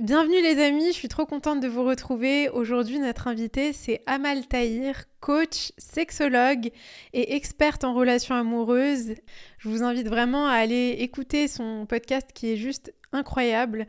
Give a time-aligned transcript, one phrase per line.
[0.00, 2.48] Bienvenue les amis, je suis trop contente de vous retrouver.
[2.50, 6.70] Aujourd'hui, notre invité, c'est Amal Tahir, coach, sexologue
[7.12, 9.14] et experte en relations amoureuses.
[9.58, 13.88] Je vous invite vraiment à aller écouter son podcast qui est juste incroyable.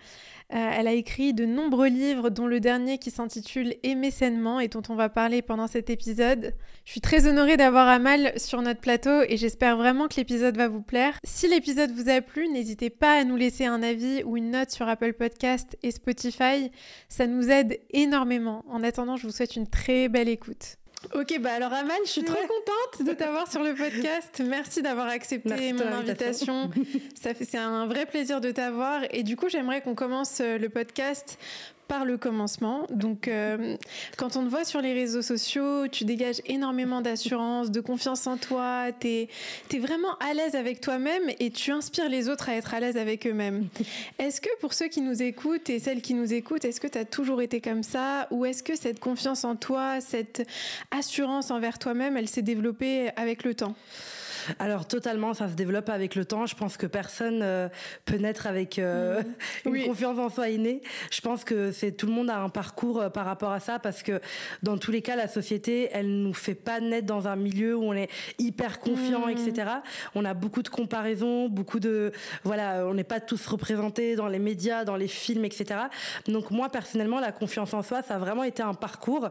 [0.51, 4.67] Euh, elle a écrit de nombreux livres, dont le dernier qui s'intitule Aimer sainement et
[4.67, 6.55] dont on va parler pendant cet épisode.
[6.85, 10.67] Je suis très honorée d'avoir Amal sur notre plateau et j'espère vraiment que l'épisode va
[10.67, 11.19] vous plaire.
[11.23, 14.71] Si l'épisode vous a plu, n'hésitez pas à nous laisser un avis ou une note
[14.71, 16.71] sur Apple Podcast et Spotify.
[17.09, 18.65] Ça nous aide énormément.
[18.69, 20.78] En attendant, je vous souhaite une très belle écoute.
[21.15, 24.41] Ok, bah alors Amal, je suis trop contente de t'avoir sur le podcast.
[24.45, 26.69] Merci d'avoir accepté mon invitation.
[27.19, 29.01] Ça fait, c'est un vrai plaisir de t'avoir.
[29.11, 31.37] Et du coup, j'aimerais qu'on commence euh, le podcast
[31.89, 32.85] par le commencement.
[32.91, 33.75] Donc, euh,
[34.15, 38.37] quand on te voit sur les réseaux sociaux, tu dégages énormément d'assurance, de confiance en
[38.37, 42.73] toi, tu es, vraiment à l'aise avec toi-même et tu inspires les autres à être
[42.73, 43.67] à l'aise avec eux-mêmes.
[44.19, 46.97] Est-ce que pour ceux qui nous écoutent et celles qui nous écoutent, est-ce que tu
[46.97, 50.47] as toujours été comme ça ou est-ce que cette confiance en toi, cette
[50.91, 53.73] assurance envers toi-même, elle s'est développée avec le temps?
[54.59, 56.45] Alors totalement, ça se développe avec le temps.
[56.45, 57.69] Je pense que personne euh,
[58.05, 59.21] peut naître avec euh,
[59.65, 59.75] mmh.
[59.75, 60.81] une confiance en soi innée.
[61.11, 63.79] Je pense que c'est tout le monde a un parcours euh, par rapport à ça
[63.79, 64.21] parce que
[64.63, 67.83] dans tous les cas, la société, elle nous fait pas naître dans un milieu où
[67.83, 69.31] on est hyper confiant, mmh.
[69.31, 69.71] etc.
[70.15, 72.11] On a beaucoup de comparaisons, beaucoup de
[72.43, 75.79] voilà, on n'est pas tous représentés dans les médias, dans les films, etc.
[76.27, 79.29] Donc moi personnellement, la confiance en soi, ça a vraiment été un parcours.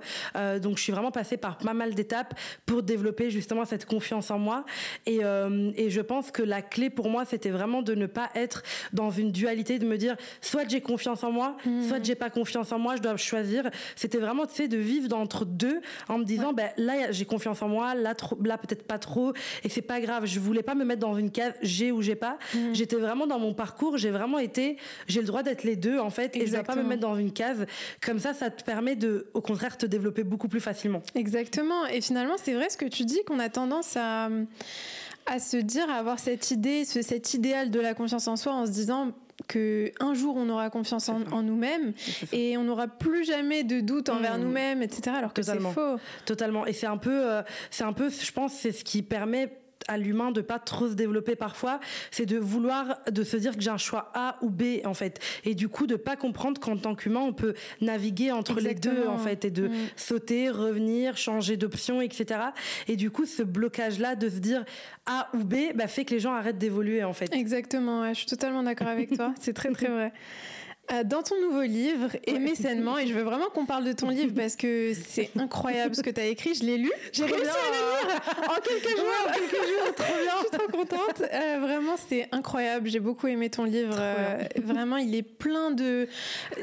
[0.61, 2.35] donc je suis vraiment passée par pas mal d'étapes
[2.67, 4.65] pour développer justement cette confiance en moi.
[5.07, 8.31] Et, euh, et je pense que la clé pour moi, c'était vraiment de ne pas
[8.35, 11.89] être dans une dualité, de me dire soit j'ai confiance en moi, mmh.
[11.89, 13.71] soit j'ai pas confiance en moi, je dois choisir.
[13.97, 17.63] C'était vraiment, tu sais, de vivre entre deux en me disant, ben là, j'ai confiance
[17.63, 18.15] en moi, là,
[18.45, 19.33] là peut-être pas trop,
[19.65, 20.27] et c'est pas grave.
[20.27, 22.39] Je voulais pas me mettre dans une case j'ai ou j'ai pas.
[22.55, 22.75] Mmh.
[22.75, 24.77] J'étais vraiment dans mon parcours, j'ai vraiment été,
[25.07, 27.17] j'ai le droit d'être les deux en fait, et je dois pas me mettre dans
[27.17, 27.67] une case.
[28.05, 31.03] Comme ça, ça te permet de, au contraire, te développer beaucoup plus facilement.
[31.15, 31.87] Exactement.
[31.87, 34.29] Et finalement, c'est vrai ce que tu dis qu'on a tendance à
[35.29, 38.53] à se dire, à avoir cette idée, ce, cet idéal de la confiance en soi
[38.53, 39.13] en se disant
[39.47, 41.93] que un jour on aura confiance en, nous-mêmes
[42.33, 44.43] et on n'aura plus jamais de doute envers mmh.
[44.43, 45.15] nous-mêmes, etc.
[45.17, 45.97] Alors que c'est faux.
[46.25, 46.67] Totalement.
[46.67, 49.53] Et c'est un peu, euh, c'est un peu, je pense, c'est ce qui permet
[49.87, 51.81] à l'humain de pas trop se développer parfois,
[52.11, 55.21] c'est de vouloir de se dire que j'ai un choix A ou B en fait,
[55.45, 59.07] et du coup de pas comprendre qu'en tant qu'humain on peut naviguer entre les deux
[59.07, 59.75] en fait et de mm.
[59.97, 62.41] sauter, revenir, changer d'option, etc.
[62.89, 64.65] Et du coup ce blocage là de se dire
[65.07, 67.33] A ou B bah, fait que les gens arrêtent d'évoluer en fait.
[67.33, 70.13] Exactement, je suis totalement d'accord avec toi, c'est très très vrai.
[70.93, 74.09] Euh, dans ton nouveau livre, Aimer sainement, et je veux vraiment qu'on parle de ton
[74.09, 76.55] livre parce que c'est incroyable ce que tu as écrit.
[76.55, 76.91] Je l'ai lu.
[77.13, 79.07] J'ai réussi à le lire en quelques jours.
[79.27, 80.33] en quelques jours, trop bien.
[80.37, 81.23] Je suis trop contente.
[81.31, 82.89] Euh, vraiment, c'est incroyable.
[82.89, 83.97] J'ai beaucoup aimé ton livre.
[83.99, 86.09] Euh, vraiment, il est plein de.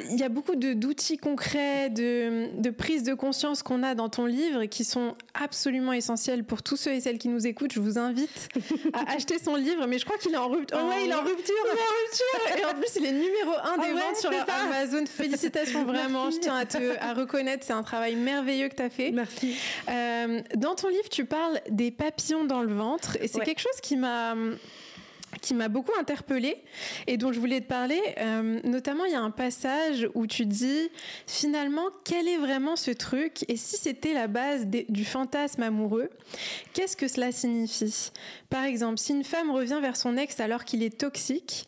[0.09, 4.25] Il y a beaucoup d'outils concrets, de, de prise de conscience qu'on a dans ton
[4.25, 7.74] livre et qui sont absolument essentiels pour tous ceux et celles qui nous écoutent.
[7.74, 8.50] Je vous invite
[8.94, 10.80] à acheter son livre, mais je crois qu'il est en rupture.
[10.81, 11.53] Oh, ouais, il est en rupture.
[11.66, 12.57] Il est en rupture.
[12.57, 15.05] Et en plus, il est numéro un des ventes sur Amazon.
[15.09, 16.29] Félicitations vraiment.
[16.31, 17.65] Je tiens à te à reconnaître.
[17.65, 19.11] C'est un travail merveilleux que tu as fait.
[19.11, 19.55] Merci.
[19.89, 23.17] Euh, dans ton livre, tu parles des papillons dans le ventre.
[23.21, 24.35] Et c'est quelque chose qui m'a
[25.41, 26.57] qui m'a beaucoup interpellée
[27.07, 28.01] et dont je voulais te parler.
[28.19, 30.89] Euh, notamment, il y a un passage où tu dis
[31.27, 33.45] finalement quel est vraiment ce truc?
[33.47, 36.09] Et si c'était la base du fantasme amoureux,
[36.73, 38.11] qu'est-ce que cela signifie?
[38.49, 41.67] Par exemple, si une femme revient vers son ex alors qu'il est toxique,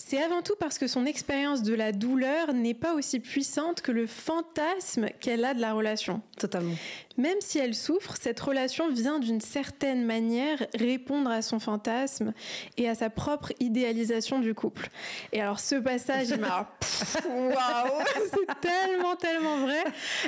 [0.00, 3.90] c'est avant tout parce que son expérience de la douleur n'est pas aussi puissante que
[3.90, 6.22] le fantasme qu'elle a de la relation.
[6.38, 6.74] Totalement.
[7.16, 12.32] Même si elle souffre, cette relation vient d'une certaine manière répondre à son fantasme
[12.76, 14.88] et à sa propre idéalisation du couple.
[15.32, 16.70] Et alors ce passage, il m'a...
[17.28, 19.82] Waouh C'est tellement, tellement vrai.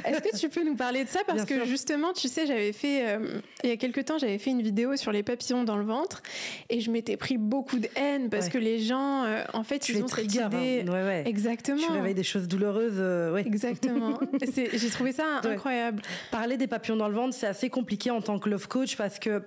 [0.05, 1.21] Est-ce que tu peux nous parler de ça?
[1.25, 3.09] Parce que justement, tu sais, j'avais fait...
[3.09, 5.85] Euh, il y a quelques temps, j'avais fait une vidéo sur les papillons dans le
[5.85, 6.23] ventre
[6.71, 10.03] et je m'étais pris beaucoup de haine parce que les gens, euh, en fait, ils
[10.03, 10.49] ont cette hein.
[10.49, 10.85] idée...
[10.91, 11.23] Ouais, ouais.
[11.27, 11.77] Exactement.
[11.87, 12.95] Tu réveilles des choses douloureuses.
[12.97, 13.47] Euh, ouais.
[13.47, 14.19] Exactement.
[14.55, 16.03] J'ai trouvé ça incroyable.
[16.31, 19.19] Parler des papillons dans le ventre, c'est assez compliqué en tant que love coach parce
[19.19, 19.43] que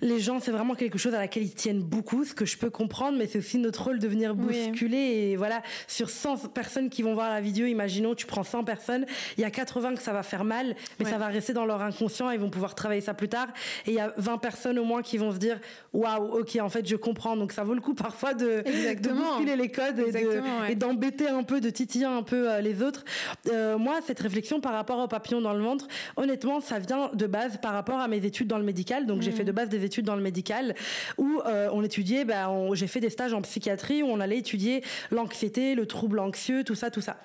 [0.00, 2.70] les gens, c'est vraiment quelque chose à laquelle ils tiennent beaucoup, ce que je peux
[2.70, 4.96] comprendre, mais c'est aussi notre rôle de venir bousculer.
[4.96, 9.06] Et voilà, sur 100 personnes qui vont voir la vidéo, imaginons, tu prends 100 personnes,
[9.36, 11.82] il y a 80 que ça va faire mal, mais ça va rester dans leur
[11.82, 13.48] inconscient, ils vont pouvoir travailler ça plus tard.
[13.86, 15.58] Et il y a 20 personnes au moins qui vont se dire,
[15.92, 17.36] waouh, ok, en fait, je comprends.
[17.36, 20.02] Donc ça vaut le coup parfois de, de bousculer les codes
[20.68, 23.04] et d'embêter un peu, de titiller un peu euh, les autres.
[23.48, 25.86] Euh, moi, cette réflexion par rapport au papillon dans le ventre,
[26.16, 29.06] honnêtement, ça vient de base par rapport à mes études dans le médical.
[29.06, 29.34] Donc j'ai mm.
[29.34, 30.74] fait de base des études dans le médical
[31.18, 34.82] où euh, on étudiait, bah, j'ai fait des stages en psychiatrie où on allait étudier
[35.10, 37.16] l'anxiété, le trouble anxieux, tout ça, tout ça.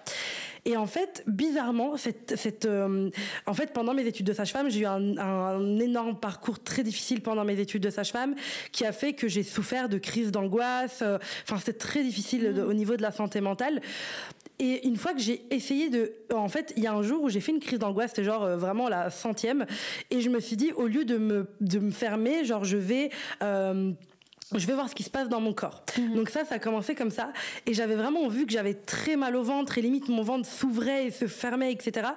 [0.65, 3.09] Et en fait, bizarrement, cette, cette euh,
[3.45, 7.21] en fait, pendant mes études de sage-femme, j'ai eu un, un, énorme parcours très difficile
[7.21, 8.35] pendant mes études de sage-femme
[8.71, 11.01] qui a fait que j'ai souffert de crises d'angoisse.
[11.01, 12.59] Euh, enfin, c'était très difficile mmh.
[12.59, 13.81] au niveau de la santé mentale.
[14.59, 17.29] Et une fois que j'ai essayé de, en fait, il y a un jour où
[17.29, 19.65] j'ai fait une crise d'angoisse, c'était genre euh, vraiment la centième,
[20.11, 23.09] et je me suis dit au lieu de me fermer, genre je vais
[23.41, 23.91] euh,
[24.55, 25.83] je vais voir ce qui se passe dans mon corps.
[25.97, 26.15] Mhm.
[26.15, 27.31] Donc ça, ça a commencé comme ça.
[27.65, 31.07] Et j'avais vraiment vu que j'avais très mal au ventre et limite mon ventre s'ouvrait
[31.07, 32.09] et se fermait, etc.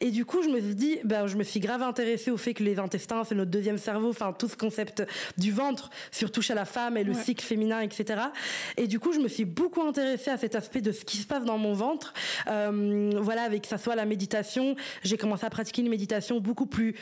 [0.00, 2.54] Et du coup, je me suis dit, ben, je me suis grave intéressée au fait
[2.54, 5.02] que les intestins, c'est notre deuxième cerveau, enfin tout ce concept
[5.36, 8.20] du ventre, surtout chez la femme et le cycle féminin, etc.
[8.76, 11.26] Et du coup, je me suis beaucoup intéressée à cet aspect de ce qui se
[11.26, 12.14] passe dans mon ventre.
[12.46, 16.66] Euh, voilà, avec que ça soit la méditation, j'ai commencé à pratiquer une méditation beaucoup
[16.66, 16.94] plus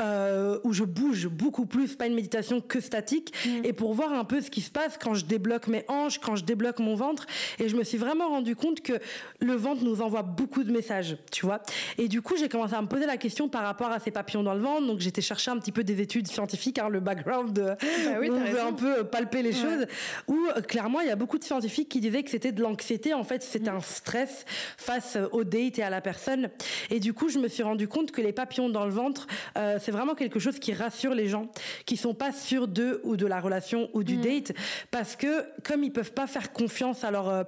[0.00, 3.64] euh, où je bouge beaucoup plus, pas une méditation que statique, mhm.
[3.64, 6.36] et pour voir un peu ce qui se passe quand je débloque mes hanches, quand
[6.36, 7.26] je débloque mon ventre.
[7.58, 8.94] Et je me suis vraiment rendu compte que
[9.40, 11.62] le ventre nous envoie beaucoup de messages, tu vois.
[11.96, 14.42] Et du coup, j'ai commencé à me poser la question par rapport à ces papillons
[14.42, 14.86] dans le ventre.
[14.86, 17.76] Donc, j'étais chercher un petit peu des études scientifiques, hein, le background, de, bah
[18.20, 19.86] oui, on veut un peu palper les choses.
[20.26, 23.14] Où euh, clairement, il y a beaucoup de scientifiques qui disaient que c'était de l'anxiété.
[23.14, 24.44] En fait, c'était un stress
[24.76, 26.50] face au date et à la personne.
[26.90, 29.78] Et du coup, je me suis rendu compte que les papillons dans le ventre, euh,
[29.88, 31.48] c'est vraiment quelque chose qui rassure les gens
[31.86, 34.20] qui sont pas sûrs d'eux ou de la relation ou du mm.
[34.20, 34.52] date
[34.90, 37.42] parce que comme ils peuvent pas faire confiance à leur euh,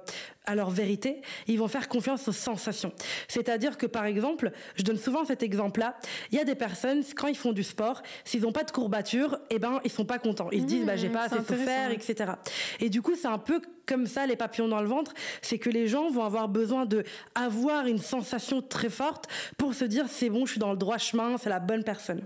[0.51, 2.93] à leur vérité, ils vont faire confiance aux sensations.
[3.27, 5.97] C'est-à-dire que par exemple, je donne souvent cet exemple-là,
[6.31, 9.39] il y a des personnes quand ils font du sport, s'ils n'ont pas de courbature,
[9.49, 10.49] eh ben ils sont pas contents.
[10.51, 12.33] Ils se disent bah j'ai mmh, pas assez souffert, etc.
[12.79, 15.69] Et du coup c'est un peu comme ça les papillons dans le ventre, c'est que
[15.69, 17.03] les gens vont avoir besoin de
[17.35, 19.27] avoir une sensation très forte
[19.57, 22.25] pour se dire c'est bon, je suis dans le droit chemin, c'est la bonne personne.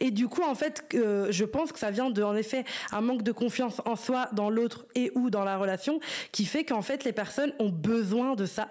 [0.00, 3.00] Et du coup, en fait, euh, je pense que ça vient de, en effet, un
[3.00, 6.00] manque de confiance en soi, dans l'autre et ou dans la relation,
[6.32, 8.68] qui fait qu'en fait, les personnes ont besoin de ça.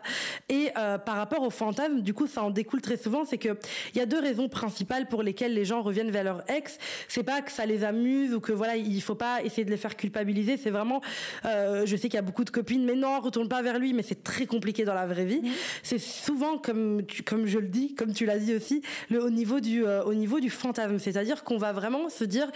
[0.50, 3.58] Et euh, par rapport au fantasme, du coup, ça en découle très souvent, c'est que
[3.94, 6.78] il y a deux raisons principales pour lesquelles les gens reviennent vers leur ex.
[7.08, 9.78] C'est pas que ça les amuse ou que voilà, il faut pas essayer de les
[9.78, 10.58] faire culpabiliser.
[10.58, 11.02] C'est vraiment,
[11.46, 13.94] euh, je sais qu'il y a beaucoup de copines, mais non, retourne pas vers lui.
[13.94, 15.42] Mais c'est très compliqué dans la vraie vie.
[15.42, 15.52] Mmh.
[15.84, 19.60] C'est souvent comme, comme je le dis, comme tu l'as dit aussi, le, au niveau
[19.60, 22.48] du, au niveau du fantasme c'est-à-dire qu'on va vraiment se dire,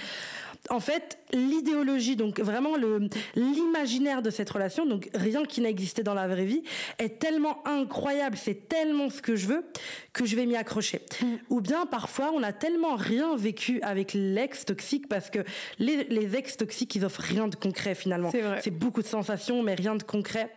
[0.69, 6.03] en fait, l'idéologie, donc vraiment le l'imaginaire de cette relation, donc rien qui n'a existé
[6.03, 6.63] dans la vraie vie,
[6.97, 9.65] est tellement incroyable, c'est tellement ce que je veux
[10.13, 11.01] que je vais m'y accrocher.
[11.21, 11.25] Mm.
[11.49, 15.39] Ou bien parfois on a tellement rien vécu avec l'ex toxique parce que
[15.77, 18.31] les, les ex toxiques ils offrent rien de concret finalement.
[18.61, 20.51] C'est beaucoup de sensations mais rien de concret.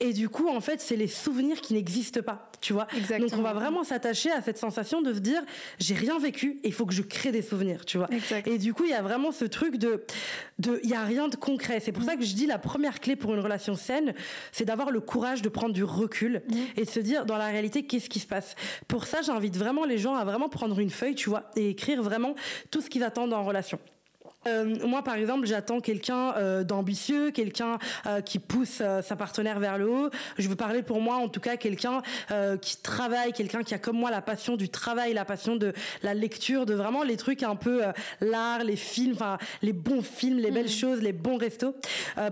[0.00, 2.86] Et du coup en fait c'est les souvenirs qui n'existent pas, tu vois.
[3.18, 5.42] Donc on va vraiment s'attacher à cette sensation de se dire
[5.78, 8.08] j'ai rien vécu et il faut que je crée des souvenirs, tu vois.
[8.44, 10.04] Et du coup il y a vraiment ce truc de
[10.58, 11.80] de, il y a rien de concret.
[11.80, 14.14] C'est pour ça que je dis la première clé pour une relation saine,
[14.52, 16.56] c'est d'avoir le courage de prendre du recul mmh.
[16.76, 18.54] et de se dire dans la réalité qu'est-ce qui se passe?
[18.88, 22.02] Pour ça, j'invite vraiment les gens à vraiment prendre une feuille, tu vois, et écrire
[22.02, 22.34] vraiment
[22.70, 23.78] tout ce qu'ils attendent en relation.
[24.46, 29.78] Euh, moi, par exemple, j'attends quelqu'un euh, d'ambitieux, quelqu'un euh, qui pousse sa partenaire vers
[29.78, 30.10] le haut.
[30.38, 32.02] Je veux parler pour moi, en tout cas, quelqu'un
[32.60, 35.72] qui travaille, quelqu'un qui a comme moi la passion du travail, la passion de
[36.02, 37.82] la lecture, de vraiment les trucs un peu
[38.20, 40.68] l'art, les films, enfin les bons films, les belles mm.
[40.68, 41.74] choses, les bons restos.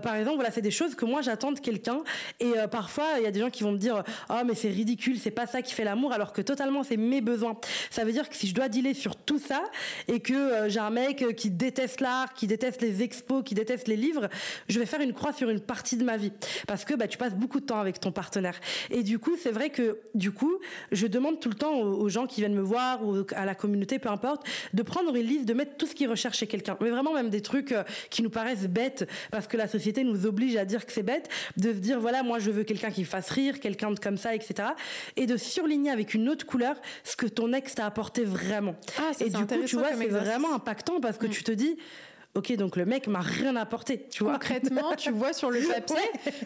[0.03, 2.03] par exemple, voilà, c'est des choses que moi j'attends de quelqu'un.
[2.39, 5.17] Et parfois, il y a des gens qui vont me dire, oh mais c'est ridicule,
[5.19, 7.57] c'est pas ça qui fait l'amour, alors que totalement c'est mes besoins.
[7.89, 9.63] Ça veut dire que si je dois dealer sur tout ça
[10.07, 12.01] et que j'ai un mec qui déteste
[12.35, 14.29] qui déteste les expos, qui déteste les livres,
[14.69, 16.31] je vais faire une croix sur une partie de ma vie
[16.67, 18.59] parce que bah, tu passes beaucoup de temps avec ton partenaire.
[18.91, 20.59] Et du coup, c'est vrai que du coup,
[20.91, 23.99] je demande tout le temps aux, gens qui viennent me voir ou à la communauté,
[23.99, 26.77] peu importe, de prendre une liste, de mettre tout ce qu'ils recherchent chez quelqu'un.
[26.81, 30.25] Mais vraiment même des trucs euh, qui nous paraissent bêtes parce que la société nous
[30.25, 33.01] oblige à dire que c'est bête, de se dire voilà, moi je veux quelqu'un qui
[33.01, 34.69] me fasse rire, quelqu'un de comme ça, etc.
[35.15, 38.75] Et de surligner avec une autre couleur ce que ton ex t'a apporté vraiment.
[38.99, 41.31] Ah, et du coup, tu vois, c'est vraiment impactant parce que mm.
[41.31, 41.77] tu te dis
[42.35, 44.33] Ok, donc le mec m'a rien apporté, tu vois.
[44.33, 45.95] Concrètement, tu vois sur le papier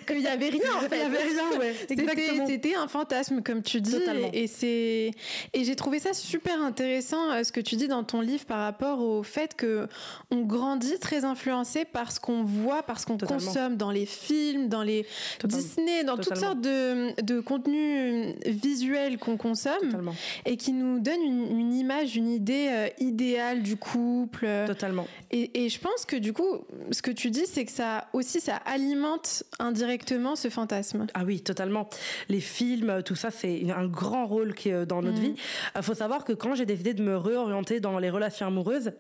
[0.05, 0.97] qu'il y avait rien en fait.
[0.97, 1.75] Il y avait rien, ouais.
[1.89, 2.47] Exactement.
[2.47, 3.93] C'était un fantasme, comme tu dis.
[3.93, 4.29] Totalement.
[4.31, 5.11] Et, c'est
[5.53, 8.59] et j'ai trouvé ça super intéressant euh, ce que tu dis dans ton livre par
[8.59, 9.87] rapport au fait que
[10.29, 14.69] on grandit très influencé par ce qu'on voit, par ce qu'on consomme dans les films,
[14.69, 15.07] dans les
[15.43, 20.13] Disney, dans toutes sortes de, de contenus visuels qu'on consomme
[20.45, 24.47] et qui nous donnent une, image, une idée euh, idéale du couple.
[24.67, 25.07] Totalement.
[25.31, 28.07] Et, et je je pense que du coup, ce que tu dis, c'est que ça
[28.11, 31.07] aussi, ça alimente indirectement ce fantasme.
[31.13, 31.89] Ah oui, totalement.
[32.27, 35.21] Les films, tout ça, c'est un grand rôle qui est dans notre mm.
[35.21, 35.35] vie.
[35.77, 38.91] Il faut savoir que quand j'ai décidé de me réorienter dans les relations amoureuses,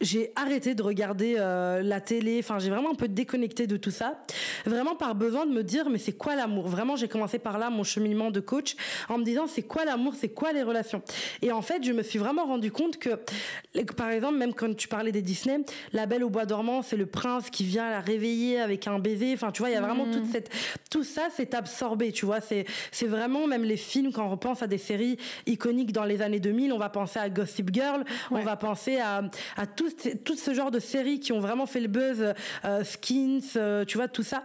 [0.00, 2.38] j'ai arrêté de regarder euh, la télé.
[2.40, 4.18] Enfin, j'ai vraiment un peu déconnecté de tout ça.
[4.64, 6.68] Vraiment par besoin de me dire, mais c'est quoi l'amour?
[6.68, 8.76] Vraiment, j'ai commencé par là mon cheminement de coach
[9.08, 10.14] en me disant, c'est quoi l'amour?
[10.16, 11.02] C'est quoi les relations?
[11.42, 13.10] Et en fait, je me suis vraiment rendu compte que,
[13.96, 15.60] par exemple, même quand tu parlais des Disney,
[15.92, 19.32] La Belle au Bois dormant, c'est le prince qui vient la réveiller avec un baiser.
[19.34, 20.32] Enfin, tu vois, il y a vraiment toute mm.
[20.32, 20.50] cette,
[20.90, 22.12] tout ça, c'est absorbé.
[22.12, 25.92] Tu vois, c'est, c'est vraiment même les films quand on repense à des séries iconiques
[25.92, 29.22] dans les années 2000, on va penser à Gossip Girl, on va penser à,
[29.56, 29.85] à tout
[30.24, 33.98] tout, ce genre de séries qui ont vraiment fait le buzz, euh, Skins, euh, tu
[33.98, 34.42] vois, tout ça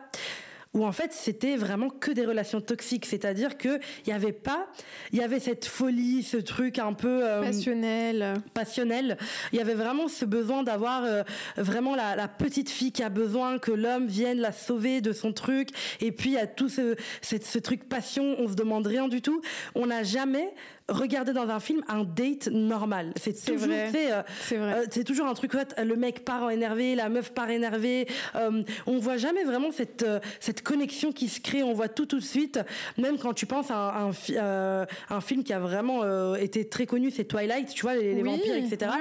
[0.74, 4.68] où en fait c'était vraiment que des relations toxiques, c'est-à-dire que il y avait pas,
[5.12, 9.18] il y avait cette folie, ce truc un peu euh, passionnel, passionnel.
[9.52, 11.24] Il y avait vraiment ce besoin d'avoir euh,
[11.58, 15.34] vraiment la, la, petite fille qui a besoin que l'homme vienne la sauver de son
[15.34, 15.70] truc,
[16.00, 19.22] et puis il y a tout ce, ce truc passion, on se demande rien du
[19.22, 19.42] tout.
[19.76, 20.54] On n'a jamais
[20.92, 23.14] regardé dans un film un date normal.
[23.16, 25.54] C'est toujours, euh, c'est euh, toujours un truc.
[25.78, 28.08] Le mec part énervé, la meuf part énervée.
[28.36, 30.06] Euh, on voit jamais vraiment cette
[30.40, 32.60] cette connexion qui se crée, on voit tout tout de suite.
[32.98, 36.86] Même quand tu penses à un, un, un film qui a vraiment euh, été très
[36.86, 38.92] connu, c'est Twilight, tu vois, les, vampires, etc.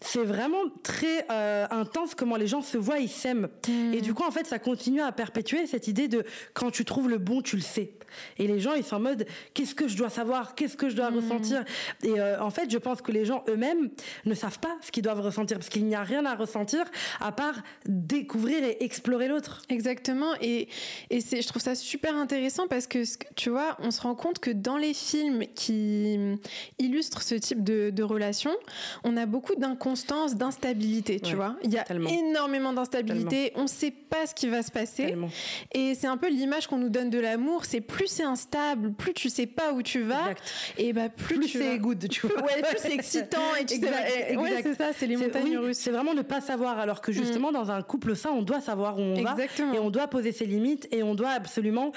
[0.00, 3.48] c'est vraiment très euh, intense comment les gens se voient, ils s'aiment.
[3.92, 6.24] Et du coup, en fait, ça continue à perpétuer cette idée de
[6.54, 7.92] quand tu trouves le bon, tu le sais.
[8.38, 10.96] Et les gens, ils sont en mode, qu'est-ce que je dois savoir, qu'est-ce que je
[10.96, 11.64] dois ressentir.
[12.02, 13.90] Et euh, en fait, je pense que les gens eux-mêmes
[14.24, 16.84] ne savent pas ce qu'ils doivent ressentir, parce qu'il n'y a rien à ressentir
[17.20, 17.54] à part
[17.86, 19.62] découvrir et explorer l'autre.
[19.68, 20.32] Exactement.
[20.40, 20.68] Et
[21.10, 23.02] et c'est, je trouve ça super intéressant parce que,
[23.34, 26.18] tu vois, on se rend compte que dans les films qui
[26.78, 28.50] illustrent ce type de, de relation,
[29.04, 31.56] on a beaucoup d'inconstance, d'instabilité, tu vois.
[31.62, 35.14] Il y a énormément d'instabilité, on ne sait pas ce qui va se passer.
[35.72, 39.14] Et c'est un peu l'image qu'on nous donne de l'amour, c'est plus c'est instable, plus
[39.14, 40.34] tu sais pas où tu vas,
[40.78, 42.42] et bah plus, plus c'est good, tu vois.
[42.42, 45.78] Ouais, plus c'est excitant et tu sais, ouais, c'est ça, c'est les montagnes russes.
[45.78, 47.54] C'est vraiment ne pas savoir, alors que justement mm.
[47.54, 49.36] dans un couple sain, on doit savoir où on va
[49.74, 51.92] et on doit poser ses limites et on doit absolument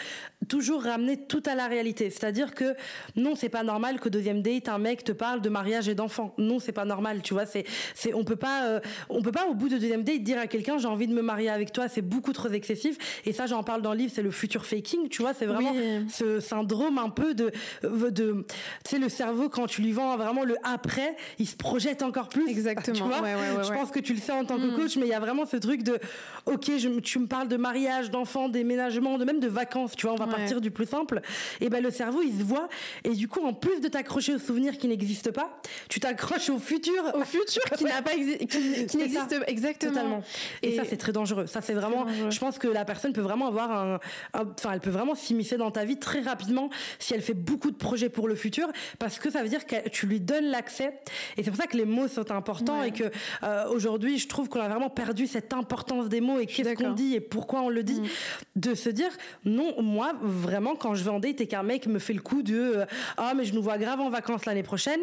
[0.46, 2.10] toujours ramener tout à la réalité.
[2.10, 2.76] C'est-à-dire que
[3.16, 6.34] non, c'est pas normal que deuxième date un mec te parle de mariage et d'enfants.
[6.38, 7.46] Non, c'est pas normal, tu vois.
[7.46, 10.40] C'est, c'est, on peut pas, euh, on peut pas au bout de deuxième date dire
[10.40, 11.88] à quelqu'un j'ai envie de me marier avec toi.
[11.88, 12.98] C'est beaucoup trop excessif.
[13.26, 15.10] Et ça, j'en parle dans le livre, c'est le futur faking.
[15.10, 15.74] Tu vois, c'est vraiment
[16.10, 17.52] ce syndrome un peu de,
[17.84, 18.46] euh, de,
[18.84, 22.30] tu sais, le cerveau quand tu lui vends vraiment le après, il se projette encore
[22.30, 22.48] plus.
[22.56, 22.96] Exactement.
[22.96, 23.64] Tu vois.
[23.64, 24.76] je pense que tu le sais en tant que mm.
[24.76, 26.00] coach, mais il y a vraiment ce truc de,
[26.46, 30.16] ok, je, tu me parles de mariage, d'enfants, des de même de vacances, tu vois,
[30.16, 31.22] on va partir du plus simple.
[31.62, 32.68] Et ben le cerveau, il se voit,
[33.04, 36.60] et du coup, en plus de t'accrocher aux souvenirs qui n'existent pas, tu t'accroches au
[36.60, 40.22] futur, au futur qui n'a pas qui, n'existe pas exactement.
[40.62, 41.48] Et, ça, c'est très dangereux.
[41.48, 42.06] Ça, c'est vraiment.
[42.30, 44.00] Je pense que la personne peut vraiment avoir un,
[44.34, 47.76] enfin, elle peut vraiment s'immiscer dans ta vie très rapidement si elle fait beaucoup de
[47.76, 48.68] projets pour le futur,
[49.00, 51.00] parce que ça veut dire que tu lui donnes l'accès.
[51.38, 53.06] Et c'est pour ça que les mots sont importants et que
[53.44, 56.94] euh, aujourd'hui, je trouve qu'on a vraiment perdu cette importance des mots et qu'est-ce qu'on
[56.94, 58.02] dit et pourquoi on le dit.
[58.02, 58.08] Mm.
[58.56, 59.10] De se dire
[59.44, 62.44] non, moi vraiment quand je vais en date et qu'un mec me fait le coup
[62.44, 62.86] de euh,
[63.18, 65.02] ah mais je nous vois grave en vacances l'année prochaine.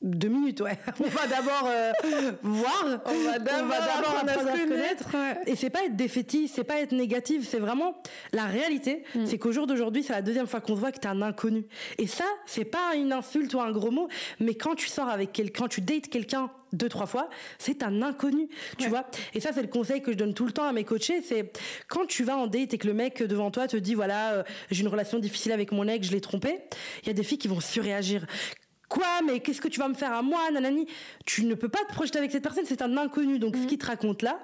[0.00, 0.78] Deux minutes, ouais.
[1.00, 1.92] On va d'abord euh,
[2.42, 3.00] voir.
[3.04, 5.08] On va d'abord apprendre à se connaître.
[5.46, 8.00] Et c'est pas être défaitiste, c'est pas être négatif, c'est vraiment
[8.32, 9.02] la réalité.
[9.16, 9.26] Mm.
[9.26, 11.66] C'est qu'au jour d'aujourd'hui, c'est la deuxième fois qu'on se voit que t'es un inconnu.
[11.98, 15.32] Et ça, c'est pas une insulte ou un gros mot, mais quand tu sors avec
[15.32, 18.48] quelqu'un, quand tu dates quelqu'un deux trois fois, c'est un inconnu,
[18.78, 19.06] tu vois.
[19.34, 21.52] Et ça c'est le conseil que je donne tout le temps à mes coachés, c'est
[21.88, 24.42] quand tu vas en date et que le mec devant toi te dit voilà, euh,
[24.70, 26.60] j'ai une relation difficile avec mon ex, je l'ai trompé,
[27.02, 28.26] il y a des filles qui vont surréagir.
[28.88, 30.86] Quoi Mais qu'est-ce que tu vas me faire à moi, nanani?
[31.26, 33.38] Tu ne peux pas te projeter avec cette personne, c'est un inconnu.
[33.38, 33.66] Donc ce mm.
[33.66, 34.40] qu'il te raconte là,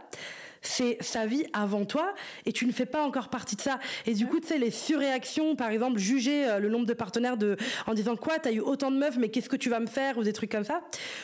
[0.66, 2.14] c'est sa vie avant toi
[2.46, 3.78] et tu ne fais pas encore partie de ça.
[4.06, 7.36] Et du coup, tu sais, les surréactions, par exemple, juger euh, le nombre de partenaires
[7.36, 7.56] de,
[7.86, 10.18] en disant quoi, t'as eu autant de meufs, mais qu'est-ce que tu vas me faire?
[10.18, 10.82] Ou des trucs comme ça.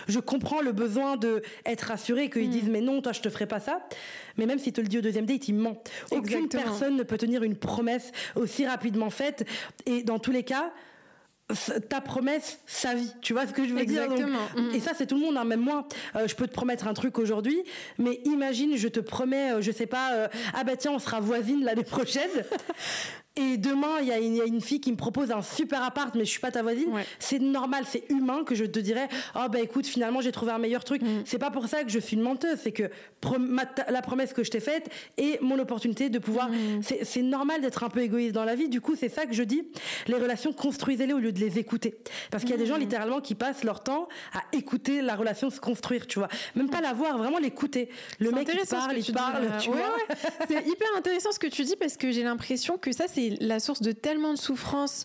[0.09, 2.53] Je comprends le besoin de être rassuré, qu'ils mm.
[2.53, 3.87] disent, mais non, toi, je te ferai pas ça.
[4.37, 5.83] Mais même s'il te le dit au deuxième date, il ment.
[6.11, 9.47] Aucune personne ne peut tenir une promesse aussi rapidement faite.
[9.87, 10.73] Et dans tous les cas,
[11.89, 13.13] ta promesse, sa vie.
[13.21, 14.75] Tu vois ce que je veux dire donc, mm.
[14.75, 15.37] Et ça, c'est tout le monde.
[15.37, 15.45] Hein.
[15.45, 17.63] Même moi, euh, je peux te promettre un truc aujourd'hui,
[17.99, 21.21] mais imagine, je te promets, euh, je sais pas, euh, ah bah tiens, on sera
[21.21, 22.31] voisine l'année prochaine.
[23.37, 26.31] et demain il y, a une fille qui me propose un super appart mais je
[26.31, 26.91] suis pas ta voisine.
[27.19, 30.59] C'est normal c'est humain que je te dirais oh bah écoute finalement j'ai trouvé un
[30.59, 31.03] meilleur truc.
[31.03, 31.23] Mm.
[31.25, 32.91] c'est pas pour ça que je suis une menteuse c'est que
[33.89, 36.83] la promesse que je t'ai faite et mon opportunité de pouvoir mm.
[37.03, 38.69] c'est normal d'être un peu égoïste dans la vie.
[38.69, 39.63] Du coup c'est ça que je dis.
[40.09, 41.99] Les relations construisez-les au lieu de les écouter.
[42.31, 42.81] Parce qu'il y a des gens mm.
[42.81, 46.29] littéralement qui passent leur temps à écouter la relation se construire tu vois.
[46.57, 47.91] Même pas la voir vraiment l'écouter.
[48.19, 49.97] Le mec il parle il parle tu vois.
[50.49, 53.61] C'est hyper intéressant ce que tu dis parce que j'ai l'impression que ça c'est la
[53.61, 55.05] source de tellement de souffrance.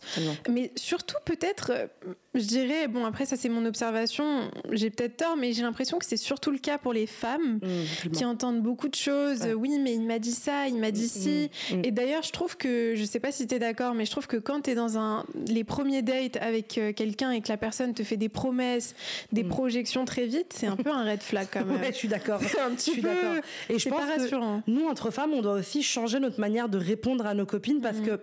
[0.50, 1.88] Mais surtout, peut-être, euh,
[2.36, 6.06] je dirais, bon, après, ça c'est mon observation, j'ai peut-être tort, mais j'ai l'impression que
[6.06, 9.48] c'est surtout le cas pour les femmes mmh, qui entendent beaucoup de choses.
[9.58, 11.50] Oui, mais il m'a dit ça, il m'a dit mmh, ci.
[11.72, 14.12] Mmh, Et d'ailleurs, je trouve que, je sais pas si tu es d'accord, mais je
[14.12, 17.50] trouve que quand tu es dans un, les premiers dates avec euh, quelqu'un et que
[17.50, 18.96] la personne te fait des promesses,
[19.32, 21.80] des projections très vite, c'est un peu un red flag quand même.
[21.82, 22.40] ouais, je suis d'accord.
[22.66, 23.36] un petit je suis d'accord.
[23.70, 24.62] Et je pense rassurant.
[24.66, 27.82] que nous, entre femmes, on doit aussi changer notre manière de répondre à nos copines
[27.82, 28.20] parce que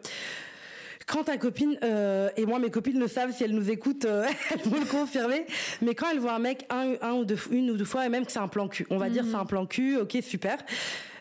[1.13, 4.25] quand ta copine euh, et moi mes copines le savent si elles nous écoutent euh,
[4.51, 5.45] elles vont le confirmer
[5.83, 8.09] mais quand elles voient un mec un, un ou deux une ou deux fois et
[8.09, 10.57] même que c'est un plan cul on va dire c'est un plan cul ok super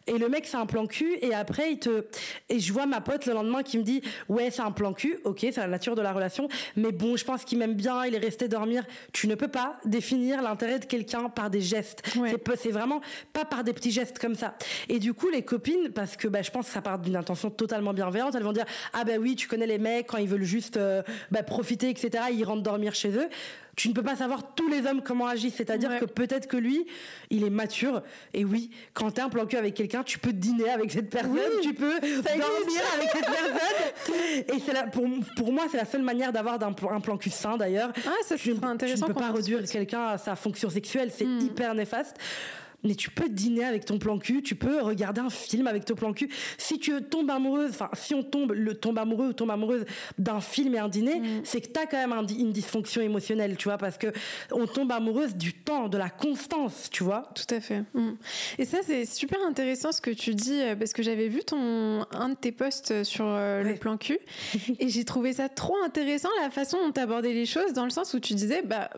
[0.08, 1.17] et le mec, c'est un plan cul.
[1.22, 2.05] Et après, il te.
[2.50, 5.20] Et je vois ma pote le lendemain qui me dit Ouais, c'est un plan cul.
[5.24, 6.48] Ok, c'est la nature de la relation.
[6.75, 8.05] Mais bon, je pense qu'il m'aime bien.
[8.05, 8.84] Il est resté dormir.
[9.13, 12.03] Tu ne peux pas définir l'intérêt de quelqu'un par des gestes.
[12.62, 13.01] C'est vraiment
[13.34, 14.55] pas par des petits gestes comme ça.
[14.89, 17.50] Et du coup, les copines, parce que bah, je pense que ça part d'une intention
[17.50, 20.43] totalement bienveillante, elles vont dire Ah, bah oui, tu connais les mecs quand ils veulent
[20.43, 22.25] juste euh, bah, profiter, etc.
[22.31, 23.29] Ils rentrent dormir chez eux
[23.75, 25.55] tu ne peux pas savoir tous les hommes comment agissent.
[25.55, 26.85] C'est-à-dire que peut-être que lui,
[27.29, 28.01] il est mature.
[28.33, 31.59] Et oui, quand t'es un plan cul avec quelqu'un, tu peux dîner avec cette personne,
[31.61, 34.55] tu peux dormir avec cette personne.
[34.55, 35.05] Et c'est la, pour,
[35.37, 37.91] pour moi, c'est la seule manière d'avoir un, un plan cul sain d'ailleurs.
[38.05, 39.05] Ah, ça je, intéressant.
[39.05, 41.39] Tu ne peux pas réduire quelqu'un à sa fonction sexuelle, c'est hmm.
[41.39, 42.17] hyper néfaste
[42.83, 45.95] mais tu peux dîner avec ton plan cul, tu peux regarder un film avec ton
[45.95, 46.29] plan cul.
[46.57, 49.85] Si tu tombes amoureuse, enfin, si on tombe, le tombe amoureux ou tombe amoureuse
[50.17, 51.41] d'un film et un dîner, mm.
[51.43, 54.07] c'est que t'as quand même une dysfonction émotionnelle, tu vois, parce que
[54.51, 57.29] on tombe amoureuse du temps, de la constance, tu vois.
[57.35, 57.83] Tout à fait.
[57.93, 58.11] Mm.
[58.57, 62.05] Et ça, c'est super intéressant ce que tu dis, euh, parce que j'avais vu ton,
[62.11, 64.19] un de tes posts sur euh, le plan cul,
[64.79, 67.89] et j'ai trouvé ça trop intéressant, la façon dont tu abordais les choses, dans le
[67.89, 68.89] sens où tu disais, bah,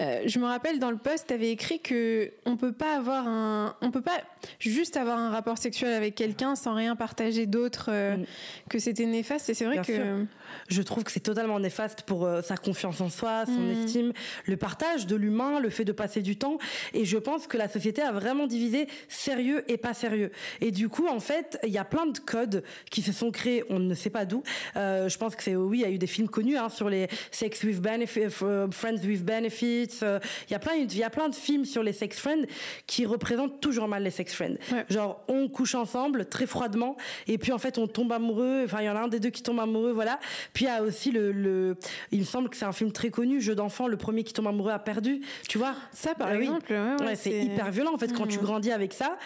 [0.00, 3.07] euh, je me rappelle dans le post, tu avais écrit que on peut pas avoir
[3.16, 4.20] un, on peut pas
[4.58, 8.24] juste avoir un rapport sexuel avec quelqu'un sans rien partager d'autre, euh, mm.
[8.68, 9.48] que c'était néfaste.
[9.50, 10.26] Et c'est vrai que
[10.68, 13.70] je trouve que c'est totalement néfaste pour euh, sa confiance en soi, son mm.
[13.70, 14.12] estime,
[14.46, 16.58] le partage de l'humain, le fait de passer du temps.
[16.94, 20.30] Et je pense que la société a vraiment divisé sérieux et pas sérieux.
[20.60, 23.64] Et du coup, en fait, il y a plein de codes qui se sont créés.
[23.70, 24.42] On ne sait pas d'où.
[24.76, 26.88] Euh, je pense que c'est oui, il y a eu des films connus hein, sur
[26.88, 28.30] les sex with benefits,
[28.70, 30.00] friends with benefits.
[30.02, 32.44] Il y a plein, il y a plein de films sur les sex friends
[32.86, 34.56] qui représente toujours mal les sex friends.
[34.88, 38.62] Genre, on couche ensemble très froidement et puis en fait, on tombe amoureux.
[38.64, 40.18] Enfin, il y en a un des deux qui tombe amoureux, voilà.
[40.52, 41.76] Puis il y a aussi le, le
[42.12, 44.46] il me semble que c'est un film très connu, Jeu d'enfant, le premier qui tombe
[44.46, 45.20] amoureux a perdu.
[45.48, 46.72] Tu vois Ça, par ah exemple.
[46.72, 48.42] Ouais, c'est hyper violent en fait quand tu mmh.
[48.42, 49.18] grandis avec ça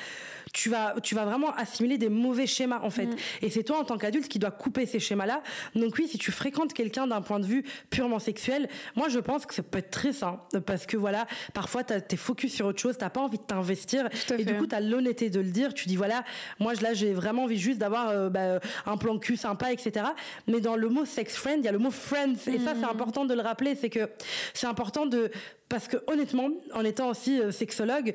[0.52, 3.06] tu vas, tu vas vraiment assimiler des mauvais schémas en fait.
[3.06, 3.16] Mm.
[3.42, 5.42] Et c'est toi en tant qu'adulte qui dois couper ces schémas-là.
[5.74, 9.46] Donc oui, si tu fréquentes quelqu'un d'un point de vue purement sexuel, moi je pense
[9.46, 12.98] que ça peut être très sain parce que voilà, parfois t'es focus sur autre chose,
[12.98, 15.72] t'as pas envie de t'investir et du coup t'as l'honnêteté de le dire.
[15.72, 16.24] Tu dis voilà,
[16.58, 20.06] moi là j'ai vraiment envie juste d'avoir euh, bah, un plan cul sympa, etc.
[20.48, 22.86] Mais dans le mot sex friend, il y a le mot friends et ça c'est
[22.86, 22.90] mm.
[22.90, 24.10] important de le rappeler, c'est que
[24.52, 25.30] c'est important de
[25.72, 28.14] parce que honnêtement, en étant aussi euh, sexologue,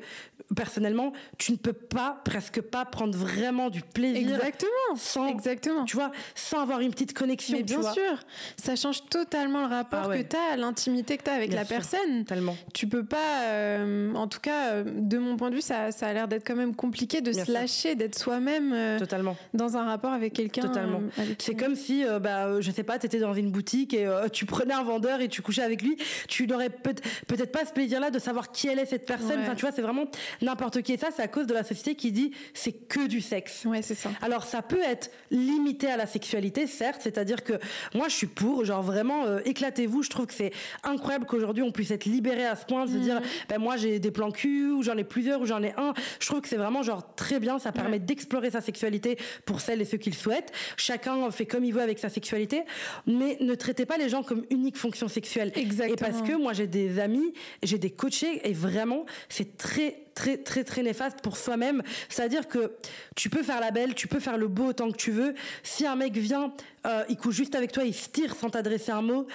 [0.54, 4.36] personnellement, tu ne peux pas, presque pas, prendre vraiment du plaisir.
[4.36, 4.94] Exactement.
[4.94, 5.84] Sans, Exactement.
[5.84, 7.56] Tu vois, sans avoir une petite connexion.
[7.56, 8.20] Mais bien sûr,
[8.56, 11.52] ça change totalement le rapport ah que tu as à l'intimité que tu as avec
[11.52, 12.24] la personne.
[12.26, 12.56] Tellement.
[12.74, 16.06] Tu peux pas, euh, en tout cas, euh, de mon point de vue, ça, ça
[16.06, 18.98] a l'air d'être quand même compliqué de se lâcher, d'être soi-même.
[19.00, 19.36] Totalement.
[19.52, 20.62] Dans un rapport avec quelqu'un.
[20.62, 21.02] Totalement.
[21.40, 24.74] C'est comme si, bah, je sais pas, tu étais dans une boutique et tu prenais
[24.74, 25.96] un vendeur et tu couchais avec lui.
[26.28, 29.40] Tu n'aurais peut-être pas ce plaisir-là de savoir qui elle est cette personne.
[29.40, 30.04] Enfin, tu vois, c'est vraiment
[30.42, 30.92] n'importe qui.
[30.92, 33.64] Et ça, c'est à cause de la société qui dit c'est que du sexe.
[33.64, 34.10] Ouais, c'est ça.
[34.22, 37.00] Alors, ça peut être limité à la sexualité, certes.
[37.02, 37.54] C'est-à-dire que
[37.94, 40.02] moi, je suis pour, genre vraiment, euh, éclatez-vous.
[40.02, 40.52] Je trouve que c'est
[40.84, 43.26] incroyable qu'aujourd'hui on puisse être libéré à ce point de se dire, mhm.
[43.48, 45.94] ben moi, j'ai des plans cul, ou j'en ai plusieurs, ou j'en ai un.
[46.20, 47.58] Je trouve que c'est vraiment genre très bien.
[47.58, 50.52] Ça permet d'explorer sa sexualité pour celles et ceux qui le souhaitent.
[50.76, 52.62] Chacun fait comme il veut avec sa sexualité,
[53.06, 55.52] mais ne traitez pas les gens comme unique fonction sexuelle.
[55.54, 55.94] Exactement.
[55.94, 57.32] Et parce que moi, j'ai des amis,
[57.62, 61.82] j'ai des coachés et vraiment, c'est très très très très néfaste pour soi-même.
[62.08, 62.72] C'est-à-dire que
[63.14, 65.34] tu peux faire la belle, tu peux faire le beau autant que tu veux.
[65.62, 66.52] Si un mec vient,
[66.86, 69.26] euh, il couche juste avec toi, il se tire sans t'adresser un mot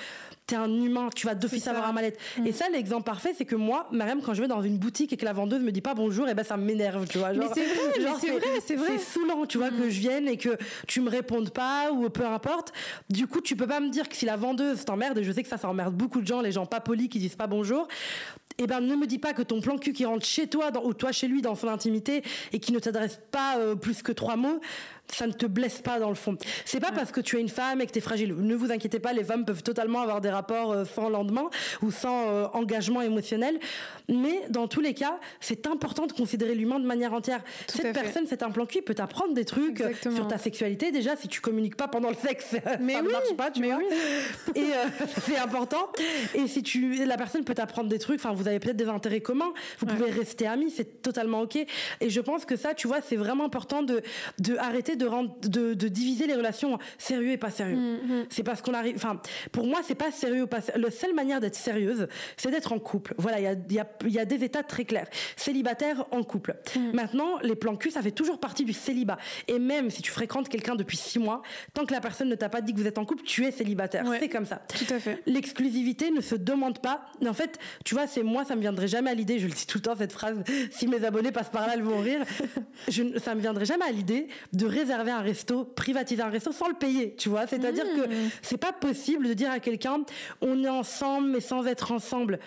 [0.45, 2.19] t'es un humain, tu vas d'office avoir un mal-être.
[2.37, 2.47] Mm.
[2.47, 5.17] Et ça, l'exemple parfait, c'est que moi, même quand je vais dans une boutique et
[5.17, 7.33] que la vendeuse me dit pas bonjour, et eh ben ça m'énerve, tu vois.
[7.33, 8.87] mais c'est vrai, c'est vrai, c'est vrai.
[8.97, 9.89] C'est saoulant, tu vois, que mm.
[9.89, 12.73] je vienne et que tu me répondes pas ou peu importe.
[13.09, 15.43] Du coup, tu peux pas me dire que si la vendeuse t'emmerde, et je sais
[15.43, 17.87] que ça, ça emmerde beaucoup de gens, les gens pas polis qui disent pas bonjour,
[18.57, 20.93] eh ben ne me dis pas que ton plan cul qui rentre chez toi ou
[20.93, 24.35] toi chez lui dans son intimité et qui ne t'adresse pas euh, plus que trois
[24.35, 24.59] mots
[25.07, 26.37] ça ne te blesse pas dans le fond.
[26.65, 28.33] C'est pas parce que tu es une femme et que tu es fragile.
[28.33, 31.49] Ne vous inquiétez pas, les femmes peuvent totalement avoir des rapports euh, sans lendemain
[31.81, 33.59] ou sans euh, engagement émotionnel.
[34.09, 37.43] Mais dans tous les cas, c'est important de considérer l'humain de manière entière.
[37.67, 40.91] Cette personne, c'est un plan cul, peut t'apprendre des trucs euh, sur ta sexualité.
[40.91, 43.79] Déjà, si tu communiques pas pendant le sexe, mais ça ne marche pas, tu vois.
[44.55, 44.71] Et
[45.21, 45.89] c'est important.
[46.33, 48.19] Et si tu, la personne peut t'apprendre des trucs.
[48.19, 49.53] Enfin, vous avez peut-être des intérêts communs.
[49.79, 50.71] Vous pouvez rester amis.
[50.71, 51.57] C'est totalement ok.
[52.01, 54.01] Et je pense que ça, tu vois, c'est vraiment important de
[54.39, 57.75] de arrêter de, rendre, de, de, diviser les relations sérieux et pas sérieux.
[57.75, 58.25] Mm, mm.
[58.29, 58.95] C'est parce qu'on arrive.
[58.95, 59.19] Enfin,
[59.51, 60.59] pour moi, c'est pas sérieux ou pas.
[60.75, 63.13] La seule manière d'être sérieuse, c'est d'être en couple.
[63.17, 65.07] Voilà, il y a, y, a, y a, des états très clairs.
[65.35, 66.55] Célibataire, en couple.
[66.75, 66.91] Mm.
[66.93, 69.17] Maintenant, les plans cul, ça fait toujours partie du célibat.
[69.47, 71.41] Et même si tu fréquentes quelqu'un depuis six mois,
[71.73, 73.51] tant que la personne ne t'a pas dit que vous êtes en couple, tu es
[73.51, 74.05] célibataire.
[74.19, 74.61] C'est comme ça.
[74.67, 75.21] Tout à fait.
[75.25, 77.05] L'exclusivité ne se demande pas.
[77.25, 79.39] En fait, tu vois, c'est moi, ça me viendrait jamais à l'idée.
[79.39, 80.37] Je le dis tout le temps cette phrase.
[80.71, 82.23] Si mes abonnés passent par là, elles vont rire.
[82.89, 86.67] Je, ça me viendrait jamais à l'idée de réserver un resto, privatiser un resto sans
[86.67, 87.47] le payer, tu vois.
[87.47, 88.29] C'est-à-dire que mmh.
[88.41, 90.03] c'est pas possible de dire à quelqu'un
[90.41, 92.39] on est ensemble mais sans être ensemble.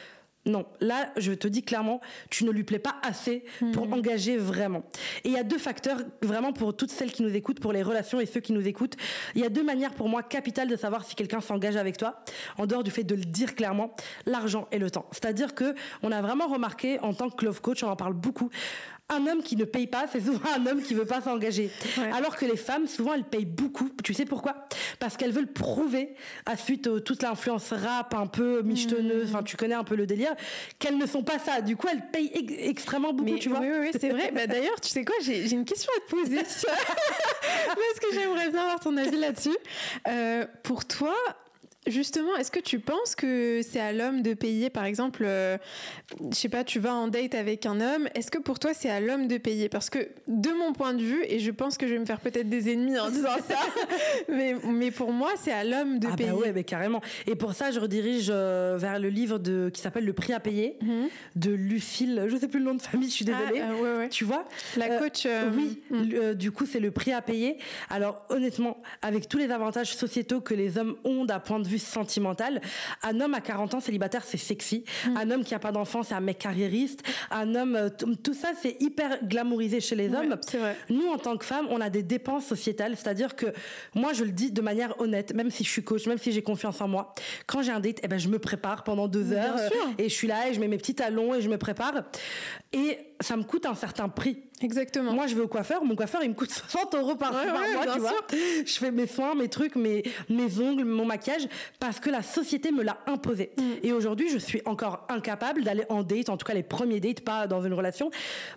[0.46, 3.92] Non, là, je te dis clairement, tu ne lui plais pas assez pour mmh.
[3.94, 4.84] engager vraiment.
[5.24, 7.82] Et il y a deux facteurs, vraiment pour toutes celles qui nous écoutent, pour les
[7.82, 8.94] relations et ceux qui nous écoutent.
[9.34, 12.22] Il y a deux manières pour moi capitales de savoir si quelqu'un s'engage avec toi,
[12.58, 15.06] en dehors du fait de le dire clairement, l'argent et le temps.
[15.10, 18.48] C'est-à-dire que on a vraiment remarqué en tant que love coach, on en parle beaucoup,
[19.08, 21.70] un homme qui ne paye pas, c'est souvent un homme qui veut pas s'engager.
[22.12, 23.88] Alors que les femmes, souvent, elles payent beaucoup.
[24.02, 24.66] Tu sais pourquoi?
[24.98, 26.14] Parce qu'elles veulent prouver,
[26.44, 30.06] à suite à toute l'influence rap, un peu michetonneuse, enfin, tu connais un peu le
[30.06, 30.34] délire,
[30.78, 31.60] qu'elles ne sont pas ça.
[31.60, 33.60] Du coup, elles payent extrêmement beaucoup, tu vois.
[33.60, 34.30] Oui, oui, c'est vrai.
[34.34, 36.36] bah, D'ailleurs, tu sais quoi, j'ai une question à te poser.
[36.42, 39.56] Parce que j'aimerais bien avoir ton avis là-dessus.
[40.08, 41.14] Euh, pour toi,
[41.86, 45.56] Justement, est-ce que tu penses que c'est à l'homme de payer, par exemple, euh,
[46.30, 48.90] je sais pas, tu vas en date avec un homme, est-ce que pour toi c'est
[48.90, 49.68] à l'homme de payer?
[49.68, 52.18] Parce que de mon point de vue, et je pense que je vais me faire
[52.18, 53.58] peut-être des ennemis en disant ça,
[54.28, 56.30] mais, mais pour moi c'est à l'homme de ah bah payer.
[56.30, 57.00] Bah ouais, mais carrément.
[57.28, 60.40] Et pour ça, je redirige euh, vers le livre de, qui s'appelle Le prix à
[60.40, 61.08] payer mhm.
[61.36, 63.62] de Lucille, je sais plus le nom de famille, je suis désolée.
[63.62, 64.08] Ah, ouais, ouais.
[64.08, 64.44] Tu vois?
[64.76, 65.24] La coach.
[65.26, 66.34] Euh, oui, mhm.
[66.34, 67.58] du coup c'est le prix à payer.
[67.90, 71.75] Alors honnêtement, avec tous les avantages sociétaux que les hommes ont d'un point de vue
[71.78, 72.60] sentimentale.
[73.02, 74.84] Un homme à 40 ans célibataire, c'est sexy.
[75.06, 75.16] Mm.
[75.16, 77.02] Un homme qui a pas d'enfant, c'est un mec carriériste.
[77.30, 77.88] Un homme, euh,
[78.22, 80.36] tout ça, c'est hyper glamourisé chez les hommes.
[80.58, 80.76] vrai.
[80.90, 82.96] Nous, en tant que femmes, on a des dépenses sociétales.
[82.96, 83.46] C'est-à-dire que
[83.94, 86.42] moi, je le dis de manière honnête, même si je suis coach, même si j'ai
[86.42, 87.14] confiance en moi.
[87.46, 89.56] Quand j'ai un date, eh ben, je me prépare pendant deux heures.
[89.98, 92.04] Et je suis là et je mets mes petits talons et je me prépare.
[92.72, 94.42] Et ça me coûte un certain prix.
[94.62, 95.12] Exactement.
[95.12, 97.42] Moi, je vais au coiffeur, mon coiffeur, il me coûte 60 euros par, mois,
[97.92, 98.12] tu vois.
[98.64, 101.46] Je fais mes soins, mes trucs, mes, mes ongles, mon maquillage,
[101.78, 103.50] parce que la société me l'a imposé.
[103.56, 103.62] Mm.
[103.82, 107.20] Et aujourd'hui, je suis encore incapable d'aller en date, en tout cas les premiers dates,
[107.20, 108.10] pas dans une relation,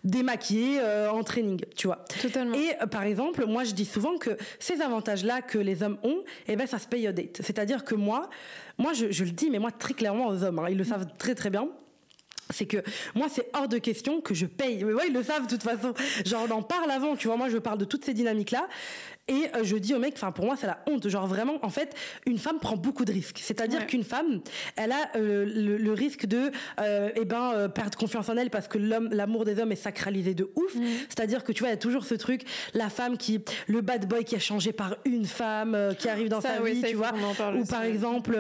[0.04, 2.06] démaquillée, euh, en training, tu vois.
[2.22, 2.56] Totalement.
[2.56, 6.24] Et euh, par exemple, moi, je dis souvent que ces avantages-là que les hommes ont,
[6.48, 7.42] eh ben, ça se paye au date.
[7.42, 8.30] C'est-à-dire que moi,
[8.78, 11.08] moi, je, je, le dis, mais moi, très clairement aux hommes, hein, ils le savent
[11.18, 11.68] très très bien
[12.50, 12.78] c'est que
[13.16, 15.64] moi c'est hors de question que je paye mais ouais ils le savent de toute
[15.64, 15.94] façon
[16.26, 18.68] genre on en parle avant tu vois moi je parle de toutes ces dynamiques là
[19.30, 21.08] et euh, je dis au mec, enfin pour moi c'est la honte.
[21.08, 23.40] Genre vraiment, en fait, une femme prend beaucoup de risques.
[23.42, 24.42] C'est-à-dire qu'une femme,
[24.76, 28.68] elle a euh, le, risque de, euh, eh ben, euh, perdre confiance en elle parce
[28.68, 30.76] que l'homme, l'amour des hommes est sacralisé de ouf.
[30.76, 30.84] Mm.
[31.10, 32.42] C'est-à-dire que tu vois, il y a toujours ce truc,
[32.74, 36.42] la femme qui, le bad boy qui a changé par une femme qui arrive dans
[36.42, 37.12] sa vie, tu vois.
[37.56, 38.36] Ou par exemple,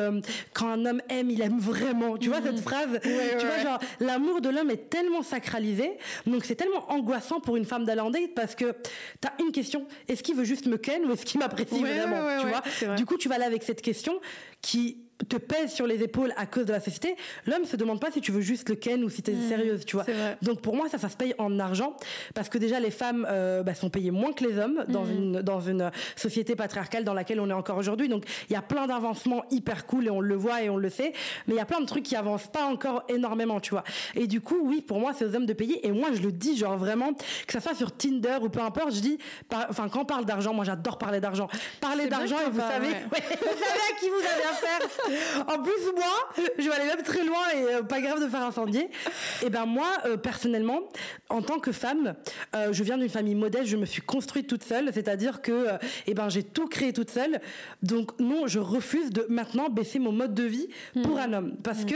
[0.54, 2.18] quand un homme aime, il aime vraiment.
[2.18, 2.64] Tu vois cette mm.
[2.64, 7.56] phrase Tu vois, genre l'amour de l'homme est tellement sacralisé, donc c'est tellement angoissant pour
[7.58, 8.76] une femme d'aller en date parce que
[9.22, 9.88] t'as une question.
[10.08, 12.96] Est-ce qu'il veut juste me ken ou est-ce qu'il m'apprécie vraiment tu vois?
[12.96, 14.20] du coup tu vas là avec cette question
[14.62, 18.12] qui te pèse sur les épaules à cause de la société, l'homme se demande pas
[18.12, 20.06] si tu veux juste le ken ou si tu es mmh, sérieuse, tu vois.
[20.42, 21.96] Donc pour moi ça ça se paye en argent
[22.34, 25.12] parce que déjà les femmes euh, bah, sont payées moins que les hommes dans mmh.
[25.12, 28.08] une dans une société patriarcale dans laquelle on est encore aujourd'hui.
[28.08, 30.90] Donc il y a plein d'avancements hyper cool et on le voit et on le
[30.90, 31.14] sait,
[31.48, 33.84] mais il y a plein de trucs qui avancent pas encore énormément, tu vois.
[34.16, 36.32] Et du coup, oui, pour moi c'est aux hommes de payer et moi je le
[36.32, 39.18] dis genre vraiment que ça soit sur Tinder ou peu importe, je dis
[39.52, 41.50] enfin quand on parle d'argent, moi j'adore parler d'argent.
[41.82, 45.09] Parler d'argent et vous savez vous savez à qui vous avez affaire
[45.48, 48.42] en plus, moi, je vais aller même très loin et euh, pas grave de faire
[48.42, 48.84] incendier.
[48.84, 50.82] Et eh ben moi, euh, personnellement,
[51.30, 52.16] en tant que femme,
[52.56, 55.68] euh, je viens d'une famille modeste, je me suis construite toute seule, c'est-à-dire que
[56.08, 57.40] eh ben j'ai tout créé toute seule.
[57.84, 60.68] Donc non, je refuse de maintenant baisser mon mode de vie
[61.04, 61.20] pour hmm.
[61.20, 61.88] un homme, parce hmm.
[61.88, 61.96] que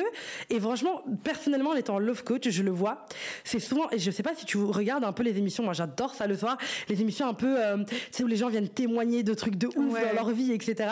[0.50, 3.06] et franchement, personnellement, en étant love coach, je le vois,
[3.44, 6.14] c'est souvent et je sais pas si tu regardes un peu les émissions, moi j'adore
[6.14, 6.58] ça le soir,
[6.90, 9.94] les émissions un peu, tu sais où les gens viennent témoigner de trucs de ouf
[9.94, 10.90] dans leur vie, etc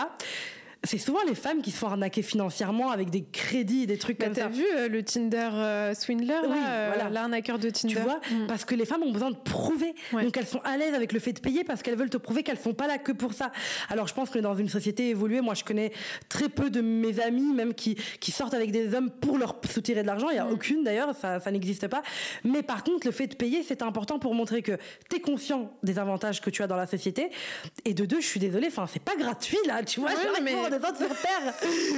[0.83, 4.25] c'est souvent les femmes qui se font arnaquer financièrement avec des crédits, des trucs bah,
[4.25, 4.43] comme ça.
[4.43, 8.47] T'as vu euh, le Tinder euh, swindler, oui, euh, l'arnaqueur de Tinder Tu vois, mm.
[8.47, 9.93] parce que les femmes ont besoin de prouver.
[10.11, 12.41] Donc elles sont à l'aise avec le fait de payer parce qu'elles veulent te prouver
[12.41, 13.51] qu'elles sont pas là que pour ça.
[13.89, 15.91] Alors je pense que dans une société évoluée, moi je connais
[16.29, 20.01] très peu de mes amis, même qui, qui sortent avec des hommes pour leur soutirer
[20.01, 20.29] de l'argent.
[20.31, 20.51] Il y a mm.
[20.51, 22.01] aucune d'ailleurs, ça, ça n'existe pas.
[22.43, 24.77] Mais par contre, le fait de payer, c'est important pour montrer que
[25.09, 27.29] tu es conscient des avantages que tu as dans la société.
[27.85, 30.09] Et de deux, je suis désolée, enfin c'est pas gratuit là, tu vois.
[30.41, 31.53] mais sur terre.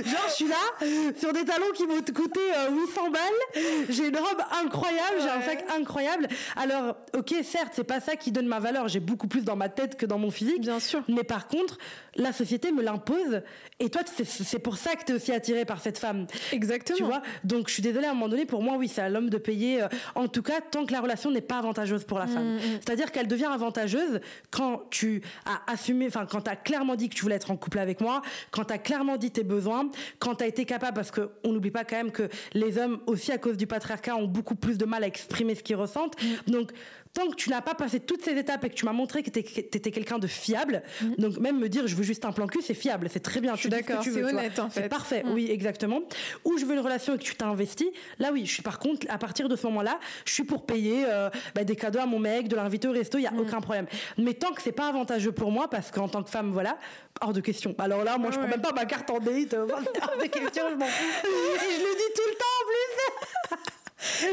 [0.06, 2.40] Genre, je suis là, sur des talons qui m'ont coûté
[2.72, 3.64] 800 euh, balles.
[3.90, 6.28] J'ai une robe incroyable, j'ai un sac incroyable.
[6.56, 8.88] Alors, ok, certes, c'est pas ça qui donne ma valeur.
[8.88, 10.62] J'ai beaucoup plus dans ma tête que dans mon physique.
[10.62, 11.02] Bien sûr.
[11.08, 11.78] Mais par contre,
[12.16, 13.42] la société me l'impose.
[13.80, 16.28] Et toi, c'est pour ça que tu es aussi attiré par cette femme.
[16.52, 16.98] Exactement.
[16.98, 17.22] Tu vois?
[17.44, 19.38] Donc, je suis désolée, à un moment donné, pour moi, oui, c'est à l'homme de
[19.38, 19.84] payer.
[19.84, 22.54] Euh, en tout cas, tant que la relation n'est pas avantageuse pour la femme.
[22.54, 22.80] Mm, mm.
[22.86, 24.20] C'est-à-dire qu'elle devient avantageuse
[24.52, 27.58] quand tu as assumé, enfin, quand tu as clairement dit que tu voulais être en
[27.58, 30.96] couple avec moi, quand tu as clairement dit tes besoins, quand tu as été capable,
[30.96, 34.28] parce qu'on n'oublie pas quand même que les hommes, aussi à cause du patriarcat, ont
[34.28, 36.16] beaucoup plus de mal à exprimer ce qu'ils ressentent.
[36.22, 36.52] Mm.
[36.52, 36.72] Donc,
[37.14, 39.30] tant que tu n'as pas passé toutes ces étapes et que tu m'as montré que
[39.30, 41.16] tu étais quelqu'un de fiable, mm.
[41.18, 43.56] donc même me dire je veux juste un plan cul, c'est fiable, c'est très bien.
[43.56, 44.84] Je suis d'accord, c'est honnête en fait.
[44.84, 45.32] C'est parfait, mm.
[45.32, 46.02] oui, exactement.
[46.44, 48.80] Ou je veux une relation et que tu t'as investi, là oui, je suis par
[48.80, 52.06] contre, à partir de ce moment-là, je suis pour payer euh, bah, des cadeaux à
[52.06, 53.40] mon mec, de l'inviter au resto, il n'y a mm.
[53.40, 53.86] aucun problème.
[54.18, 56.78] Mais tant que c'est pas avantageux pour moi, parce qu'en tant que femme, voilà,
[57.22, 57.76] hors de question.
[57.78, 60.76] Alors là, moi, je prends même pas ma carte en date, hors de question, je
[60.76, 61.28] m'en fous.
[61.28, 63.74] Et je le dis tout le temps en plus.
[64.04, 64.26] tu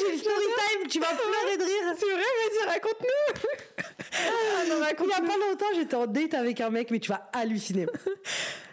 [0.00, 1.94] j'ai le story time, tu vas pleurer de rire.
[1.96, 3.50] C'est vrai, vas-y, raconte-nous.
[4.12, 7.10] ah, raconte Il y a pas longtemps, j'étais en date avec un mec, mais tu
[7.10, 7.86] vas halluciner.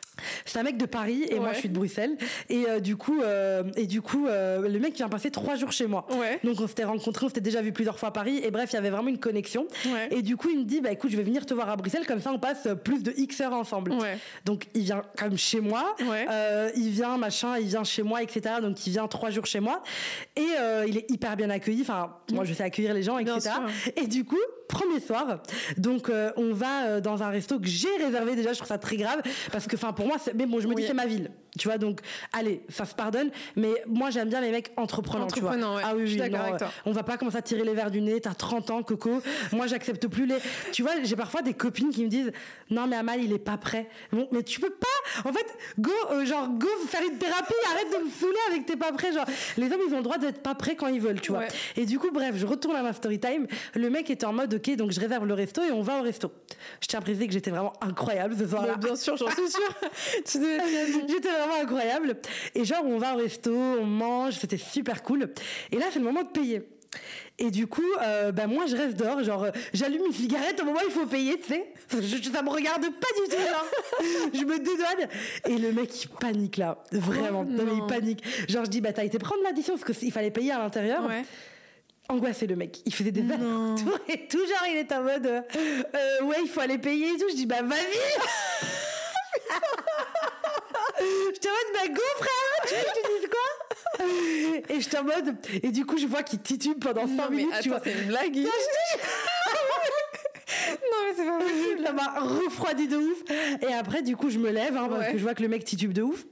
[0.46, 2.18] C'est un mec de Paris et moi je suis de Bruxelles.
[2.50, 5.72] Et euh, du coup, euh, et du coup, euh, le mec vient passer trois jours
[5.72, 6.08] chez moi.
[6.44, 8.42] Donc on s'était rencontrés, on s'était déjà vu plusieurs fois à Paris.
[8.44, 9.68] Et bref, il y avait vraiment une connexion.
[10.12, 12.06] Et du coup, il me dit, bah écoute, je vais venir te voir à Bruxelles,
[12.06, 13.94] comme ça on passe plus de X heures ensemble.
[14.46, 15.96] Donc il vient quand même chez moi.
[16.76, 18.56] il vient machin, il vient chez moi, etc.
[18.62, 19.84] Donc il vient trois jours chez moi.
[20.36, 20.48] Et
[20.88, 21.82] il est hyper bien accueilli.
[21.82, 23.52] Enfin, moi je sais accueillir les gens, etc.
[23.96, 25.42] Et du coup, premier soir.
[25.78, 28.78] Donc euh, on va euh, dans un resto que j'ai réservé déjà, je trouve ça
[28.78, 31.32] très grave parce que enfin pour moi mais bon, je me dis c'est ma ville.
[31.58, 32.02] Tu vois donc
[32.34, 35.56] allez, se pardonne mais moi j'aime bien les mecs entreprenants, tu vois.
[35.84, 36.72] Ah oui, oui non, avec toi.
[36.86, 39.22] on va pas commencer à tirer les verres du nez, t'as 30 ans coco.
[39.52, 40.38] moi j'accepte plus les
[40.72, 42.32] Tu vois, j'ai parfois des copines qui me disent
[42.70, 45.30] "Non mais Amal, il est pas prêt." Bon, mais tu peux pas.
[45.30, 45.46] En fait,
[45.80, 49.14] go euh, genre go faire une thérapie, arrête de me saouler avec t'es pas prêt
[49.14, 49.26] genre
[49.58, 51.44] les hommes ils ont le droit d'être pas prêts quand ils veulent, tu vois.
[51.76, 54.54] Et du coup bref, je retourne à ma story time, le mec était en mode
[54.54, 56.32] ok, donc je réserve le resto et on va au resto.
[56.82, 58.76] Je tiens à préciser que j'étais vraiment incroyable ce soir-là.
[58.76, 59.76] Bien sûr, j'en suis sûre.
[61.08, 62.18] j'étais vraiment incroyable.
[62.54, 65.32] Et genre, on va au resto, on mange, c'était super cool.
[65.72, 66.64] Et là, c'est le moment de payer.
[67.38, 70.80] Et du coup, euh, bah moi, je reste dehors, genre, j'allume une cigarette au moment
[70.80, 71.74] où il faut payer, tu sais.
[72.32, 73.66] ça me regarde pas du tout, genre.
[74.34, 75.10] je me dédouane.
[75.50, 76.82] Et le mec, il panique là.
[76.94, 77.46] Vraiment.
[77.46, 77.66] Oh non.
[77.66, 78.24] mais il panique.
[78.48, 81.06] Genre, je dis, bah, t'as été prendre l'addition parce qu'il fallait payer à l'intérieur.
[81.06, 81.24] Ouais
[82.10, 82.82] angoissé le mec.
[82.86, 84.38] Il faisait des allers-retours et tout.
[84.38, 85.42] Genre, il est en mode euh,
[85.96, 87.26] euh, Ouais, il faut aller payer et tout.
[87.30, 87.80] Je dis Bah, vas-y
[91.00, 92.76] Je te mode Bah, go, frère Tu
[93.22, 93.48] te quoi
[94.70, 95.36] Et je en mode.
[95.64, 97.54] Et du coup, je vois qu'il titube pendant 5 minutes.
[97.62, 97.80] tu vois.
[97.84, 98.36] C'est une blague.
[98.36, 98.50] non
[101.08, 101.82] mais c'est pas possible.
[101.86, 103.24] Ça m'a refroidi de ouf.
[103.62, 105.64] Et après, du coup, je me lève hein, parce que je vois que le mec
[105.66, 106.24] titube de ouf.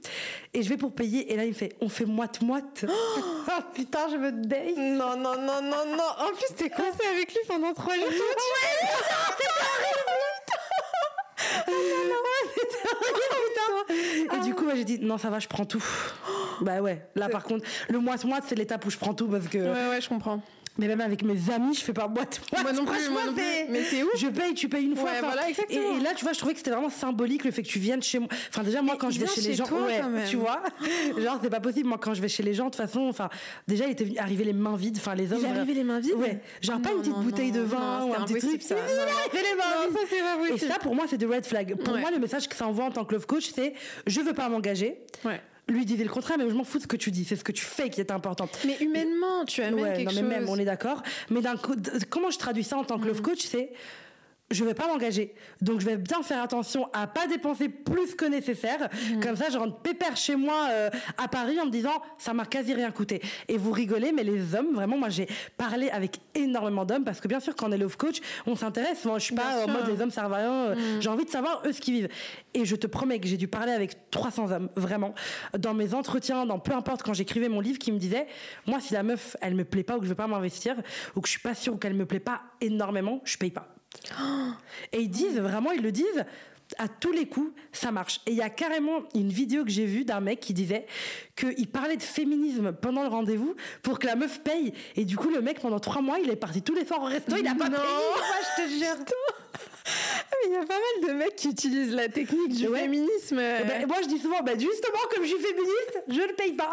[0.52, 1.32] Et je vais pour payer.
[1.32, 2.84] Et là, il me fait, on fait moite-moite.
[2.88, 4.76] oh putain, je te date.
[4.76, 6.10] Non, non, non, non, non.
[6.18, 8.04] En plus, t'es coincé avec lui pendant trois jours.
[8.06, 10.23] Ouais, c'est horrible.
[14.34, 15.84] Et du coup, j'ai dit non, ça va, je prends tout.
[16.60, 17.00] bah ouais.
[17.14, 19.58] Là, par contre, le moite-moite, c'est l'étape où je prends tout parce que.
[19.58, 20.40] Ouais, ouais, je comprends.
[20.76, 22.40] Mais même avec mes amis, je fais pas boîte.
[22.62, 23.42] Moi non plus, moi non plus.
[23.70, 25.10] Mais c'est où Je paye, tu payes une fois.
[25.20, 27.78] voilà, et, là, tu vois, je trouvais que c'était vraiment symbolique le fait que tu
[27.78, 28.28] viennes chez moi.
[28.48, 30.62] Enfin, déjà, moi, quand je vais chez, les gens, ouais, tu vois,
[31.18, 31.88] genre, c'est pas possible.
[31.88, 33.28] Moi, quand je vais chez les gens, de toute façon, enfin,
[33.68, 34.96] déjà, il était arrivé les mains vides.
[34.96, 35.40] Enfin, les hommes.
[35.42, 36.14] Il arrivé les mains vides?
[36.14, 36.40] Ouais.
[36.60, 38.62] Genre, pas une petite bouteille de vin ou un petit truc.
[38.62, 38.74] Ça.
[39.32, 40.62] Il les mains vides.
[40.62, 41.76] Et ça, pour moi, c'est de red flag.
[41.76, 43.74] Pour moi, le message que ça envoie en tant que love coach, c'est
[44.06, 44.98] je veux pas m'engager.
[45.24, 47.36] Ouais lui disait le contraire, mais je m'en fous de ce que tu dis, c'est
[47.36, 48.48] ce que tu fais qui est important.
[48.66, 51.02] Mais humainement, tu as ouais, quelque non, mais même, on est d'accord.
[51.30, 51.54] Mais d'un
[52.10, 53.22] comment je traduis ça en tant que love mm.
[53.22, 53.70] coach, c'est
[54.54, 55.34] je vais pas m'engager.
[55.60, 58.88] Donc je vais bien faire attention à pas dépenser plus que nécessaire.
[59.10, 59.20] Mhm.
[59.20, 62.46] Comme ça, je rentre pépère chez moi euh, à Paris en me disant ça m'a
[62.46, 63.20] quasi rien coûté.
[63.48, 67.28] Et vous rigolez, mais les hommes, vraiment, moi j'ai parlé avec énormément d'hommes parce que
[67.28, 69.04] bien sûr quand on est love coach, on s'intéresse.
[69.04, 70.74] Moi, je suis pas en mode les hommes servent à rien.
[70.74, 71.00] Mhm.
[71.00, 72.08] J'ai envie de savoir eux ce qu'ils vivent.
[72.54, 75.14] Et je te promets que j'ai dû parler avec 300 hommes, vraiment,
[75.58, 78.26] dans mes entretiens, dans peu importe quand j'écrivais mon livre, qui me disaient
[78.66, 80.76] moi si la meuf elle me plaît pas ou que je veux pas m'investir
[81.16, 83.73] ou que je suis pas sûre ou qu'elle me plaît pas énormément, je paye pas.
[84.92, 86.24] Et ils disent, vraiment, ils le disent,
[86.78, 88.20] à tous les coups, ça marche.
[88.26, 90.86] Et il y a carrément une vidéo que j'ai vue d'un mec qui disait
[91.36, 94.72] qu'il parlait de féminisme pendant le rendez-vous pour que la meuf paye.
[94.96, 97.06] Et du coup, le mec, pendant trois mois, il est parti tous les soirs au
[97.06, 97.78] resto, il a pas payé.
[98.56, 99.04] je te jure.
[100.46, 103.38] Il y a pas mal de mecs qui utilisent la technique du féminisme.
[103.38, 106.52] Eh ben, moi, je dis souvent, bah, justement, comme je suis féministe, je ne paye
[106.52, 106.72] pas.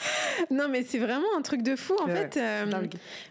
[0.50, 1.94] non, mais c'est vraiment un truc de fou.
[2.00, 2.66] En fait, euh,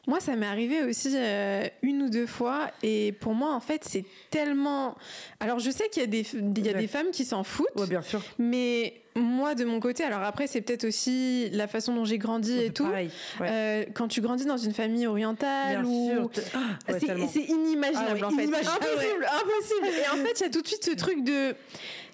[0.07, 2.69] moi, ça m'est arrivé aussi euh, une ou deux fois.
[2.83, 4.95] Et pour moi, en fait, c'est tellement.
[5.39, 7.67] Alors, je sais qu'il y a des, il y a des femmes qui s'en foutent.
[7.75, 8.21] Ouais, bien sûr.
[8.37, 12.57] Mais moi, de mon côté, alors après, c'est peut-être aussi la façon dont j'ai grandi
[12.59, 12.85] et tout.
[12.85, 13.09] Pareil,
[13.41, 16.29] euh, quand tu grandis dans une famille orientale, ou...
[16.53, 18.45] Ah, c'est inimaginable ah en fait.
[18.45, 19.87] Impossible, impossible.
[19.87, 21.55] Et en fait, il y a tout de suite ce truc de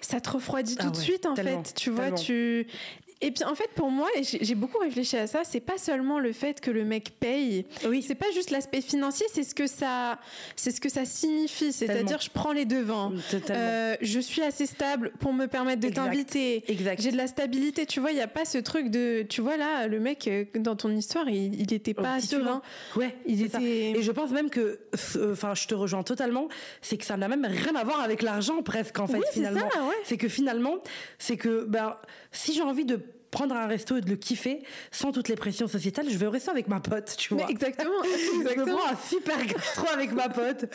[0.04, 1.74] ça te refroidit tout de suite en fait.
[1.74, 2.66] Tu vois, tu
[3.24, 5.44] et puis en fait, pour moi, j'ai beaucoup réfléchi à ça.
[5.44, 7.64] C'est pas seulement le fait que le mec paye.
[7.86, 8.02] Oui.
[8.06, 9.24] C'est pas juste l'aspect financier.
[9.32, 10.18] C'est ce que ça,
[10.56, 11.72] c'est ce que ça signifie.
[11.72, 13.12] C'est-à-dire, je prends les devants.
[13.48, 16.64] Euh, je suis assez stable pour me permettre de t'inviter.
[16.98, 17.86] J'ai de la stabilité.
[17.86, 20.44] Tu vois, il y a pas ce truc de, tu vois là, le mec euh,
[20.56, 22.60] dans ton histoire, il, il était pas serein.
[22.94, 23.92] Ouais, il était.
[23.92, 24.80] Et je pense même que,
[25.32, 26.48] enfin, je te rejoins totalement.
[26.82, 29.16] C'est que ça n'a même rien à voir avec l'argent presque en fait.
[29.16, 29.70] Oui, finalement,
[30.04, 30.74] c'est que finalement,
[31.18, 31.96] c'est que ben
[32.32, 33.00] si j'ai envie de
[33.34, 36.30] prendre un resto et de le kiffer sans toutes les pressions sociétales, je vais au
[36.30, 37.50] resto avec ma pote, tu vois.
[37.50, 38.54] exactement, exactement.
[38.54, 40.66] Je me prends un super gastro avec ma pote.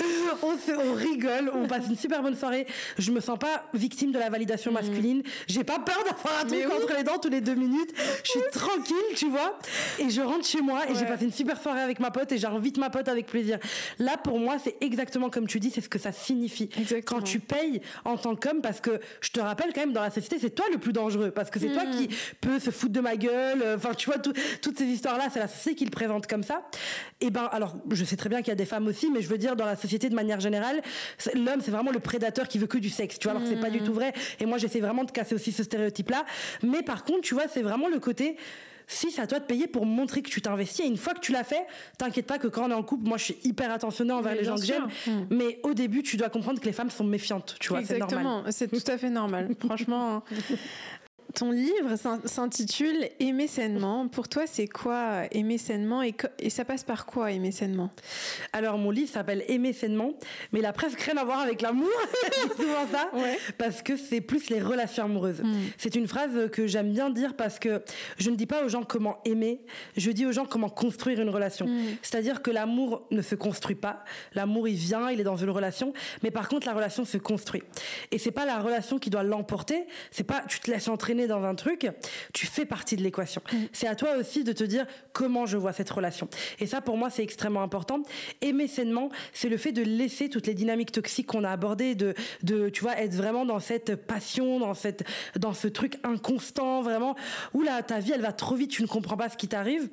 [0.44, 2.68] On, on rigole, on passe une super bonne soirée.
[2.98, 4.74] Je me sens pas victime de la validation mm.
[4.74, 5.24] masculine.
[5.48, 7.94] J'ai pas peur d'avoir un truc entre les dents tous les deux minutes.
[8.24, 9.58] Je suis tranquille, tu vois.
[10.00, 12.38] Et je rentre chez moi et j'ai passé une super soirée avec ma pote et
[12.38, 13.58] j'invite ma pote avec plaisir.
[14.00, 16.70] Là, pour moi, c'est exactement comme tu dis, c'est ce que ça signifie.
[16.78, 17.20] Exactement.
[17.20, 20.12] Quand tu payes en tant qu'homme, parce que je te rappelle quand même, dans la
[20.12, 21.32] société, c'est toi le plus dangereux.
[21.32, 21.92] Parce que c'est toi mm.
[21.92, 22.10] qui
[22.42, 23.62] peux se foutre de ma gueule.
[23.62, 26.64] Euh, enfin, tu vois, toutes ces histoires-là, c'est la société qui le présente comme ça.
[27.22, 29.28] Et ben, alors, je sais très bien qu'il y a des femmes aussi, mais je
[29.28, 30.82] veux dire, dans la société de manière générale,
[31.36, 33.62] l'homme, c'est vraiment le prédateur qui veut que du sexe, tu vois, alors que c'est
[33.62, 34.14] pas du tout vrai.
[34.40, 36.26] Et moi, j'essaie vraiment de casser aussi ce stéréotype-là.
[36.64, 38.38] Mais par contre, tu vois, c'est vraiment le côté
[38.90, 40.84] si c'est à toi de payer pour montrer que tu t'investis.
[40.84, 41.66] Et une fois que tu l'as fait,
[41.98, 44.44] t'inquiète pas que quand on est en couple, moi je suis hyper attentionnée envers les
[44.44, 44.88] gens que j'aime.
[45.06, 45.26] Hmm.
[45.30, 47.56] Mais au début, tu dois comprendre que les femmes sont méfiantes.
[47.60, 49.50] Tu vois, Exactement, c'est tout à fait normal.
[49.64, 50.24] Franchement,
[51.34, 54.08] ton livre s'intitule Aimer sainement.
[54.08, 57.92] Pour toi, c'est quoi aimer sainement et, et, ça passe par quoi aimer sainement?
[58.54, 60.14] Alors, mon livre s'appelle Aimer sainement,
[60.52, 61.90] mais il a presque rien à voir avec l'amour.
[62.56, 63.12] souvent ça.
[63.58, 65.42] Parce que c'est plus les relations amoureuses.
[65.42, 65.54] Hmm.
[65.78, 67.84] C'est une phrase que j'aime bien dire parce que
[68.18, 69.62] je ne dis pas aux gens comment aimer,
[69.98, 71.68] je dis aux gens comment construire une relation.
[71.68, 71.96] Hmm.
[72.02, 74.04] C'est-à-dire que l'amour ne se construit pas.
[74.34, 75.94] L'amour, il vient, il est dans une relation.
[76.24, 77.64] Mais par contre, la relation se construit.
[78.12, 79.86] Et c'est pas la relation qui doit l'emporter.
[80.12, 81.90] C'est pas tu te laisses entraîner dans un truc,
[82.34, 83.42] tu fais partie de l'équation.
[83.52, 83.58] Mm.
[83.72, 86.30] C'est à toi aussi de te dire comment je vois cette relation.
[86.60, 88.02] Et ça, pour moi, c'est extrêmement important.
[88.42, 92.14] Aimer sainement, c'est le fait de laisser toutes les dynamiques toxiques qu'on a abordées, de,
[92.44, 95.04] de, tu vois, être vraiment dans cette passion, dans cette,
[95.38, 97.16] dans ce truc inconstant, vraiment,
[97.54, 99.90] où là, ta vie, elle va trop vite, tu ne comprends pas ce qui t'arrive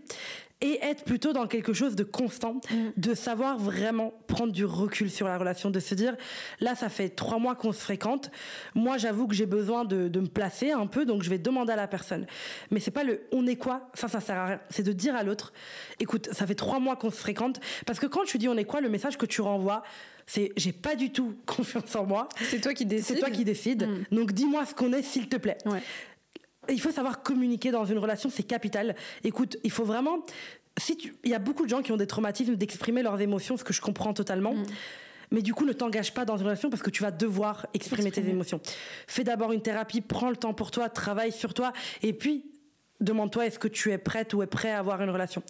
[0.63, 2.89] et être plutôt dans quelque chose de constant, mm.
[2.97, 6.17] de savoir vraiment prendre du recul sur la relation, de se dire
[6.61, 8.31] là ça fait trois mois qu'on se fréquente,
[8.75, 11.73] moi j'avoue que j'ai besoin de, de, me placer un peu, donc je vais demander
[11.73, 12.27] à la personne.
[12.71, 15.15] Mais c'est pas le on est quoi, ça ça sert à rien, c'est de dire
[15.15, 15.53] à l'autre
[16.01, 18.65] écoute ça fait trois mois qu'on se fréquente, parce que quand tu dis on est
[18.65, 19.83] quoi, le message que tu renvoies
[20.29, 22.29] c'est j'ai pas du tout confiance en moi.
[22.41, 23.07] C'est toi qui décides.
[23.07, 23.87] C'est toi qui décides.
[23.87, 24.17] Mm.
[24.17, 25.59] Donc dis-moi ce qu'on est s'il te plaît.
[25.67, 25.83] Ouais
[26.69, 28.95] il faut savoir communiquer dans une relation, c'est capital.
[29.25, 30.19] Écoute, il faut vraiment.
[30.79, 33.57] Si tu, il y a beaucoup de gens qui ont des traumatismes d'exprimer leurs émotions,
[33.57, 34.55] ce que je comprends totalement.
[34.55, 34.67] Mm.
[35.31, 38.11] Mais du coup, ne t'engage pas dans une relation parce que tu vas devoir exprimer,
[38.11, 38.61] tes émotions.
[39.07, 42.45] Fais d'abord une thérapie, prends le temps pour toi, travaille sur toi, et puis
[43.01, 45.43] demande-toi est-ce que tu es prête ou est prêt à avoir une relation?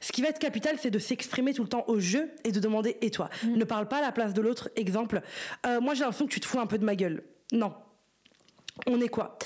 [0.00, 2.60] Ce qui va être capital, c'est de s'exprimer tout le temps au jeu et de
[2.60, 3.28] demander et toi?
[3.44, 3.56] Mm.
[3.56, 4.70] Ne parle pas à la place de l'autre.
[4.76, 5.20] Exemple,
[5.66, 7.22] euh, moi j'ai l'impression que tu te fous un peu de ma gueule.
[7.52, 7.74] Non.
[8.86, 9.38] On est quoi?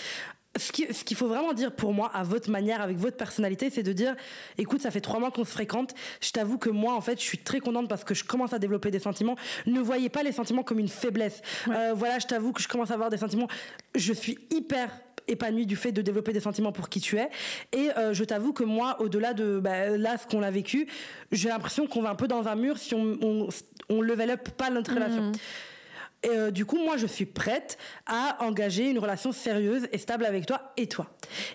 [0.56, 0.70] Ce
[1.04, 4.14] qu'il faut vraiment dire pour moi, à votre manière, avec votre personnalité, c'est de dire,
[4.58, 5.94] écoute, ça fait trois mois qu'on se fréquente.
[6.20, 8.58] Je t'avoue que moi, en fait, je suis très contente parce que je commence à
[8.58, 9.36] développer des sentiments.
[9.66, 11.42] Ne voyez pas les sentiments comme une faiblesse.
[11.68, 13.48] Euh, voilà, je t'avoue que je commence à avoir des sentiments.
[13.94, 14.90] Je suis hyper
[15.26, 17.28] épanoui du fait de développer des sentiments pour qui tu es.
[17.72, 20.86] Et euh, je t'avoue que moi, au-delà de bah, là, ce qu'on a vécu,
[21.32, 23.48] j'ai l'impression qu'on va un peu dans un mur si on, on,
[23.88, 24.96] on level up pas notre mhm.
[24.96, 25.32] relation.
[26.24, 30.25] Et euh, du coup, moi, je suis prête à engager une relation sérieuse et stable
[30.25, 31.06] avec toi et toi.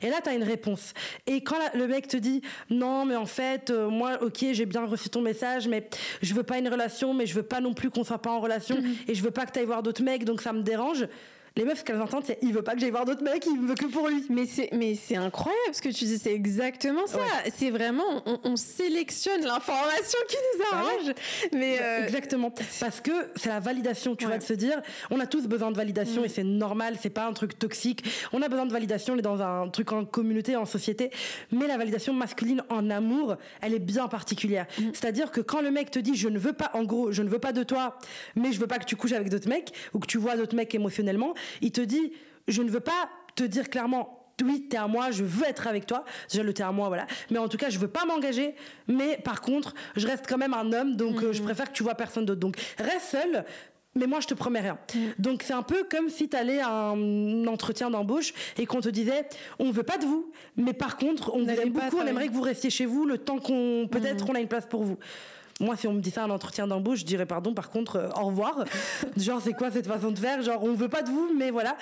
[0.02, 0.94] Et là, tu as une réponse.
[1.28, 4.86] Et quand le mec te dit, non, mais en fait, euh, moi, ok, j'ai bien
[4.86, 5.90] reçu ton message, mais
[6.22, 8.40] je veux pas une relation, mais je veux pas non plus qu'on soit pas en
[8.40, 8.96] relation, mhm.
[9.08, 11.08] et je veux pas que tu ailles voir d'autres mecs, donc ça me dérange
[11.60, 13.60] les meufs, ce qu'elles entendent, c'est il veut pas que j'aille voir d'autres mecs, il
[13.60, 14.24] veut que pour lui.
[14.30, 17.20] Mais c'est, mais c'est incroyable ce que tu dis, c'est exactement ça.
[17.58, 21.14] C'est vraiment, on, sélectionne l'information qui nous bah arrange.
[21.54, 22.52] Mais euh, Exactement.
[22.80, 24.82] Parce que c'est la validation, tu vas de se dire,
[25.12, 26.26] on a tous besoin de validation mm.
[26.26, 28.04] et c'est normal, c'est pas un truc toxique.
[28.32, 31.12] On a besoin de validation, on est dans un truc en communauté, en société.
[31.52, 34.66] Mais la validation masculine en amour, elle est bien particulière.
[34.78, 34.84] Mm.
[34.94, 37.30] C'est-à-dire que quand le mec te dit, je ne veux pas, en gros, je ne
[37.30, 37.98] veux pas de toi,
[38.36, 40.56] mais je veux pas que tu couches avec d'autres mecs ou que tu vois d'autres
[40.56, 42.14] mecs émotionnellement, il te dit,
[42.48, 45.86] je ne veux pas te dire clairement oui, t'es à moi, je veux être avec
[45.86, 46.06] toi.
[46.30, 47.08] Déjà, le t'es à moi, voilà.
[47.30, 48.56] Mais en tout cas, je veux pas m'engager.
[48.88, 51.46] Mais par contre, je reste quand même un homme, donc euh, je mhm.
[51.46, 52.40] préfère que tu vois personne d'autre.
[52.40, 53.46] Donc, reste seul.
[53.96, 54.78] Mais moi, je te promets rien.
[54.94, 55.14] Mhm.
[55.18, 59.28] Donc, c'est un peu comme si t'allais à un entretien d'embauche et qu'on te disait,
[59.58, 62.34] on veut pas de vous, mais par contre, on vous aime beaucoup, on aimerait que
[62.34, 64.32] vous restiez chez vous le temps qu'on, peut-être, mhm.
[64.32, 64.98] on a une place pour vous.
[65.60, 67.98] Moi, si on me dit ça à un entretien d'embauche, je dirais pardon, par contre,
[67.98, 68.64] euh, au revoir.
[69.18, 70.42] genre, c'est quoi cette façon de faire?
[70.42, 71.76] Genre, on veut pas de vous, mais voilà.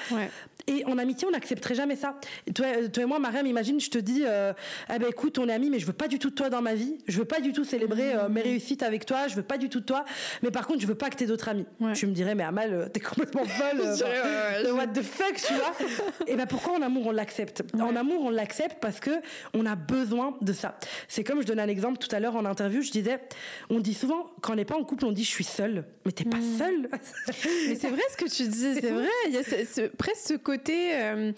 [0.70, 2.16] Et en amitié, on n'accepterait jamais ça.
[2.54, 4.52] Toi, euh, toi et moi, Mariam, imagine, je te dis, euh,
[4.94, 6.62] eh ben écoute, on est amis, mais je veux pas du tout de toi dans
[6.62, 6.98] ma vie.
[7.08, 9.30] Je veux pas du tout célébrer euh, mes réussites avec toi.
[9.30, 10.04] Je veux pas du tout de toi.
[10.44, 11.66] Mais par contre, je veux pas que t'aies d'autres amis.
[11.94, 13.80] Tu me dirais, mais Amal, t'es complètement folle.
[14.74, 15.74] what the fuck, tu vois?
[16.28, 17.64] Et ben pourquoi en amour on l'accepte?
[17.80, 19.12] En amour, on l'accepte parce que
[19.54, 20.78] on a besoin de ça.
[21.08, 23.20] C'est comme je donne un exemple tout à l'heure en interview, je disais,
[23.70, 25.86] on dit souvent, quand on n'est pas en couple, on dit je suis seule.
[26.06, 26.58] Mais t'es pas hmm.
[26.58, 26.90] seule.
[27.68, 29.08] mais c'est vrai ce que tu dis, c'est vrai.
[29.28, 31.32] Il y a presque ce côté, euh,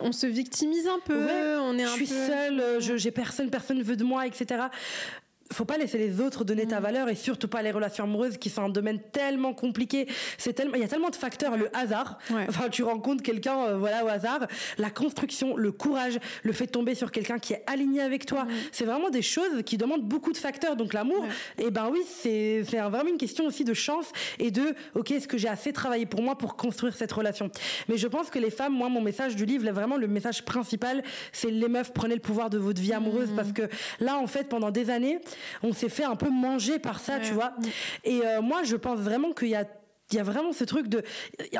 [0.00, 1.26] on se victimise un peu.
[1.60, 4.66] on est je suis seule, euh, j'ai personne, personne ne veut de moi, etc
[5.52, 6.82] faut pas laisser les autres donner ta mm.
[6.82, 10.06] valeur et surtout pas les relations amoureuses qui sont un domaine tellement compliqué.
[10.38, 11.56] C'est tellement, il y a tellement de facteurs.
[11.56, 12.18] Le hasard.
[12.48, 14.46] Enfin, tu rencontres quelqu'un, euh, voilà, au hasard.
[14.78, 18.44] La construction, le courage, le fait de tomber sur quelqu'un qui est aligné avec toi.
[18.44, 18.50] Mm.
[18.72, 20.76] C'est vraiment des choses qui demandent beaucoup de facteurs.
[20.76, 21.24] Donc l'amour,
[21.58, 24.06] et eh ben oui, c'est, c'est vraiment une question aussi de chance
[24.38, 27.50] et de, ok, est-ce que j'ai assez travaillé pour moi pour construire cette relation?
[27.88, 30.44] Mais je pense que les femmes, moi, mon message du livre, là, vraiment, le message
[30.44, 33.36] principal, c'est les meufs, prenez le pouvoir de votre vie amoureuse mm.
[33.36, 33.62] parce que
[34.00, 35.20] là, en fait, pendant des années,
[35.62, 37.54] on s'est fait un peu manger par ça, tu vois.
[38.04, 39.64] Et euh, moi, je pense vraiment qu'il y a
[40.12, 41.02] il y a vraiment ce truc de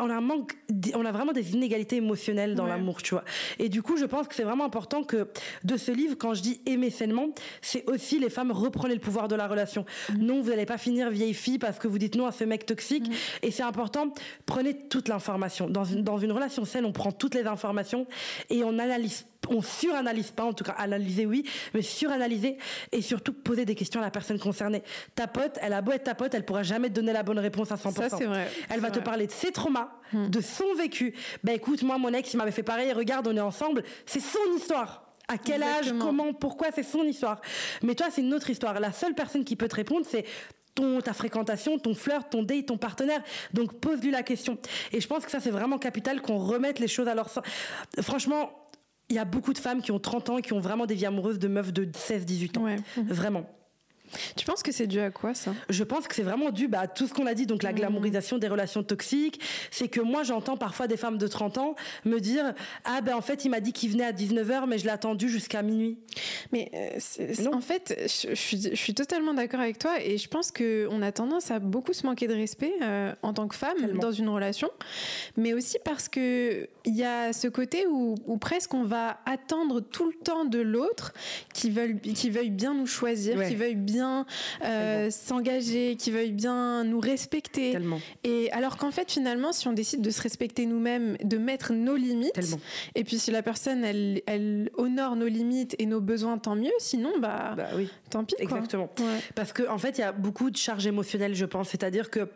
[0.01, 0.57] on a un manque
[0.95, 3.24] on a vraiment des inégalités émotionnelles dans l'amour tu vois
[3.59, 5.29] et du coup je pense que c'est vraiment important que
[5.64, 9.27] de ce livre quand je dis aimer sainement c'est aussi les femmes reprenez le pouvoir
[9.27, 10.18] de la relation mm.
[10.18, 12.66] non vous n'allez pas finir vieille fille parce que vous dites non à ce mec
[12.66, 13.12] toxique mm.
[13.43, 14.14] et c'est important
[14.47, 18.07] prenez toute l'information dans une dans une relation saine on prend toutes les informations
[18.49, 22.59] et on analyse on suranalyse pas, en tout cas analyser oui, mais suranalyser
[22.93, 24.82] et surtout poser des questions à la personne concernée.
[25.14, 27.39] Ta pote, elle a beau être ta pote, elle pourra jamais te donner la bonne
[27.39, 27.93] réponse à 100%.
[27.93, 28.49] Ça, c'est vrai.
[28.70, 30.28] Elle va te parler de ses traumas, hmm.
[30.28, 31.14] de son vécu.
[31.45, 34.57] Ben écoute, moi mon ex, il m'avait fait pareil, regarde, on est ensemble, c'est son
[34.57, 35.03] histoire.
[35.28, 37.41] À quel âge, comment, pourquoi, c'est son histoire.
[37.82, 38.78] Mais toi, c'est une autre histoire.
[38.78, 40.24] La seule personne qui peut te répondre, c'est
[40.76, 43.22] ton, ta fréquentation, ton flirt, ton date, ton partenaire.
[43.53, 44.57] Donc pose-lui la question.
[44.93, 47.43] Et je pense que ça, c'est vraiment capital qu'on remette les choses à leur sens.
[48.03, 48.65] Franchement,
[49.09, 50.94] il y a beaucoup de femmes qui ont 30 ans et qui ont vraiment des
[50.94, 52.64] vies amoureuses de meufs de 16-18 ans.
[52.64, 52.76] Ouais.
[52.96, 53.46] Vraiment.
[54.36, 55.52] Tu penses que c'est dû à quoi ça?
[55.68, 57.72] Je pense que c'est vraiment dû bah, à tout ce qu'on a dit, donc la
[57.72, 57.76] mmh.
[57.76, 59.40] glamourisation des relations toxiques.
[59.70, 62.54] C'est que moi j'entends parfois des femmes de 30 ans me dire
[62.84, 65.28] Ah ben en fait il m'a dit qu'il venait à 19h mais je l'ai attendu
[65.28, 65.98] jusqu'à minuit.
[66.52, 71.02] Mais euh, en fait je, je, suis, totalement d'accord avec toi et je pense qu'on
[71.02, 74.28] a tendance à beaucoup se manquer de respect euh, en tant que femme dans une
[74.28, 74.70] relation,
[75.36, 79.80] mais aussi parce que il y a ce côté où, où, presque on va attendre
[79.80, 81.12] tout le temps de l'autre
[81.52, 83.95] qui veuille, qui veuille bien nous choisir, qui veuille bien
[84.64, 87.78] euh, s'engager, qui veuillent bien nous respecter.
[88.24, 91.97] Et alors qu'en fait, finalement, si on décide de se respecter nous-mêmes, de mettre nos
[91.97, 92.59] limites,
[92.94, 96.72] et puis si la personne, elle, elle honore nos limites et nos besoins, tant mieux.
[96.78, 97.88] Sinon, bah, bah oui.
[98.11, 98.34] tant pis.
[98.38, 98.90] Exactement.
[99.34, 101.68] Parce qu'en en fait, il y a beaucoup de charges émotionnelles, je pense.
[101.68, 102.28] C'est-à-dire que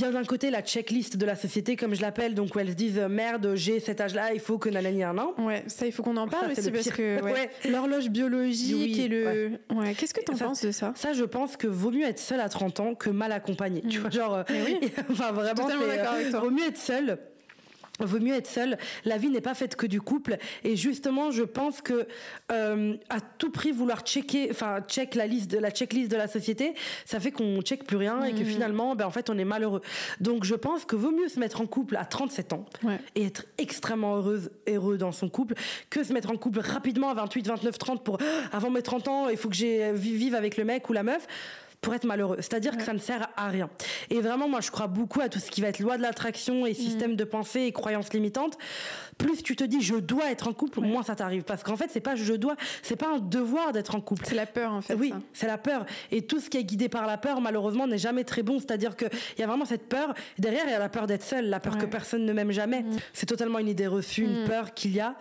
[0.00, 2.70] y a d'un côté la checklist de la société, comme je l'appelle, donc où elles
[2.70, 5.34] se disent merde, j'ai cet âge-là, il faut que nanani un an.
[5.38, 7.18] Ouais, ça il faut qu'on en parle aussi parce que
[7.68, 9.50] l'horloge biologique et le.
[9.74, 9.94] Ouais.
[9.94, 10.92] Qu'est-ce que tu en penses de ça?
[10.96, 13.82] Ça, je pense que vaut mieux être seul à 30 ans que mal accompagné.
[13.82, 14.00] Tu mm.
[14.00, 14.44] vois, genre.
[14.50, 14.78] Oui.
[15.10, 17.18] enfin, vraiment, c'est, euh, vaut mieux être seul
[18.06, 18.78] vaut mieux être seul.
[19.04, 20.36] La vie n'est pas faite que du couple.
[20.64, 22.06] Et justement, je pense que
[22.52, 26.28] euh, à tout prix vouloir checker, enfin check la liste de la checklist de la
[26.28, 26.74] société,
[27.04, 28.46] ça fait qu'on check plus rien et que mhm.
[28.46, 29.82] finalement, ben en fait, on est malheureux.
[30.20, 32.64] Donc, je pense que vaut mieux se mettre en couple à 37 ans
[33.14, 35.54] et être extrêmement heureuse, heureux dans son couple,
[35.90, 38.18] que se mettre en couple rapidement à 28, 29, 30 pour
[38.52, 41.26] avant mes 30 ans, il faut que j'ai vive avec le mec ou la meuf
[41.80, 42.36] pour être malheureux.
[42.38, 43.70] C'est-à-dire que ça ne sert à rien.
[44.10, 46.66] Et vraiment, moi, je crois beaucoup à tout ce qui va être loi de l'attraction
[46.66, 47.16] et système mm.
[47.16, 48.58] de pensée et croyances limitantes.
[49.16, 51.42] Plus tu te dis je dois être en couple, moins ça t'arrive.
[51.42, 54.24] Parce qu'en fait, c'est pas je dois, c'est pas un devoir d'être en couple.
[54.26, 54.94] C'est la peur, en fait.
[54.94, 55.86] Oui, c'est la peur.
[56.10, 58.58] Et tout ce qui est guidé par la peur, malheureusement, n'est jamais très bon.
[58.58, 60.14] C'est-à-dire qu'il y a vraiment cette peur.
[60.38, 62.82] Derrière, il y a la peur d'être seul, la peur que personne ne m'aime jamais.
[62.82, 62.96] Mm.
[63.12, 64.48] C'est totalement une idée reçue, une mm.
[64.48, 65.14] peur qu'il y a.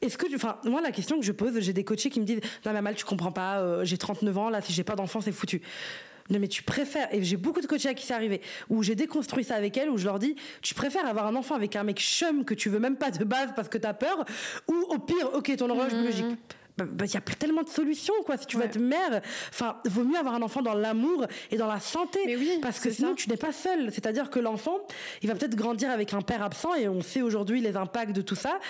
[0.00, 2.40] Est-ce que, enfin, moi, la question que je pose, j'ai des coachés qui me disent,
[2.64, 5.20] non, mais mal, tu comprends pas, euh, j'ai 39 ans, là, si j'ai pas d'enfant,
[5.20, 5.60] c'est foutu.
[6.30, 8.94] Non, mais tu préfères, et j'ai beaucoup de coachés à qui c'est arrivé, où j'ai
[8.94, 11.82] déconstruit ça avec elles, où je leur dis, tu préfères avoir un enfant avec un
[11.82, 14.24] mec chum que tu veux même pas de base parce que t'as peur,
[14.68, 15.96] ou au pire, ok, ton horloge mmh.
[15.96, 16.38] biologique?
[16.78, 18.36] Bah, bah, il y a tellement de solutions quoi.
[18.36, 19.20] Si tu veux être mère
[19.50, 22.20] enfin vaut mieux avoir un enfant dans l'amour et dans la santé.
[22.62, 23.90] Parce que sinon tu n'es pas seule.
[23.92, 24.78] C'est-à-dire que l'enfant
[25.22, 28.22] il va peut-être grandir avec un père absent et on sait aujourd'hui les impacts de
[28.22, 28.60] tout ça.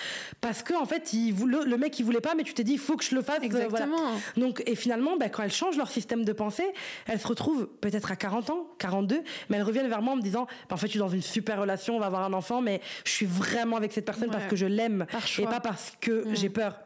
[0.41, 2.79] Parce que en fait il, le, mec il voulait pas mais tu t'es dit il
[2.79, 3.97] faut que je le fasse exactement.
[4.37, 6.67] Donc et finalement bah, quand elles changent leur système de pensée
[7.05, 10.21] elles se retrouvent peut-être à 40 ans 42 mais elles reviennent vers moi en me
[10.21, 12.61] disant bah, en fait je suis dans une super relation on va avoir un enfant
[12.61, 15.05] mais je suis vraiment avec cette personne parce que je l'aime
[15.37, 16.35] et pas parce que mm.
[16.35, 16.79] j'ai peur.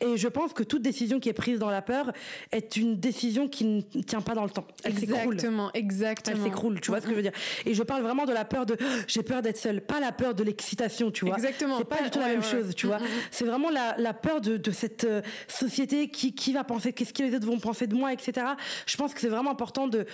[0.00, 2.12] Et je pense que toute décision qui est prise dans la peur
[2.52, 4.66] est une décision qui ne tient pas dans le temps.
[4.84, 6.36] Elle exactement, exactement.
[6.36, 7.32] Elle s'écroule, tu vois ce que je veux dire.
[7.66, 10.34] Et je parle vraiment de la peur de j'ai peur d'être seule, pas la peur
[10.34, 11.36] de l'excitation, tu vois.
[11.36, 11.78] Exactement.
[11.78, 12.98] C'est pas du tout la même chose, tu vois.
[13.30, 17.12] C'est vraiment la, la, peur de, de cette euh, société qui, qui va penser, qu'est-ce
[17.12, 18.46] que les autres vont penser de moi, etc.
[18.86, 20.06] Je pense que c'est vraiment important de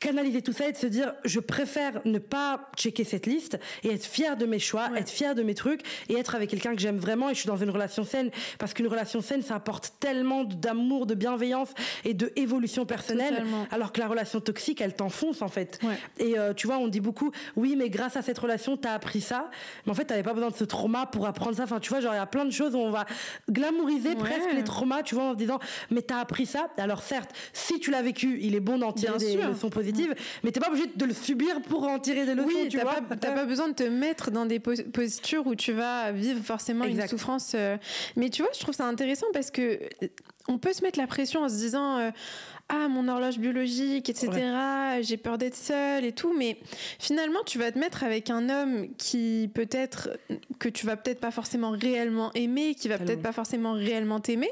[0.00, 3.92] canaliser tout ça et de se dire je préfère ne pas checker cette liste et
[3.92, 6.80] être fier de mes choix, être fier de mes trucs et être avec quelqu'un que
[6.80, 8.30] j'aime vraiment et je suis dans une relation saine.
[8.58, 11.68] Parce qu'une relation saine ça apporte tellement d'amour, de bienveillance
[12.04, 15.78] et de évolution personnelle alors que la relation toxique elle t'enfonce en fait.
[16.18, 19.20] Et euh, tu vois on dit beaucoup oui mais grâce à cette relation t'as appris
[19.20, 19.50] ça.
[19.86, 21.64] Mais en fait t'avais pas besoin de ce trauma pour apprendre ça.
[21.64, 23.06] Enfin tu vois genre il y a plein de choses où on va
[23.50, 25.58] glamouriser presque les traumas tu vois en se disant
[25.90, 26.68] mais t'as appris ça.
[26.76, 30.50] Alors certes si tu l'as vécu il est bon d'en tirer des leçons positive, mais
[30.50, 32.48] t'es pas obligé de le subir pour en tirer des leçons.
[32.48, 32.94] Oui, tu vois.
[32.94, 36.84] Pas, t'as pas besoin de te mettre dans des postures où tu vas vivre forcément
[36.84, 37.52] une souffrance.
[37.54, 37.76] Euh.
[38.16, 39.78] Mais tu vois, je trouve ça intéressant parce que
[40.48, 42.10] on peut se mettre la pression en se disant euh,
[42.68, 44.30] ah mon horloge biologique etc
[45.02, 46.58] j'ai peur d'être seule et tout mais
[46.98, 50.10] finalement tu vas te mettre avec un homme qui peut-être
[50.58, 54.50] que tu vas peut-être pas forcément réellement aimer qui va peut-être pas forcément réellement t'aimer.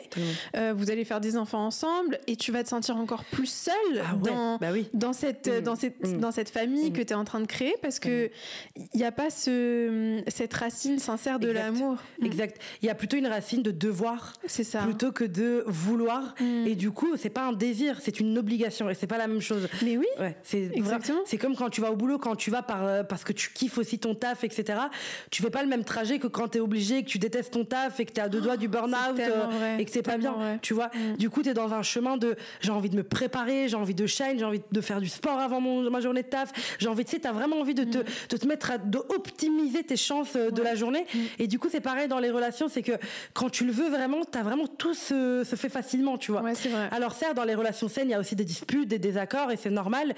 [0.57, 4.03] Euh, vous allez faire des enfants ensemble et tu vas te sentir encore plus seule
[4.03, 5.61] ah dans bah dans cette mmh.
[5.61, 6.19] dans cette mmh.
[6.19, 6.93] dans cette famille mmh.
[6.93, 8.31] que tu es en train de créer parce que
[8.77, 11.97] il n'y a pas ce cette racine sincère de l'amour.
[12.23, 12.61] Exact.
[12.83, 14.83] Il y a plutôt une racine de devoir c'est ça.
[14.83, 16.35] plutôt que de vouloir.
[16.67, 19.41] Et du coup c'est pas un désir c'est une obligation et c'est pas la même
[19.41, 22.51] chose mais oui ouais, c'est exactement c'est comme quand tu vas au boulot quand tu
[22.51, 24.79] vas par euh, parce que tu kiffes aussi ton taf etc
[25.31, 28.01] tu fais pas le même trajet que quand t'es obligé que tu détestes ton taf
[28.01, 30.59] et que t'es à deux doigts du burn out euh, et que c'est pas bien
[30.63, 31.17] tu vois mm.
[31.17, 34.07] du coup t'es dans un chemin de j'ai envie de me préparer j'ai envie de
[34.07, 37.05] shine j'ai envie de faire du sport avant mon, ma journée de taf j'ai envie
[37.05, 38.05] tu sais t'as vraiment envie de te, mm.
[38.31, 41.07] de te mettre à d'optimiser tes chances euh, de la journée
[41.39, 42.93] et du coup c'est pareil dans les relations c'est que
[43.33, 46.43] quand tu le veux vraiment t'as vraiment tout se, se fait facilement, tu vois.
[46.43, 46.89] Ouais, c'est vrai.
[46.91, 49.71] Alors certes, dans les relations il y a aussi des disputes, des désaccords, et c'est
[49.71, 50.15] normal.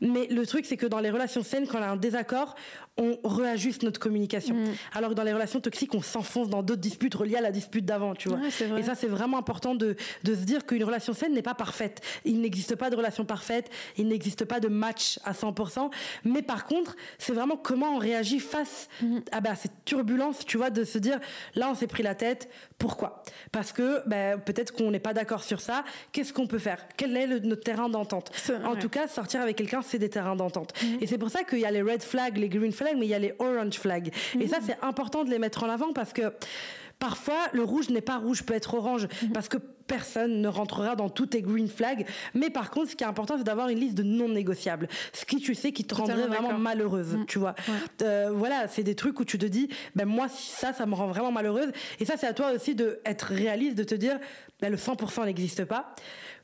[0.00, 2.54] Mais le truc, c'est que dans les relations saines, quand on a un désaccord,
[2.98, 4.54] on réajuste notre communication.
[4.56, 4.74] Mm.
[4.92, 7.84] Alors que dans les relations toxiques, on s'enfonce dans d'autres disputes reliées à la dispute
[7.84, 8.40] d'avant, tu vois.
[8.76, 12.00] et ça, c'est vraiment important de, de se dire qu'une relation saine n'est pas parfaite.
[12.24, 15.90] Il n'existe pas de relation parfaite, il n'existe pas de match à 100%.
[16.24, 19.18] Mais par contre, c'est vraiment comment on réagit face mm.
[19.32, 21.20] à bah, cette turbulence, tu vois, de se dire,
[21.54, 22.48] là, on s'est pris la tête.
[22.78, 23.22] Pourquoi?
[23.52, 25.84] Parce que bah, peut-être qu'on n'est pas d'accord sur ça.
[26.12, 26.84] Qu'est-ce qu'on peut faire?
[26.96, 28.32] Quel est notre terrain d'entente?
[28.64, 30.72] En tout cas, sortir avec quelqu'un, c'est des terrains d'entente.
[30.82, 30.86] Mm.
[31.00, 33.10] Et c'est pour ça qu'il y a les red flags, les green flags mais il
[33.10, 34.12] y a les orange flags.
[34.40, 36.32] Et ça, c'est important de les mettre en avant parce que
[36.98, 39.32] parfois, le rouge n'est pas rouge, peut être orange, mhm.
[39.32, 42.06] parce que personne ne rentrera dans tous tes green flags.
[42.34, 44.88] Mais par contre, ce qui est important, c'est d'avoir une liste de non négociables.
[45.12, 47.26] Ce qui, tu sais, qui te rendrait vraiment malheureuse, mhm.
[47.26, 47.54] tu vois.
[48.02, 51.06] Euh, voilà, c'est des trucs où tu te dis, ben moi, ça, ça me rend
[51.06, 51.70] vraiment malheureuse.
[52.00, 54.18] Et ça, c'est à toi aussi d'être réaliste, de te dire,
[54.60, 55.94] ben, le 100% n'existe pas.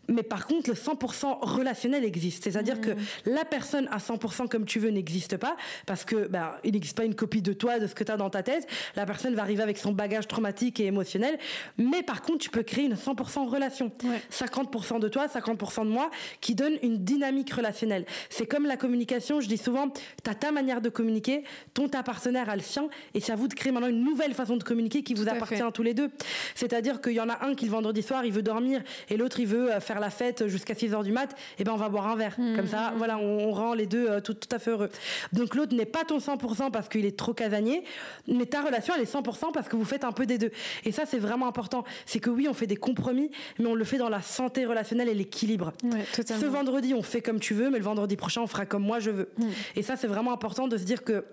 [0.09, 2.45] Mais par contre, le 100% relationnel existe.
[2.45, 2.97] C'est-à-dire que mmh.
[3.27, 7.05] la personne à 100% comme tu veux n'existe pas parce que ben, il n'existe pas
[7.05, 8.67] une copie de toi, de ce que tu as dans ta tête.
[8.97, 11.39] La personne va arriver avec son bagage traumatique et émotionnel.
[11.79, 13.91] Mais par contre, tu peux créer une 100% 50% relation.
[14.31, 18.05] 50% de toi, 50% de moi, qui donne une dynamique relationnelle.
[18.31, 22.03] C'est comme la communication, je dis souvent, tu as ta manière de communiquer, ton ta
[22.03, 24.65] partenaire a le sien, et c'est à vous de créer maintenant une nouvelle façon de
[24.65, 26.11] communiquer qui vous appartient à tous les deux.
[26.55, 29.41] C'est-à-dire qu'il y en a un qui le vendredi soir, il veut dormir, et l'autre
[29.41, 31.89] il veut euh, faire la fête jusqu'à 6 heures du mat, et ben on va
[31.89, 32.35] boire un verre.
[32.37, 32.95] Comme ça, mmh.
[32.99, 34.91] voilà, on, rend les deux euh, tout, tout à fait heureux.
[35.33, 37.85] Donc l'autre n'est pas ton 100% parce qu'il est trop casanier,
[38.27, 40.51] mais ta relation elle est 100% parce que vous faites un peu des deux.
[40.85, 41.85] Et ça c'est vraiment important.
[42.07, 43.31] C'est que oui, on fait des compromis,
[43.61, 45.73] mais on le fait dans la santé relationnelle et l'équilibre.
[46.17, 48.99] Ce vendredi, on fait comme tu veux, mais le vendredi prochain, on fera comme moi
[48.99, 49.31] je veux.
[49.77, 51.25] Et ça, c'est vraiment important de se dire que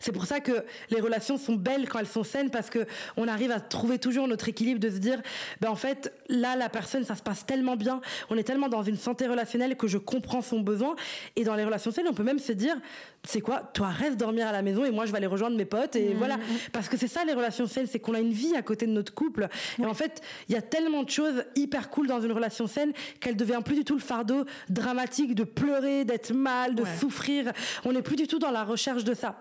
[0.00, 3.28] c'est pour ça que les relations sont belles quand elles sont saines parce que on
[3.28, 5.20] arrive à trouver toujours notre équilibre de se dire
[5.60, 8.00] ben en fait là la personne ça se passe tellement bien
[8.30, 10.96] on est tellement dans une santé relationnelle que je comprends son besoin.
[11.36, 12.76] Et dans les relations saines on peut même se dire
[13.24, 15.64] c'est quoi toi reste dormir à la maison et moi je vais aller rejoindre mes
[15.64, 16.16] potes et mmh.
[16.16, 16.38] voilà.
[16.72, 18.92] Parce que c'est ça les relations saines c'est qu'on a une vie à côté de
[18.92, 19.48] notre couple.
[19.80, 22.92] Et en fait il y a tellement de choses hyper cool dans une relation saine
[23.20, 27.52] qu'elle devient plus du tout le fardeau dramatique de pleurer d'être mal de souffrir.
[27.84, 29.38] On n'est plus du tout dans la recherche de ça.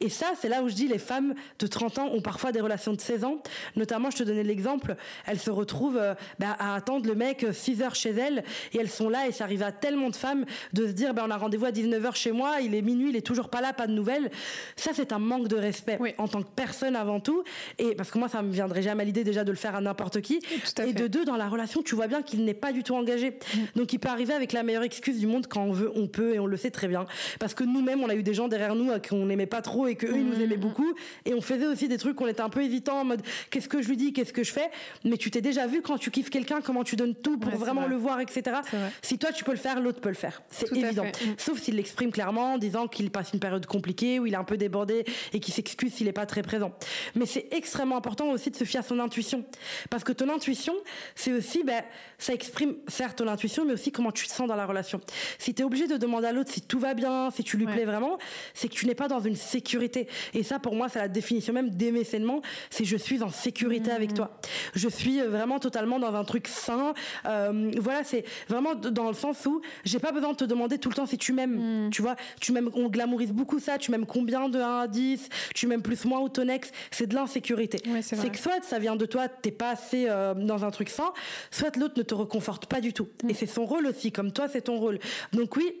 [0.00, 2.60] Et ça, c'est là où je dis les femmes de 30 ans ont parfois des
[2.60, 3.42] relations de 16 ans.
[3.76, 7.82] Notamment, je te donnais l'exemple, elles se retrouvent euh, bah, à attendre le mec 6
[7.82, 10.86] heures chez elles et elles sont là et ça arrive à tellement de femmes de
[10.86, 13.23] se dire bah, on a rendez-vous à 19h chez moi, il est minuit, il est
[13.24, 14.30] toujours pas là, pas de nouvelles.
[14.76, 17.42] Ça, c'est un manque de respect en tant que personne avant tout.
[17.78, 19.80] Et parce que moi, ça me viendrait jamais à l'idée déjà de le faire à
[19.80, 20.40] n'importe qui.
[20.86, 23.30] et de deux, dans la relation, tu vois bien qu'il n'est pas du tout engagé.
[23.30, 23.58] Mm.
[23.76, 26.34] Donc, il peut arriver avec la meilleure excuse du monde quand on veut, on peut
[26.34, 27.06] et on le sait très bien.
[27.40, 29.96] Parce que nous-mêmes, on a eu des gens derrière nous qu'on n'aimait pas trop et
[29.96, 30.60] qu'eux, ils nous aimaient mm.
[30.60, 30.94] beaucoup.
[31.24, 33.82] Et on faisait aussi des trucs qu'on était un peu hésitant en mode qu'est-ce que
[33.82, 34.70] je lui dis, qu'est-ce que je fais?
[35.04, 37.86] Mais tu t'es déjà vu quand tu kiffes quelqu'un, comment tu donnes tout pour vraiment
[37.86, 38.58] le voir, etc.
[39.02, 40.42] Si toi tu peux le faire, l'autre peut le faire.
[40.50, 41.04] C'est évident.
[41.04, 41.34] Mm.
[41.38, 44.44] Sauf s'il l'exprime clairement en disant qu'il passe une période compliquée, où il est un
[44.44, 46.72] peu débordé et qu'il s'excuse s'il n'est pas très présent.
[47.14, 49.44] Mais c'est extrêmement important aussi de se fier à son intuition.
[49.88, 50.74] Parce que ton intuition,
[51.14, 51.82] c'est aussi, ben,
[52.18, 55.00] ça exprime certes ton intuition, mais aussi comment tu te sens dans la relation.
[55.38, 57.66] Si tu es obligé de demander à l'autre si tout va bien, si tu lui
[57.66, 58.18] plais vraiment,
[58.52, 60.08] c'est que tu n'es pas dans une sécurité.
[60.32, 63.92] Et ça, pour moi, c'est la définition même d'aimer sainement, c'est je suis en sécurité
[63.92, 64.14] avec mmh.
[64.14, 64.40] toi.
[64.74, 66.94] Je suis euh, vraiment totalement dans un truc sain.
[67.26, 70.88] Euh, voilà, c'est vraiment dans le sens où j'ai pas besoin de te demander tout
[70.88, 71.86] le temps si tu m'aimes.
[71.86, 71.90] Mmh.
[71.90, 73.78] Tu vois, tu m'aimes, on glamourise beaucoup ça.
[73.78, 77.06] Tu m'aimes combien de 1 à 10 Tu m'aimes plus moi ou ton ex C'est
[77.06, 77.78] de l'insécurité.
[78.02, 81.12] c'est que soit ça vient de toi, t'es pas assez euh, dans un truc sain,
[81.50, 83.08] soit l'autre ne te reconforte pas du tout.
[83.22, 83.30] Mmh.
[83.30, 84.98] Et c'est son rôle aussi, comme toi, c'est ton rôle.
[85.32, 85.74] Donc oui,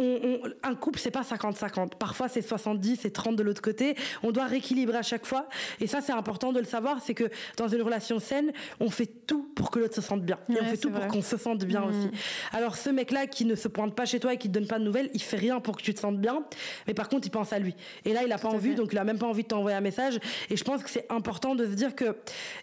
[0.00, 1.96] un couple, c'est pas 50-50.
[1.98, 3.96] Parfois, c'est 70 et 30 de l'autre côté.
[4.22, 5.48] On doit rééquilibrer à chaque fois.
[5.80, 7.00] Et ça, c'est important de le savoir.
[7.02, 7.24] C'est que
[7.56, 10.38] dans une relation saine, on fait tout pour que l'autre se sente bien.
[10.50, 11.88] Et on fait tout pour qu'on se sente bien mmh.
[11.88, 12.10] aussi.
[12.52, 14.78] Alors, ce mec-là qui ne se pointe pas chez toi et qui te donne pas
[14.78, 16.44] de nouvelles, il fait rien pour que tu te sentes bien.
[16.86, 17.74] Mais par contre, il pense à lui.
[18.04, 19.80] Et là, il a pas envie, donc il a même pas envie de t'envoyer un
[19.80, 20.20] message.
[20.48, 22.16] Et je pense que c'est important de se dire que,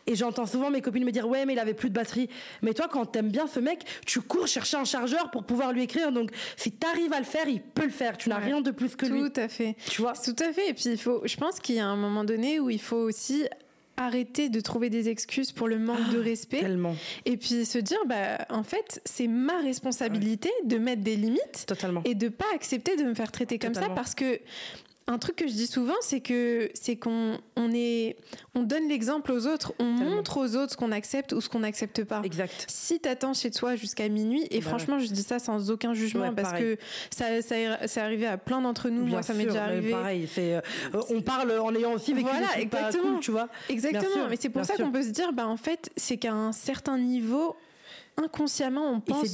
[0.08, 2.30] et j'entends souvent mes copines me dire, ouais, mais il avait plus de batterie.
[2.62, 5.84] Mais toi, quand t'aimes bien ce mec, tu cours chercher un chargeur pour pouvoir lui
[5.84, 6.14] écrire.
[6.14, 8.18] Donc, si t'arrives à faire, il peut le faire.
[8.18, 9.20] Tu n'as rien de plus que lui.
[9.20, 9.76] Tout à fait.
[9.90, 10.70] Tu vois Tout à fait.
[10.70, 12.98] Et puis, il faut, je pense qu'il y a un moment donné où il faut
[12.98, 13.46] aussi
[13.98, 16.60] arrêter de trouver des excuses pour le manque de ah, respect.
[16.60, 16.96] Tellement.
[17.26, 21.66] Et puis se dire, bah, en fait, c'est ma responsabilité de mettre des limites.
[21.68, 22.02] Totalement.
[22.06, 24.40] Et de pas accepter de me faire traiter comme ça parce que
[25.08, 28.18] un truc que je dis souvent, c'est que c'est qu'on on est,
[28.56, 31.60] on donne l'exemple aux autres, on montre aux autres ce qu'on accepte ou ce qu'on
[31.60, 32.22] n'accepte pas.
[32.24, 32.66] Exact.
[32.68, 36.34] Si t'attends chez toi jusqu'à minuit, et bah franchement, je dis ça sans aucun jugement
[36.34, 36.78] parce que
[37.12, 39.06] ça, ça, c'est arrivé à plein d'entre nous.
[39.06, 39.92] Moi, ça m'est déjà arrivé.
[39.92, 40.62] Pareil, c'est, euh,
[41.10, 43.16] on parle en ayant aussi vécu voilà, exactement.
[43.16, 43.48] Pas tu vois.
[43.70, 44.28] Exactement.
[44.30, 46.98] Mais c'est pour ça qu'on peut se dire, bah en fait, c'est qu'à un certain
[46.98, 47.56] niveau,
[48.18, 49.28] inconsciemment on pense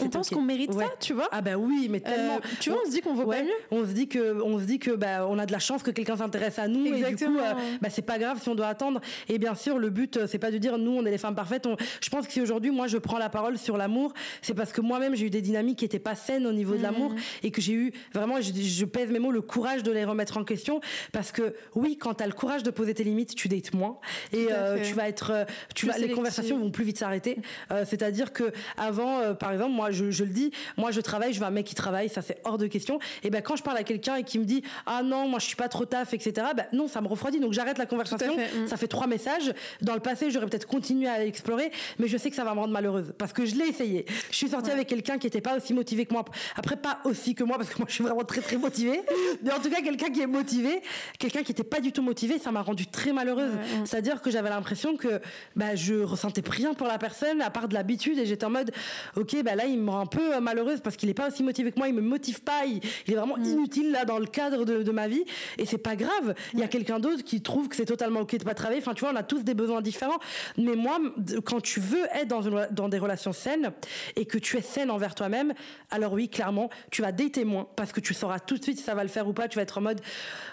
[0.00, 1.28] on qu'on mérite ça tu vois?
[1.32, 2.36] Ah bah oui mais tellement.
[2.36, 3.50] euh, tu vois on se dit qu'on vaut pas mieux.
[3.70, 5.90] On se dit que on se dit que bah on a de la chance que
[5.90, 8.68] quelqu'un s'intéresse à nous et du coup euh, bah c'est pas grave si on doit
[8.68, 9.00] attendre.
[9.28, 11.34] Et bien sûr le but euh, c'est pas de dire nous on est les femmes
[11.34, 11.66] parfaites.
[12.00, 14.80] Je pense que si aujourd'hui moi je prends la parole sur l'amour c'est parce que
[14.80, 17.18] moi-même j'ai eu des dynamiques qui étaient pas saines au niveau de l'amour mhm.
[17.42, 20.36] et que j'ai eu vraiment je, je, pèse mes mots le courage de les remettre
[20.36, 20.80] en question.
[21.12, 23.98] Parce que oui quand tu as le courage de poser tes limites tu dates moins.
[24.32, 24.46] Et
[24.84, 27.38] tu vas être tu vas les conversations vont plus vite s'arrêter.
[27.84, 31.46] C'est-à-dire que avant, euh, par exemple, moi, je, le dis, moi, je travaille, je veux
[31.46, 32.98] un mec qui travaille, ça c'est hors de question.
[33.22, 35.46] Et ben quand je parle à quelqu'un et qui me dit ah non, moi je
[35.46, 36.48] suis pas trop taf, etc.
[36.56, 38.36] Ben non, ça me refroidit, donc j'arrête la conversation.
[38.36, 38.68] Mm.
[38.68, 39.52] Ça fait trois messages.
[39.82, 42.60] Dans le passé, j'aurais peut-être continué à explorer, mais je sais que ça va me
[42.60, 44.06] rendre malheureuse parce que je l'ai essayé.
[44.30, 46.24] Je suis sortie avec quelqu'un qui était pas aussi motivé que moi.
[46.56, 49.00] Après, pas aussi que moi parce que moi je suis vraiment très très motivée.
[49.42, 50.82] mais en tout cas, quelqu'un qui est motivé,
[51.18, 53.52] quelqu'un qui était pas du tout motivé, ça m'a rendu très malheureuse.
[53.84, 55.20] C'est-à-dire que j'avais l'impression que
[55.56, 58.72] bah, je ressentais rien pour la personne à part de l'habitude et j'étais en mode,
[59.16, 61.42] ok, bah là, il me rend un peu euh, malheureuse parce qu'il est pas aussi
[61.42, 63.44] motivé que moi, il me motive pas, il, est vraiment mm.
[63.44, 65.24] inutile là dans le cadre de, ma vie
[65.58, 66.34] et c'est pas grave.
[66.54, 68.80] Il y a quelqu'un d'autre qui trouve que c'est totalement ok de pas travailler.
[68.80, 70.18] Enfin, tu vois, on a tous des besoins différents.
[70.56, 70.98] Mais moi,
[71.44, 73.72] quand tu veux être dans, dans des relations saines
[74.16, 75.52] et que tu es saine envers toi-même,
[75.90, 78.84] alors oui, clairement, tu vas dater moins parce que tu sauras tout de suite si
[78.84, 79.48] ça va le faire ou pas.
[79.48, 80.00] Tu vas être en mode,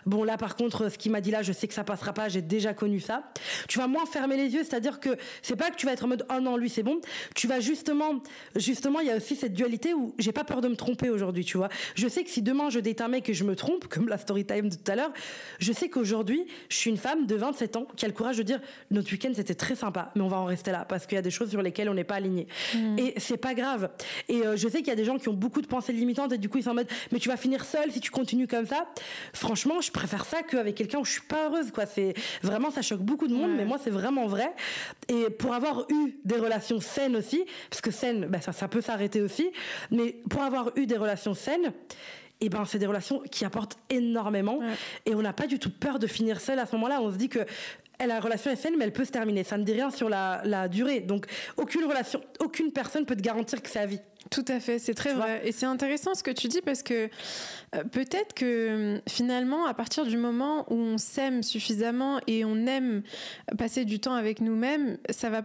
[0.05, 2.29] bon là, par contre, ce qu'il m'a dit là, je sais que ça passera pas,
[2.29, 3.23] j'ai déjà connu ça.
[3.67, 6.07] Tu vas moins fermer les yeux, c'est-à-dire que c'est pas que tu vas être en
[6.07, 6.99] mode, oh non, lui c'est bon.
[7.35, 8.21] Tu vas justement,
[8.55, 11.45] justement, il y a aussi cette dualité où j'ai pas peur de me tromper aujourd'hui,
[11.45, 11.69] tu vois.
[11.95, 14.17] Je sais que si demain je date un mec et je me trompe, comme la
[14.17, 15.11] story time de tout à l'heure,
[15.59, 18.43] je sais qu'aujourd'hui, je suis une femme de 27 ans qui a le courage de
[18.43, 18.59] dire,
[18.91, 21.21] notre week-end c'était très sympa, mais on va en rester là parce qu'il y a
[21.21, 22.47] des choses sur lesquelles on n'est pas aligné.
[22.73, 22.99] Mm.
[22.99, 23.89] Et c'est pas grave.
[24.29, 26.31] Et euh, je sais qu'il y a des gens qui ont beaucoup de pensées limitantes
[26.33, 28.47] et du coup ils sont en mode, mais tu vas finir seule si tu continues
[28.47, 28.87] comme ça.
[29.33, 31.85] Franchement, je préfère ça qu'avec quelqu'un où je suis pas heureuse, quoi.
[31.85, 34.51] C'est vraiment, ça choque beaucoup de monde, mais moi c'est vraiment vrai.
[35.07, 38.81] Et pour avoir eu des relations saines aussi, parce que saines, ben, ça, ça peut
[38.81, 39.51] s'arrêter aussi,
[39.91, 41.73] mais pour avoir eu des relations saines,
[42.41, 44.59] et eh ben c'est des relations qui apportent énormément.
[45.05, 46.99] Et on n'a pas du tout peur de finir seul à ce moment-là.
[47.01, 47.39] On se dit que
[47.99, 49.43] la relation est saine mais elle peut se terminer.
[49.43, 51.01] Ça ne dit rien sur la, la durée.
[51.01, 51.25] Donc
[51.57, 53.99] aucune relation aucune personne peut te garantir que c'est à vie.
[54.31, 55.41] Tout à fait, c'est très vrai.
[55.43, 57.09] Et c'est intéressant ce que tu dis parce que
[57.75, 63.03] euh, peut-être que finalement, à partir du moment où on s'aime suffisamment et on aime
[63.57, 65.43] passer du temps avec nous-mêmes, ça va,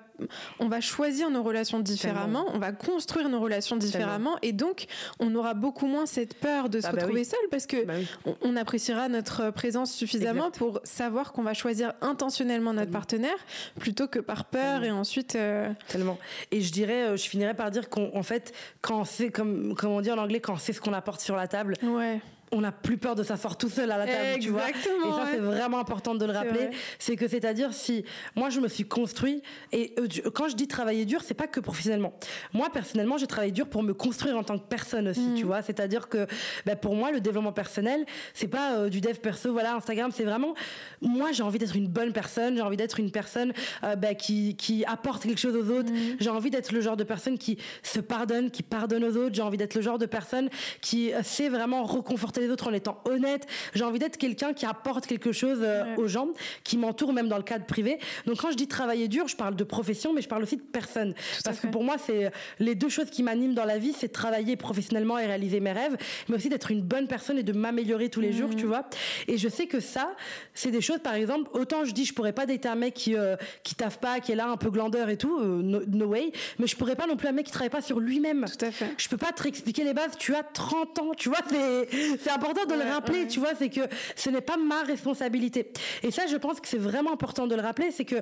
[0.60, 4.86] on va choisir nos relations différemment, on va construire nos relations différemment et donc
[5.18, 7.94] on aura beaucoup moins cette peur de se ah bah retrouver seul parce que bah
[8.42, 13.36] on, appréciera notre présence suffisamment pour savoir qu'on va choisir intentionnellement notre partenaire
[13.78, 15.36] plutôt que par peur et ensuite.
[15.36, 16.18] Euh, Tellement.
[16.50, 20.00] Et je dirais, euh, je finirais par dire qu'en fait, quand c'est comme, comme on
[20.00, 21.74] dit en anglais, quand c'est ce qu'on apporte sur la table.
[21.82, 22.20] Ouais
[22.52, 24.68] on n'a plus peur de s'asseoir tout seul à la table, tu vois.
[24.70, 26.70] Et ça, c'est vraiment important de le rappeler.
[26.98, 29.42] C'est que, c'est-à-dire, si moi, je me suis construit,
[29.72, 32.12] et euh, quand je dis travailler dur, c'est pas que professionnellement.
[32.52, 35.34] Moi, personnellement, j'ai travaillé dur pour me construire en tant que personne aussi, mm.
[35.34, 35.62] tu vois.
[35.62, 36.26] C'est-à-dire que,
[36.66, 40.24] bah, pour moi, le développement personnel, c'est pas euh, du dev perso, voilà, Instagram, c'est
[40.24, 40.54] vraiment,
[41.00, 43.52] moi, j'ai envie d'être une bonne personne, j'ai envie d'être une personne
[43.84, 46.16] euh, bah, qui, qui apporte quelque chose aux autres, mm.
[46.18, 49.42] j'ai envie d'être le genre de personne qui se pardonne, qui pardonne aux autres, j'ai
[49.42, 50.48] envie d'être le genre de personne
[50.80, 53.46] qui sait vraiment reconforter les autres en étant honnête.
[53.74, 56.28] J'ai envie d'être quelqu'un qui apporte quelque chose euh, aux gens,
[56.64, 57.98] qui m'entoure même dans le cadre privé.
[58.26, 60.62] Donc quand je dis travailler dur, je parle de profession, mais je parle aussi de
[60.62, 61.14] personne.
[61.44, 64.56] Parce que pour moi, c'est les deux choses qui m'animent dans la vie, c'est travailler
[64.56, 65.96] professionnellement et réaliser mes rêves,
[66.28, 68.68] mais aussi d'être une bonne personne et de m'améliorer tous les jours, tu mhm.
[68.68, 68.86] vois.
[69.28, 70.12] Et je sais que ça,
[70.54, 73.16] c'est des choses, par exemple, autant je dis, je pourrais pas dater un mec qui
[73.16, 76.32] euh, qui taffe pas, qui est là un peu glandeur et tout, euh, no, way,
[76.58, 78.46] mais je pourrais pas non plus un mec qui travaille pas sur lui-même.
[78.46, 78.94] Tout à fait.
[78.96, 80.12] Je peux pas te réexpliquer les bases.
[80.18, 83.80] Tu as 30 ans, tu vois, c'est important de le rappeler, tu vois, c'est que
[84.16, 85.72] ce n'est pas ma responsabilité.
[86.02, 88.16] Et ça, je pense que c'est vraiment important de le rappeler, c'est que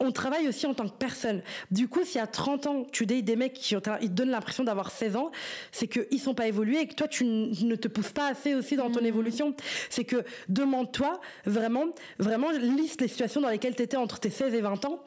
[0.00, 1.42] on travaille aussi en tant que personne.
[1.70, 4.30] Du coup, si à 30 ans, tu dates des mecs qui ont, ils te donnent
[4.30, 5.30] l'impression d'avoir 16 ans,
[5.72, 8.76] c'est qu'ils sont pas évolués et que toi, tu ne te pousses pas assez aussi
[8.76, 9.06] dans ton mmh.
[9.06, 9.54] évolution.
[9.90, 11.86] C'est que demande-toi vraiment,
[12.18, 15.04] vraiment, liste les situations dans lesquelles tu étais entre tes 16 et 20 ans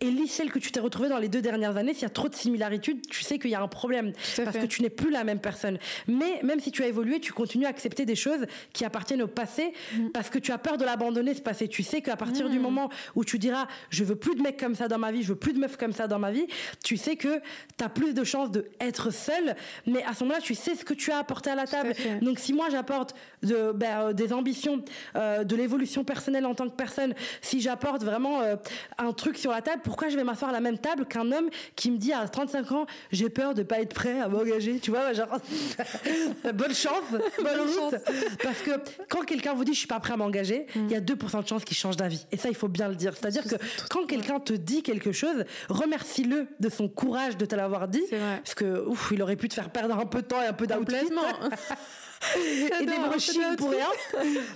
[0.00, 2.10] et lis celle que tu t'es retrouvée dans les deux dernières années, s'il y a
[2.10, 4.12] trop de similarités, tu sais qu'il y a un problème.
[4.44, 5.78] Parce que tu n'es plus la même personne.
[6.08, 9.26] Mais même si tu as évolué, tu continues à accepter des choses qui appartiennent au
[9.26, 10.08] passé mm.
[10.10, 11.68] parce que tu as peur de l'abandonner, ce passé.
[11.68, 12.62] Tu sais qu'à partir du mm.
[12.62, 15.28] moment où tu diras je veux plus de mecs comme ça dans ma vie, je
[15.28, 16.46] veux plus de meufs comme ça dans ma vie,
[16.82, 17.40] tu sais que
[17.76, 19.56] tu as plus de chances d'être seule.
[19.86, 21.94] Mais à ce moment-là, tu sais ce que tu as apporté à la table.
[22.22, 24.82] Donc si moi j'apporte de, ben, euh, des ambitions,
[25.16, 28.56] euh, de l'évolution personnelle en tant que personne, si j'apporte vraiment euh,
[28.98, 31.50] un truc sur la table, pourquoi je vais m'asseoir à la même table qu'un homme
[31.74, 34.92] qui me dit à 35 ans, j'ai peur de pas être prêt à m'engager, tu
[34.92, 35.26] vois, genre,
[36.54, 37.02] bonne chance,
[37.42, 37.96] bonne route.
[38.40, 38.70] Parce que
[39.08, 40.86] quand quelqu'un vous dit, je suis pas prêt à m'engager, mm.
[40.86, 42.24] il y a 2% de chances qu'il change d'avis.
[42.30, 43.16] Et ça, il faut bien le dire.
[43.16, 43.56] C'est-à-dire que
[43.88, 48.04] quand quelqu'un te dit quelque chose, remercie-le de son courage de te l'avoir dit.
[48.10, 50.52] Parce que, ouf, il aurait pu te faire perdre un peu de temps et un
[50.52, 50.94] peu d'outfit.
[52.80, 53.88] et des brochures pour rien.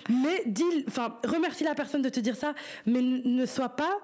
[0.09, 2.55] Mais dis, enfin, remercie la personne de te dire ça,
[2.87, 3.99] mais ne sois pas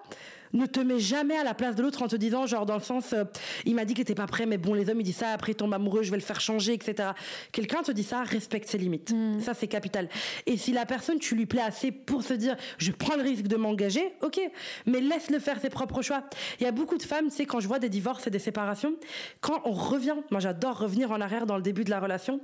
[0.53, 2.83] ne te mets jamais à la place de l'autre en te disant, genre, dans le
[2.83, 3.25] sens, euh,
[3.65, 5.53] il m'a dit qu'il était pas prêt, mais bon, les hommes, ils disent ça, après,
[5.53, 7.11] il tombe amoureux, je vais le faire changer, etc.
[7.53, 9.13] Quelqu'un te dit ça, respecte ses limites.
[9.13, 9.41] Mm.
[9.41, 10.09] Ça, c'est capital.
[10.47, 13.47] Et si la personne, tu lui plais assez pour se dire, je prends le risque
[13.47, 14.41] de m'engager, ok,
[14.87, 16.25] mais laisse-le faire ses propres choix.
[16.59, 18.39] Il y a beaucoup de femmes, tu sais, quand je vois des divorces et des
[18.39, 18.95] séparations,
[19.41, 22.41] quand on revient, moi, j'adore revenir en arrière dans le début de la relation,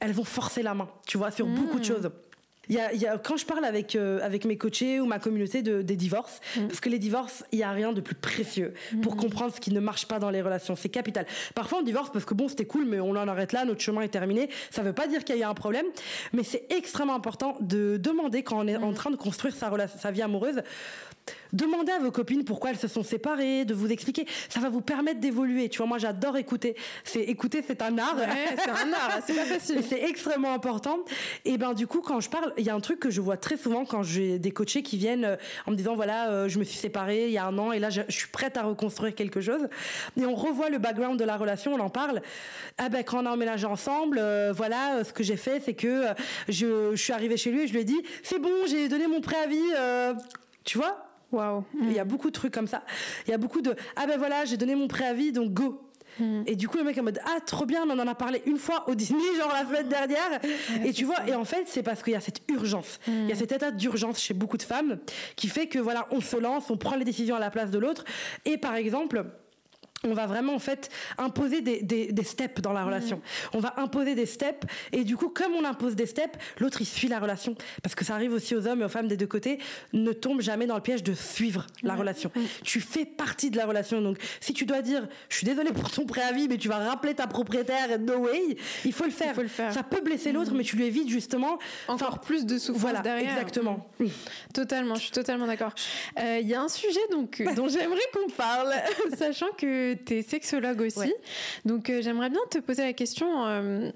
[0.00, 1.84] elles vont forcer la main, tu vois, sur beaucoup de mm.
[1.84, 2.10] choses
[2.68, 5.62] y a, y a, quand je parle avec, euh, avec mes coachés ou ma communauté
[5.62, 6.68] de, des divorces, mm.
[6.68, 9.20] parce que les divorces, il n'y a rien de plus précieux pour mm.
[9.20, 10.76] comprendre ce qui ne marche pas dans les relations.
[10.76, 11.26] C'est capital.
[11.54, 14.02] Parfois, on divorce parce que bon, c'était cool, mais on en arrête là, notre chemin
[14.02, 14.48] est terminé.
[14.70, 15.86] Ça ne veut pas dire qu'il y a un problème,
[16.32, 18.94] mais c'est extrêmement important de demander quand on est en mm.
[18.94, 20.62] train de construire sa, sa vie amoureuse
[21.52, 24.26] Demandez à vos copines pourquoi elles se sont séparées, de vous expliquer.
[24.48, 25.68] Ça va vous permettre d'évoluer.
[25.68, 26.74] Tu vois, moi, j'adore écouter.
[27.04, 28.16] C'est écouter, c'est un art.
[28.18, 29.20] c'est un art.
[29.24, 29.80] C'est pas facile.
[29.88, 30.98] C'est extrêmement important.
[31.44, 33.36] Et ben, du coup, quand je parle, il y a un truc que je vois
[33.36, 35.36] très souvent quand j'ai des coachés qui viennent euh,
[35.66, 37.78] en me disant voilà, euh, je me suis séparée il y a un an et
[37.78, 39.68] là, je, suis prête à reconstruire quelque chose.
[40.16, 42.22] Et on revoit le background de la relation, on en parle.
[42.78, 46.04] Ah ben, quand on a emménagé ensemble, euh, voilà, ce que j'ai fait, c'est que
[46.48, 49.06] je, je, suis arrivée chez lui et je lui ai dit c'est bon, j'ai donné
[49.06, 49.60] mon préavis.
[50.64, 51.10] tu vois?
[51.80, 52.84] Il y a beaucoup de trucs comme ça.
[53.26, 55.80] Il y a beaucoup de ah ben voilà, j'ai donné mon préavis donc go.
[56.18, 56.42] Hmm.
[56.46, 58.42] Et du coup, le mec est en mode Ah, trop bien, on en a parlé
[58.46, 60.40] une fois au Disney, genre la semaine dernière.
[60.84, 63.00] et tu vois, et en fait, c'est parce qu'il y a cette urgence.
[63.06, 63.38] Il y a hmm.
[63.38, 64.98] cet état d'urgence chez beaucoup de femmes
[65.36, 67.78] qui fait que voilà, on se lance, on prend les décisions à la place de
[67.78, 68.04] l'autre.
[68.44, 69.24] Et par exemple,
[70.04, 72.86] on va vraiment en fait imposer des, des, steps dans la mmh.
[72.86, 73.22] relation.
[73.52, 76.86] On va imposer des steps et du coup comme on impose des steps, l'autre il
[76.86, 79.26] suit la relation parce que ça arrive aussi aux hommes et aux femmes des deux
[79.26, 79.58] côtés,
[79.92, 81.98] ne tombe jamais dans le piège de suivre la mmh.
[81.98, 82.30] relation.
[82.34, 82.40] Mmh.
[82.62, 85.90] Tu fais partie de la relation donc si tu dois dire je suis désolé pour
[85.90, 89.30] ton préavis mais tu vas rappeler ta propriétaire no way, il faut le faire.
[89.30, 89.72] Il faut le faire.
[89.72, 93.32] Ça peut blesser l'autre mais tu lui évites justement encore plus de souffrance voilà, derrière.
[93.32, 93.88] Exactement.
[94.52, 95.72] Totalement, je suis totalement d'accord.
[96.18, 98.72] Euh, il y a un sujet donc dont j'aimerais qu'on parle
[99.16, 101.12] sachant que tu es sexologue aussi.
[101.64, 103.46] Donc euh, j'aimerais bien te poser la question.
[103.46, 103.90] Euh,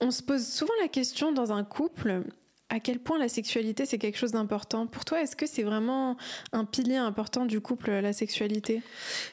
[0.00, 2.22] on se pose souvent la question dans un couple.
[2.68, 6.16] À quel point la sexualité c'est quelque chose d'important Pour toi, est-ce que c'est vraiment
[6.52, 8.82] un pilier important du couple, la sexualité?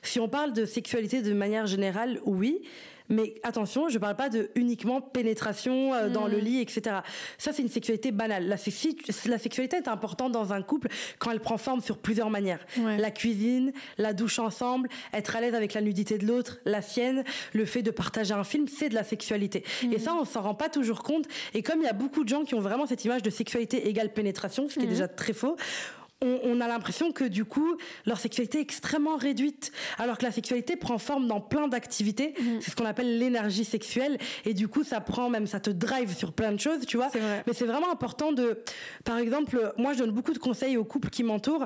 [0.04, 2.62] Si on parle de sexualité de manière générale, oui.
[3.10, 6.42] Mais attention, je parle pas de uniquement pénétration euh, dans le mm.
[6.42, 6.98] lit, etc.
[7.38, 8.44] Ça, c'est une sexualité banale.
[8.48, 8.56] La,
[9.26, 12.66] la, sexualité est importante dans un couple quand elle prend forme sur plusieurs manières.
[12.78, 17.24] La cuisine, la douche ensemble, être à l'aise avec la nudité de l'autre, la sienne,
[17.54, 19.64] le fait de partager un film, c'est de la sexualité.
[19.84, 20.00] Et mm.
[20.00, 21.26] ça, on s'en rend pas toujours compte.
[21.54, 23.88] Et comme il y a beaucoup de gens qui ont vraiment cette image de sexualité
[23.88, 24.90] égale pénétration, ce qui est mm.
[24.90, 25.56] déjà très faux,
[26.22, 30.76] on, a l'impression que du coup leur sexualité est extrêmement réduite alors que la sexualité
[30.76, 32.34] prend forme dans plein d'activités.
[32.40, 32.62] Mhm.
[32.62, 34.18] c'est ce qu'on appelle l'énergie sexuelle.
[34.46, 37.10] Et du coup ça prend même ça te drive sur plein de choses tu vois.
[37.48, 38.62] Mais c'est vraiment important de
[39.06, 41.66] par exemple moi je donne beaucoup de conseils aux couples qui m'entourent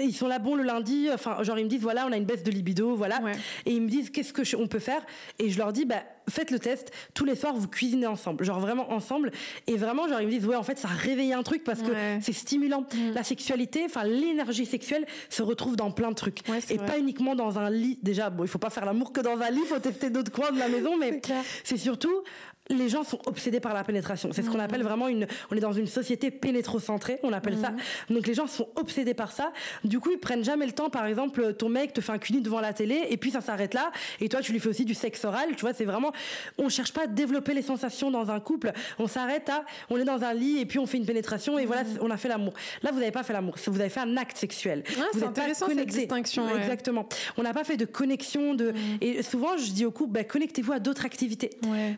[0.00, 2.24] ils sont là bon le lundi enfin genre ils me disent voilà on a une
[2.24, 3.20] baisse de libido voilà.
[3.66, 5.04] Et ils me disent qu'est-ce que on peut faire?
[5.38, 6.92] Et je leur dis bah faites le test.
[7.14, 8.44] Tous les soirs vous cuisinez ensemble.
[8.44, 9.32] Genre vraiment ensemble.
[9.66, 11.92] Et vraiment genre ils me disent ouais en fait ça réveille un truc parce que
[12.20, 12.80] c'est stimulant.
[12.80, 13.12] Mm.
[13.14, 16.40] la sexualité enfin l'énergie sexuelle se retrouve dans plein de trucs.
[16.70, 17.98] Et pas uniquement dans un lit.
[18.02, 20.32] Déjà bon il faut pas faire l'amour que dans un lit il faut tester d'autres
[20.32, 21.20] coins de la maison mais
[21.64, 22.22] c'est surtout
[22.70, 24.30] les gens sont obsédés par la pénétration.
[24.32, 24.60] C'est ce qu'on mmh.
[24.60, 25.26] appelle vraiment une.
[25.50, 27.70] On est dans une société pénétrocentrée, on appelle ça.
[27.70, 28.14] Mmh.
[28.14, 29.52] Donc les gens sont obsédés par ça.
[29.84, 30.90] Du coup, ils prennent jamais le temps.
[30.90, 33.74] Par exemple, ton mec te fait un cuni devant la télé et puis ça s'arrête
[33.74, 33.90] là.
[34.20, 35.50] Et toi, tu lui fais aussi du sexe oral.
[35.56, 36.12] Tu vois, c'est vraiment.
[36.58, 38.72] On cherche pas à développer les sensations dans un couple.
[38.98, 39.64] On s'arrête à.
[39.90, 41.98] On est dans un lit et puis on fait une pénétration et voilà, mmh.
[42.00, 42.54] on a fait l'amour.
[42.82, 43.56] Là, vous n'avez pas fait l'amour.
[43.66, 44.84] Vous avez fait un acte sexuel.
[44.98, 46.44] Ah, c'est intéressant cette distinction.
[46.56, 47.08] Exactement.
[47.36, 48.72] On n'a pas fait de connexion de.
[49.00, 51.50] Et souvent, je dis au couple, bah, connectez-vous à d'autres activités.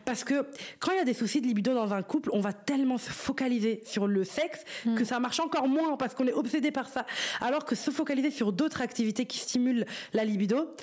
[0.05, 0.45] Parce que
[0.79, 3.09] quand il y a des soucis de libido dans un couple, on va tellement se
[3.09, 4.95] focaliser sur le sexe mm.
[4.95, 7.05] que ça marche encore moins parce qu'on est obsédé par ça.
[7.41, 10.73] Alors que se focaliser sur d'autres activités qui stimulent la libido,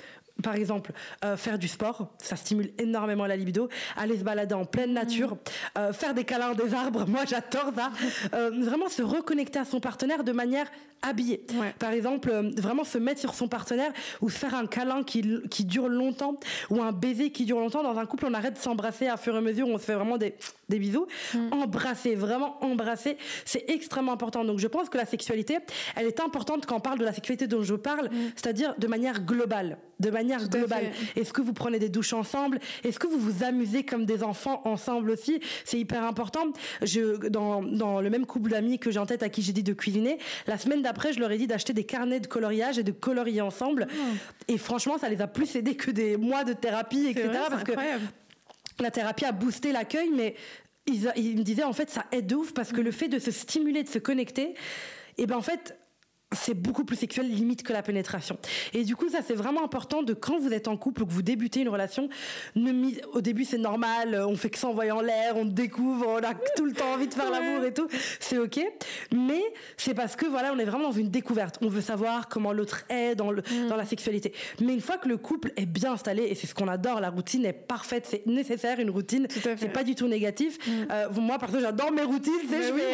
[0.41, 0.91] par exemple,
[1.23, 3.69] euh, faire du sport, ça stimule énormément la libido.
[3.95, 5.37] Aller se balader en pleine nature, mm.
[5.77, 7.91] euh, faire des câlins des arbres, moi j'adore ça.
[8.33, 10.67] Euh, vraiment se reconnecter à son partenaire de manière
[11.01, 11.45] habillée.
[11.79, 15.89] Par exemple, vraiment se mettre sur son partenaire ou faire un câlin qui, qui dure
[15.89, 16.39] longtemps
[16.69, 17.83] ou un baiser qui dure longtemps.
[17.83, 19.95] Dans un couple, on arrête de s'embrasser à fur et à mesure, on se fait
[19.95, 20.35] vraiment des,
[20.71, 21.05] des bisous.
[21.35, 21.53] Mm.
[21.53, 24.43] Embrasser, vraiment embrasser, c'est extrêmement important.
[24.43, 25.59] Donc je pense que la sexualité,
[25.95, 28.31] elle est importante quand on parle de la sexualité dont je parle, mm.
[28.35, 29.77] c'est-à-dire de manière globale.
[29.99, 30.91] De manière globale.
[31.15, 32.59] Est-ce que vous prenez des douches ensemble?
[32.83, 35.39] Est-ce que vous vous amusez comme des enfants ensemble aussi?
[35.63, 36.47] C'est hyper important.
[36.81, 39.61] Je, dans, dans le même couple d'amis que j'ai en tête à qui j'ai dit
[39.61, 40.17] de cuisiner,
[40.47, 43.41] la semaine d'après, je leur ai dit d'acheter des carnets de coloriage et de colorier
[43.41, 43.87] ensemble.
[43.91, 44.01] Oh.
[44.47, 47.29] Et franchement, ça les a plus aidés que des mois de thérapie, etc.
[47.49, 47.73] parce que
[48.81, 50.35] la thérapie a boosté l'accueil, mais
[50.87, 53.31] ils, me disaient en fait ça aide de ouf parce que le fait de se
[53.31, 54.55] stimuler, de se connecter,
[55.17, 55.77] et ben en fait
[56.33, 58.37] c'est beaucoup plus sexuel limite que la pénétration.
[58.73, 61.11] Et du coup, ça c'est vraiment important de quand vous êtes en couple ou que
[61.11, 62.09] vous débutez une relation,
[62.55, 66.17] ne mise, au début c'est normal, on fait que s'envoyer en l'air, on découvre, on
[66.17, 67.87] a tout le temps envie de faire l'amour et tout,
[68.19, 68.59] c'est ok.
[69.13, 69.41] Mais
[69.77, 71.57] c'est parce que voilà, on est vraiment dans une découverte.
[71.61, 73.67] On veut savoir comment l'autre est dans, le, mm.
[73.67, 74.33] dans la sexualité.
[74.61, 77.09] Mais une fois que le couple est bien installé, et c'est ce qu'on adore, la
[77.09, 80.57] routine est parfaite, c'est nécessaire une routine, c'est pas du tout négatif.
[80.65, 80.71] Mm.
[80.91, 82.81] Euh, moi, parce que j'adore mes routines, c'est je vais,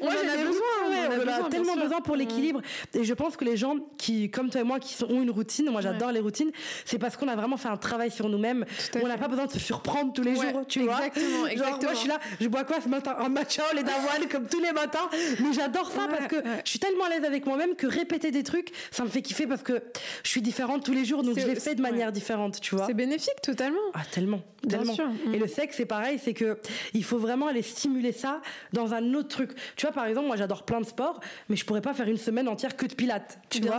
[0.00, 2.60] on en a besoin, a tellement besoin pour l'équilibre.
[2.94, 5.70] Et je pense que les gens qui, comme toi et moi, qui ont une routine,
[5.70, 6.50] moi j'adore les routines,
[6.84, 8.64] c'est parce qu'on a vraiment fait un travail sur nous-mêmes.
[9.02, 11.06] On n'a pas besoin de se surprendre tous les jours, tu vois.
[11.06, 11.82] Exactement, exactement.
[11.82, 13.16] moi je suis là, je bois quoi ce matin?
[13.18, 15.08] Un matcha au lait d'avoine comme tous les matins.
[15.40, 18.42] Mais j'adore ça parce que je suis tellement à l'aise avec moi-même que répéter des
[18.42, 19.82] trucs, ça me fait kiffer parce que
[20.22, 22.86] je suis différente tous les jours, donc je les fais de manière différente, tu vois.
[22.86, 23.78] C'est bénéfique totalement.
[23.94, 24.94] Ah tellement, tellement.
[25.32, 26.58] Et le sexe, c'est pareil, c'est que
[26.94, 28.40] il faut vraiment aller stimuler ça
[28.72, 29.52] dans un autre truc.
[29.76, 32.16] Tu vois, par exemple, moi j'adore plein de sports, mais je pourrais pas faire une
[32.16, 33.38] semaine entière que de pilates.
[33.50, 33.78] Tu vois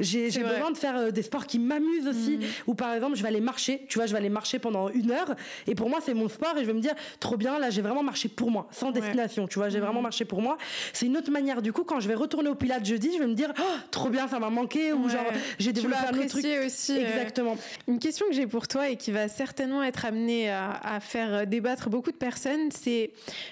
[0.00, 2.38] J'ai besoin de faire euh, des sports qui m'amusent aussi.
[2.38, 2.42] Mm.
[2.66, 3.86] Ou par exemple, je vais aller marcher.
[3.88, 5.34] Tu vois, je vais aller marcher pendant une heure.
[5.66, 6.56] Et pour moi, c'est mon sport.
[6.56, 9.46] Et je vais me dire, trop bien, là, j'ai vraiment marché pour moi, sans destination.
[9.46, 10.04] Tu vois, j'ai vraiment mm.
[10.04, 10.58] marché pour moi.
[10.92, 11.62] C'est une autre manière.
[11.62, 14.08] Du coup, quand je vais retourner au pilates jeudi, je vais me dire, oh, trop
[14.08, 14.92] bien, ça m'a manqué.
[14.92, 15.24] Ou genre,
[15.58, 16.46] j'ai développé un autre truc.
[16.64, 16.92] aussi.
[16.92, 17.56] Euh, Exactement.
[17.86, 21.46] Une question que j'ai pour toi et qui va certainement être amenée à, à faire
[21.46, 23.10] débattre beaucoup de personnes, c'est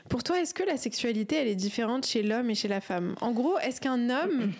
[0.09, 3.15] pour toi, est-ce que la sexualité, elle est différente chez l'homme et chez la femme?
[3.21, 4.53] En gros, est-ce qu'un homme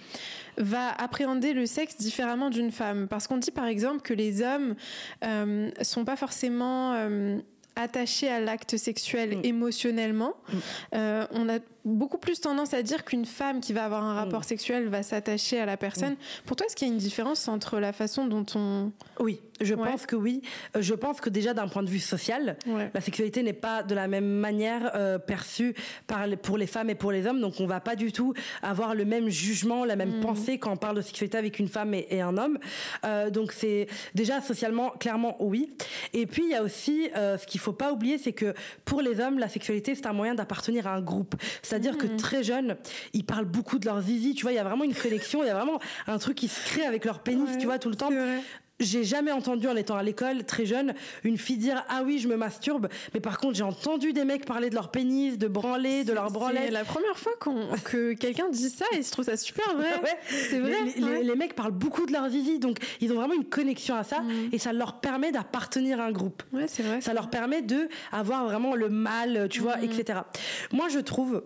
[0.59, 3.09] va appréhender le sexe différemment d'une femme?
[3.09, 4.75] Parce qu'on dit par exemple que les hommes
[5.25, 7.39] euh, sont pas forcément euh,
[7.75, 9.41] attachés à l'acte sexuel mm.
[9.45, 10.35] émotionnellement.
[10.49, 10.57] Mm.
[10.95, 14.41] Euh, on a beaucoup plus tendance à dire qu'une femme qui va avoir un rapport
[14.41, 14.45] mm.
[14.45, 16.17] sexuel va s'attacher à la personne.
[16.45, 18.91] Pour toi, est-ce qu'il y a une différence entre la façon dont on...
[19.21, 20.43] Oui, je pense que oui.
[20.77, 23.95] Euh, je pense que déjà d'un point de vue social, la sexualité n'est pas de
[23.95, 25.75] la même manière euh, perçue
[26.07, 27.41] par pour les femmes et pour les hommes.
[27.41, 30.21] Donc on va pas du tout avoir le même jugement, la même mm.
[30.21, 32.59] pensée quand on parle de sexualité avec une femme et, un homme.
[33.05, 35.71] Euh, donc c'est déjà socialement clairement oui.
[36.13, 39.21] Et puis il y a aussi ce qu'il faut pas oublier, c'est que pour les
[39.21, 41.37] hommes, la sexualité c'est un moyen d'appartenir à un groupe.
[41.77, 42.17] C'est-à-dire que mm.
[42.17, 42.77] très jeunes,
[43.13, 44.35] ils parlent beaucoup de leur zizi.
[44.35, 46.49] Tu vois, il y a vraiment une connexion, il y a vraiment un truc qui
[46.49, 48.11] se crée avec leur pénis, tu vois, tout le temps.
[48.79, 52.29] j'ai jamais entendu en étant à l'école très jeune une fille dire ah oui je
[52.29, 56.05] me masturbe mais par contre j'ai entendu des mecs parler de leur pénis de branler
[56.05, 56.65] de leur branlette.
[56.67, 57.33] c'est la première fois
[57.85, 60.19] que quelqu'un dit ça et je trouve ça super vrai.
[60.51, 60.75] C'est vrai
[61.23, 64.21] les, mecs parlent beaucoup de leur zizi donc ils ont vraiment une connexion à ça
[64.21, 64.51] mm.
[64.53, 66.43] et ça leur permet d'appartenir à un groupe.
[66.53, 67.01] Ouais c'est vrai.
[67.01, 69.85] Ça leur permet de avoir vraiment le mal tu vois mm.
[69.85, 70.21] etc
[70.71, 71.43] moi je trouve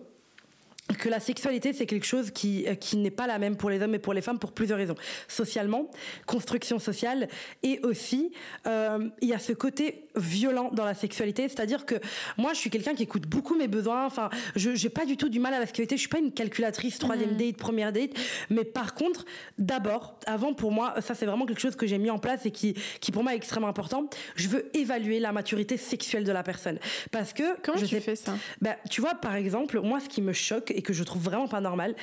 [0.97, 3.81] que la sexualité c'est quelque chose qui euh, qui n'est pas la même pour les
[3.81, 4.95] hommes et pour les femmes pour plusieurs raisons.
[5.27, 5.89] Socialement
[6.25, 7.27] construction sociale
[7.63, 8.31] et aussi
[8.67, 11.47] euh, il y a ce côté violent dans la sexualité.
[11.47, 11.95] C'est-à-dire que
[12.37, 14.05] moi je suis quelqu'un qui écoute beaucoup mes besoins.
[14.05, 15.95] Enfin je j'ai pas du tout du mal à la sexualité.
[15.95, 17.37] Je suis pas une calculatrice troisième mmh.
[17.37, 18.11] date première date.
[18.49, 19.25] Mais par contre
[19.57, 22.51] d'abord avant pour moi ça c'est vraiment quelque chose que j'ai mis en place et
[22.51, 24.09] qui qui pour moi est extrêmement important.
[24.35, 26.79] Je veux évaluer la maturité sexuelle de la personne.
[27.11, 28.33] Parce que comment je tu fais ça?
[28.61, 31.47] Ben, tu vois par exemple moi ce qui me choque et que je trouve vraiment
[31.47, 31.95] pas normal.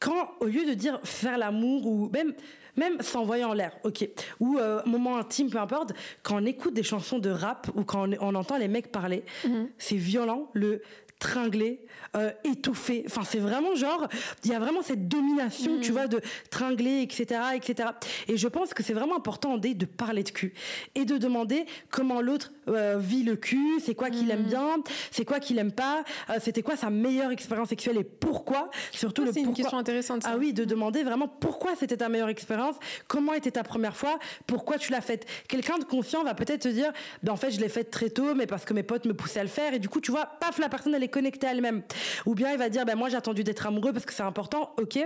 [0.00, 2.34] Quand, au lieu de dire faire l'amour ou même
[2.76, 4.08] même s'envoyer en l'air, ok,
[4.40, 5.92] ou euh, moment intime, peu importe,
[6.24, 9.68] quand on écoute des chansons de rap ou quand on, entend les mecs parler, mhm.
[9.78, 10.50] c'est violent.
[10.54, 10.82] Le
[11.20, 13.04] tringler, euh, étouffer.
[13.06, 14.08] Enfin, c'est vraiment genre,
[14.44, 15.94] il y a vraiment cette domination, tu mm.
[15.94, 16.20] vois, de
[16.50, 17.90] tringler, etc., etc.
[18.28, 20.52] Et je pense que c'est vraiment important de parler de cul
[20.94, 24.48] et de demander comment l'autre euh, vit le cul, c'est quoi qu'il aime mm.
[24.48, 24.76] bien,
[25.10, 28.70] c'est quoi qu'il aime pas, euh, c'était quoi sa meilleure expérience sexuelle et pourquoi.
[28.92, 30.22] Surtout le C'est une question intéressante.
[30.24, 32.76] Ah oui, de demander vraiment pourquoi c'était ta meilleure expérience,
[33.08, 35.26] comment était ta première fois, pourquoi tu l'as faite.
[35.48, 36.92] Quelqu'un de confiant va peut-être te dire,
[37.22, 39.40] ben en fait je l'ai faite très tôt, mais parce que mes potes me poussaient
[39.40, 41.52] à le faire et du coup tu vois, paf la personne elle est connectée à
[41.52, 41.82] elle-même.
[42.26, 44.74] Ou bien il va dire, ben moi j'ai attendu d'être amoureux parce que c'est important,
[44.80, 44.98] ok.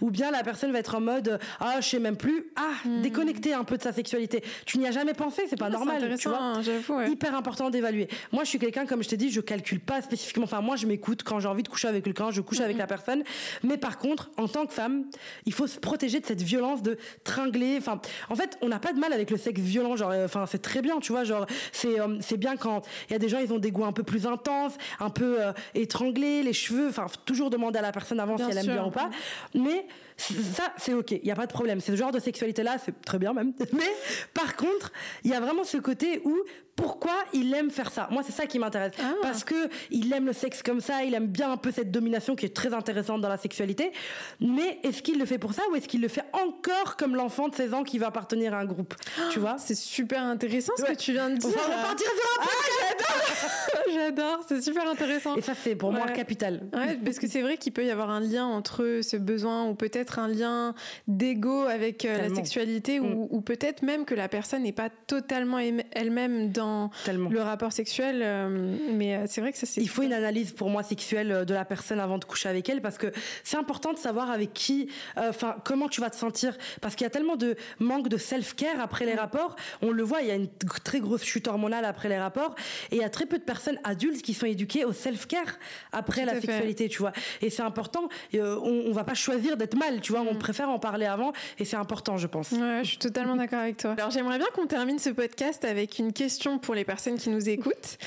[0.00, 3.02] Ou bien la personne va être en mode, ah je sais même plus, ah hmm.
[3.02, 4.42] déconnecté un peu de sa sexualité.
[4.66, 6.16] Tu n'y as jamais pensé, c'est pas ah, normal.
[6.18, 8.08] Tu vois Hyper important d'évaluer.
[8.32, 10.44] Moi je suis quelqu'un, comme je t'ai dit, je calcule pas spécifiquement.
[10.44, 12.80] Enfin moi je m'écoute quand j'ai envie de coucher avec quelqu'un, je couche avec hmm.
[12.80, 13.24] la personne.
[13.62, 15.04] Mais par contre, en tant que femme,
[15.44, 17.76] il faut se protéger de cette violence de tringler.
[17.78, 19.96] Enfin, en fait, on n'a pas de mal avec le sexe violent.
[19.96, 21.24] Genre, euh, enfin c'est très bien, tu vois.
[21.24, 23.84] Genre, c'est euh, c'est bien quand il y a des gens, ils ont des goûts
[23.84, 27.92] un peu plus intenses, un peu euh, étranglés, les cheveux, enfin, toujours demander à la
[27.92, 29.10] personne avant si elle aime bien ou pas.
[29.54, 29.86] Mais
[30.16, 31.80] ça, c'est ok, il y a pas de problème.
[31.80, 33.52] Ce genre de sexualité-là, c'est très bien même.
[33.72, 33.94] Mais
[34.34, 34.92] par contre,
[35.24, 36.36] il y a vraiment ce côté où
[36.76, 38.06] pourquoi il aime faire ça.
[38.10, 38.92] Moi, c'est ça qui m'intéresse.
[39.00, 39.14] Ah.
[39.22, 42.36] Parce que il aime le sexe comme ça, il aime bien un peu cette domination
[42.36, 43.92] qui est très intéressante dans la sexualité.
[44.40, 47.48] Mais est-ce qu'il le fait pour ça ou est-ce qu'il le fait encore comme l'enfant
[47.48, 48.94] de 16 ans qui va appartenir à un groupe
[49.32, 49.56] Tu vois?
[49.58, 51.48] C'est super intéressant ce que tu viens de dire.
[51.48, 55.34] On va repartir sur un ah, j'adore J'adore, c'est super intéressant.
[55.36, 56.62] Et ça, c'est pour moi capital.
[56.74, 59.74] Ouais, parce que c'est vrai qu'il peut y avoir un lien entre ce besoin ou
[59.74, 60.74] peut-être un lien
[61.08, 63.28] d'ego avec euh, la sexualité ou, mm.
[63.30, 66.65] ou peut-être même que la personne n'est pas totalement elle-même dans
[67.06, 68.22] le rapport sexuel.
[68.22, 69.80] Euh, mais euh, c'est vrai que ça, c'est.
[69.80, 72.68] Il faut une analyse pour moi sexuelle euh, de la personne avant de coucher avec
[72.68, 73.12] elle parce que
[73.44, 76.56] c'est important de savoir avec qui, enfin, comment tu vas te sentir.
[76.80, 79.18] Parce qu'il y a tellement de manque de self-care après les mm.
[79.18, 79.56] rapports.
[79.82, 80.48] On le voit, il y a une
[80.84, 82.54] très grosse chute hormonale après les rapports.
[82.90, 85.58] Et il y a très peu de personnes adultes qui sont éduquées au self-care
[85.92, 87.12] après la sexualité, tu vois.
[87.42, 88.08] Et c'est important.
[88.34, 90.22] on, on, va pas choisir d'être mal, tu vois.
[90.22, 90.38] On mm.
[90.38, 91.32] préfère en parler avant.
[91.58, 92.52] Et c'est important, je pense.
[92.52, 93.94] Ouais, je suis totalement d'accord avec toi.
[93.96, 97.48] Alors, j'aimerais bien qu'on termine ce podcast avec une question pour les personnes qui nous
[97.48, 97.98] écoutent.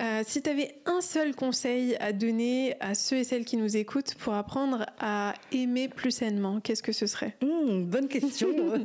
[0.00, 3.76] Euh, si tu avais un seul conseil à donner à ceux et celles qui nous
[3.76, 7.36] écoutent pour apprendre à aimer plus sainement, qu'est-ce que ce serait?
[7.42, 8.48] Mmh, Bonne question.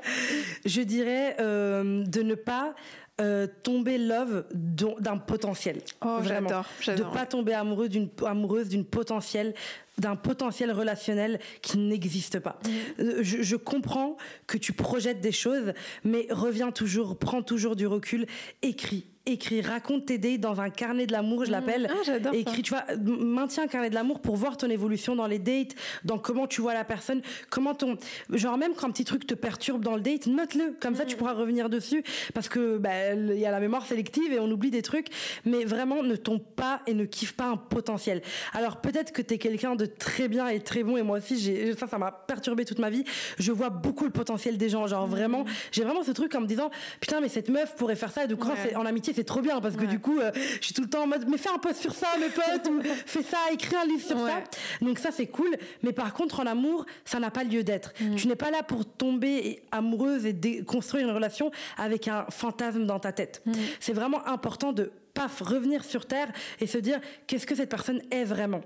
[0.64, 2.74] Je dirais euh, de ne pas
[3.20, 5.80] euh, tomber love d'un potentiel.
[6.04, 6.64] Oh, j'adore.
[6.86, 9.54] De ne pas tomber amoureux d'une amoureuse d'une potentielle
[9.98, 12.58] d'un potentiel relationnel qui n'existe pas.
[12.64, 13.02] Mm.
[13.02, 14.16] Euh, je, je, comprends
[14.46, 18.26] que tu projettes des choses, mais reviens toujours, prends toujours du recul,
[18.62, 21.52] écris, écris, raconte tes dates dans un carnet de l'amour, je mmh.
[21.52, 21.90] l'appelle.
[21.90, 25.38] Ah, écris, tu vois, maintiens un carnet de l'amour pour voir ton évolution dans les
[25.38, 25.74] dates,
[26.04, 27.96] dans comment tu vois la personne, comment ton,
[28.30, 30.76] genre même quand un petit truc te perturbe dans le date, note-le.
[30.80, 31.18] Comme ça, tu mmh.
[31.18, 32.02] pourras revenir dessus
[32.34, 35.08] parce que bah, il y a la mémoire sélective et on oublie des trucs.
[35.44, 38.22] Mais vraiment, ne tombe pas et ne kiffe pas un potentiel.
[38.52, 41.38] Alors peut-être que tu es quelqu'un de très bien et très bon et moi aussi,
[41.38, 43.04] j'ai ça, ça m'a perturbé toute ma vie.
[43.38, 45.10] Je vois beaucoup le potentiel des gens, genre mmh.
[45.10, 46.70] vraiment, j'ai vraiment ce truc en me disant
[47.00, 49.60] putain mais cette meuf pourrait faire ça et de croire en amitié c'est trop bien
[49.60, 51.58] parce que du coup, euh, je suis tout le temps en mode, mais fais un
[51.58, 54.42] post sur ça, mes potes, ou fais ça, écris un livre sur ça.
[54.80, 55.58] Donc ça, c'est cool.
[55.82, 57.92] Mais par contre, en amour, ça n'a pas lieu d'être.
[58.00, 58.14] Mm.
[58.14, 62.98] Tu n'es pas là pour tomber amoureuse et construire une relation avec un fantasme dans
[62.98, 63.42] ta tête.
[63.44, 63.52] Mm.
[63.78, 68.00] C'est vraiment important de paf, revenir sur terre et se dire qu'est-ce que cette personne
[68.10, 68.62] est vraiment?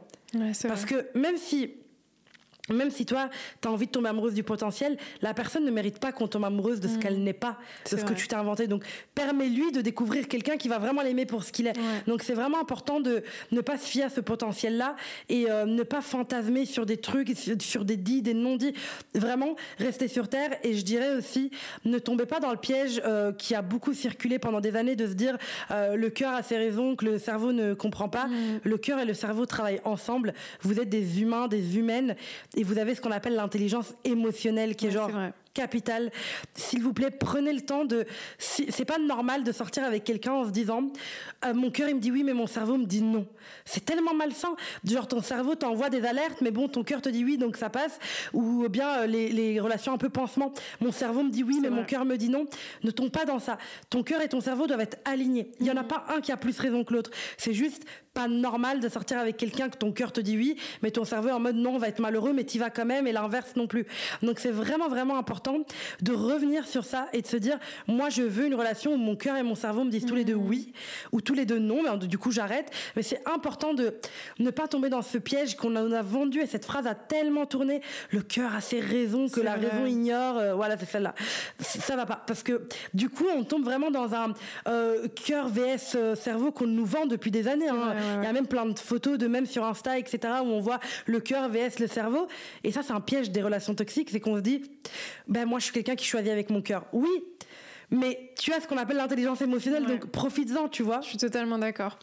[0.68, 1.72] Parce que même si
[2.70, 3.28] même si toi,
[3.60, 6.44] tu as envie de tomber amoureuse du potentiel, la personne ne mérite pas qu'on tombe
[6.44, 6.98] amoureuse de ce mm.
[6.98, 7.58] qu'elle n'est pas,
[7.90, 8.66] de ce que tu t'es inventé.
[8.66, 8.84] Donc,
[9.14, 11.74] permets-lui de découvrir quelqu'un qui va vraiment l'aimer pour ce qu'il est.
[12.06, 14.96] Donc, c'est vraiment important de ne pas se fier à ce potentiel-là
[15.28, 18.74] et euh, ne pas fantasmer sur des trucs, sur des dits, des non-dits.
[19.14, 20.50] Vraiment, rester sur terre.
[20.62, 21.50] Et je dirais aussi,
[21.84, 25.06] ne tombez pas dans le piège euh, qui a beaucoup circulé pendant des années de
[25.06, 25.36] se dire
[25.70, 28.26] euh, le cœur a ses raisons, que le cerveau ne comprend pas.
[28.26, 28.60] Mm.
[28.62, 30.32] Le cœur et le cerveau travaillent ensemble.
[30.62, 32.16] Vous êtes des humains, des humaines
[32.56, 35.10] et vous avez ce qu'on appelle l'intelligence émotionnelle qui est genre
[35.54, 36.10] capital.
[36.54, 38.04] S'il vous plaît, prenez le temps de.
[38.38, 40.92] C'est pas normal de sortir avec quelqu'un en se disant
[41.44, 43.26] euh, mon cœur il me dit oui, mais mon cerveau me dit non.
[43.64, 44.56] C'est tellement malsain.
[44.84, 47.70] Genre ton cerveau t'envoie des alertes, mais bon, ton cœur te dit oui, donc ça
[47.70, 47.98] passe.
[48.32, 50.52] Ou bien euh, les, les, relations un peu pansement.
[50.80, 52.46] Mon cerveau me dit oui, mais mon cœur me dit non.
[52.82, 53.56] Ne tombe pas dans ça.
[53.88, 55.52] Ton cœur et ton cerveau doivent être alignés.
[55.60, 55.88] Il y en a mhm.
[55.88, 57.10] pas un qui a plus raison que l'autre.
[57.38, 60.92] C'est juste pas normal de sortir avec quelqu'un que ton cœur te dit oui, mais
[60.92, 63.08] ton cerveau est en mode non, on va être malheureux, mais tu vas quand même,
[63.08, 63.86] et l'inverse non plus.
[64.22, 65.43] Donc c'est vraiment, vraiment important
[66.00, 69.16] de revenir sur ça et de se dire, moi, je veux une relation où mon
[69.16, 70.72] cœur et mon cerveau me disent tous les deux oui,
[71.12, 72.70] ou tous les deux non, mais du coup, j'arrête.
[72.96, 73.94] Mais c'est important de
[74.38, 77.80] ne pas tomber dans ce piège qu'on a, vendu et cette phrase a tellement tourné.
[78.10, 80.38] Le cœur a ses raisons que la raison ignore.
[80.38, 81.14] Euh, voilà, c'est celle-là.
[81.60, 82.22] Ça va pas.
[82.26, 84.34] Parce que du coup, on tombe vraiment dans un
[84.68, 87.68] euh, cœur vs euh, cerveau qu'on nous vend depuis des années.
[87.68, 87.94] Hein.
[88.18, 90.80] Il y a même plein de photos de même sur Insta, etc., où on voit
[91.06, 92.26] le cœur vs le cerveau.
[92.62, 94.62] Et ça, c'est un piège des relations toxiques, c'est qu'on se dit,
[95.34, 96.86] ben moi, je suis quelqu'un qui choisit avec mon cœur.
[96.92, 97.10] Oui,
[97.90, 101.00] mais tu as ce qu'on appelle l'intelligence émotionnelle, donc profites-en, tu vois.
[101.02, 101.98] Je suis totalement d'accord.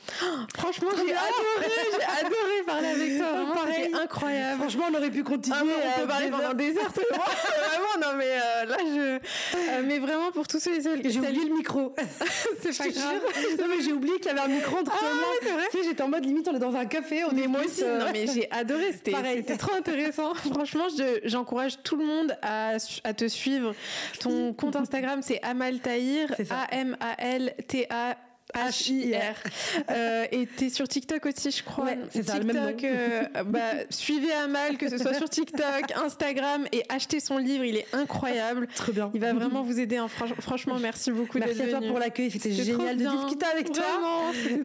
[0.56, 3.32] franchement, j'ai adoré, j'ai adoré parler avec toi.
[3.32, 4.60] Vraiment, incroyable.
[4.60, 5.58] Franchement, on aurait pu continuer.
[5.60, 9.20] Ah, on peut parler pendant des heures, vraiment, non, mais euh, là, je.
[9.58, 11.96] Euh, mais vraiment, pour tous ceux et celles J'ai oublié le micro.
[12.62, 13.22] c'est pas grave.
[13.60, 15.62] non, mais j'ai oublié qu'il y avait un micro entre ah, et moi.
[15.72, 17.24] Tu sais, j'étais en mode limite, on est dans un café.
[17.26, 18.94] On mais moi aussi, non, mais j'ai adoré.
[18.94, 20.34] C'était trop intéressant.
[20.36, 20.88] Franchement,
[21.24, 23.74] j'encourage tout le monde à, à te suivre.
[24.20, 28.18] Ton compte Instagram, c'est Amal Tahir, A-M-A-L-T-A.
[28.54, 29.36] H-I-R.
[29.92, 31.86] euh, et t'es sur TikTok aussi, je crois.
[31.86, 32.76] Ouais, c'est ça, le même nom.
[32.84, 33.60] Euh, bah,
[33.90, 38.68] suivez Amal, que ce soit sur TikTok, Instagram, et achetez son livre, il est incroyable.
[38.76, 39.12] Très bien.
[39.14, 39.98] Il va vraiment vous aider.
[39.98, 40.08] Hein.
[40.40, 43.84] Franchement, merci beaucoup Merci à toi pour l'accueil, c'était génial de discuter avec toi.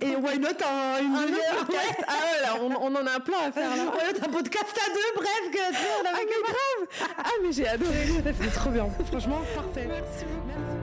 [0.01, 2.05] et why not un, une un podcast?
[2.07, 3.85] Ah ouais, on, on, en a plein à faire là.
[3.93, 5.59] why not un podcast à deux, bref, que,
[6.03, 8.07] on a ah, grave Ah mais j'ai adoré.
[8.41, 8.89] C'est trop bien.
[9.07, 9.87] Franchement, parfait.
[9.89, 10.76] Merci beaucoup.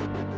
[0.00, 0.30] you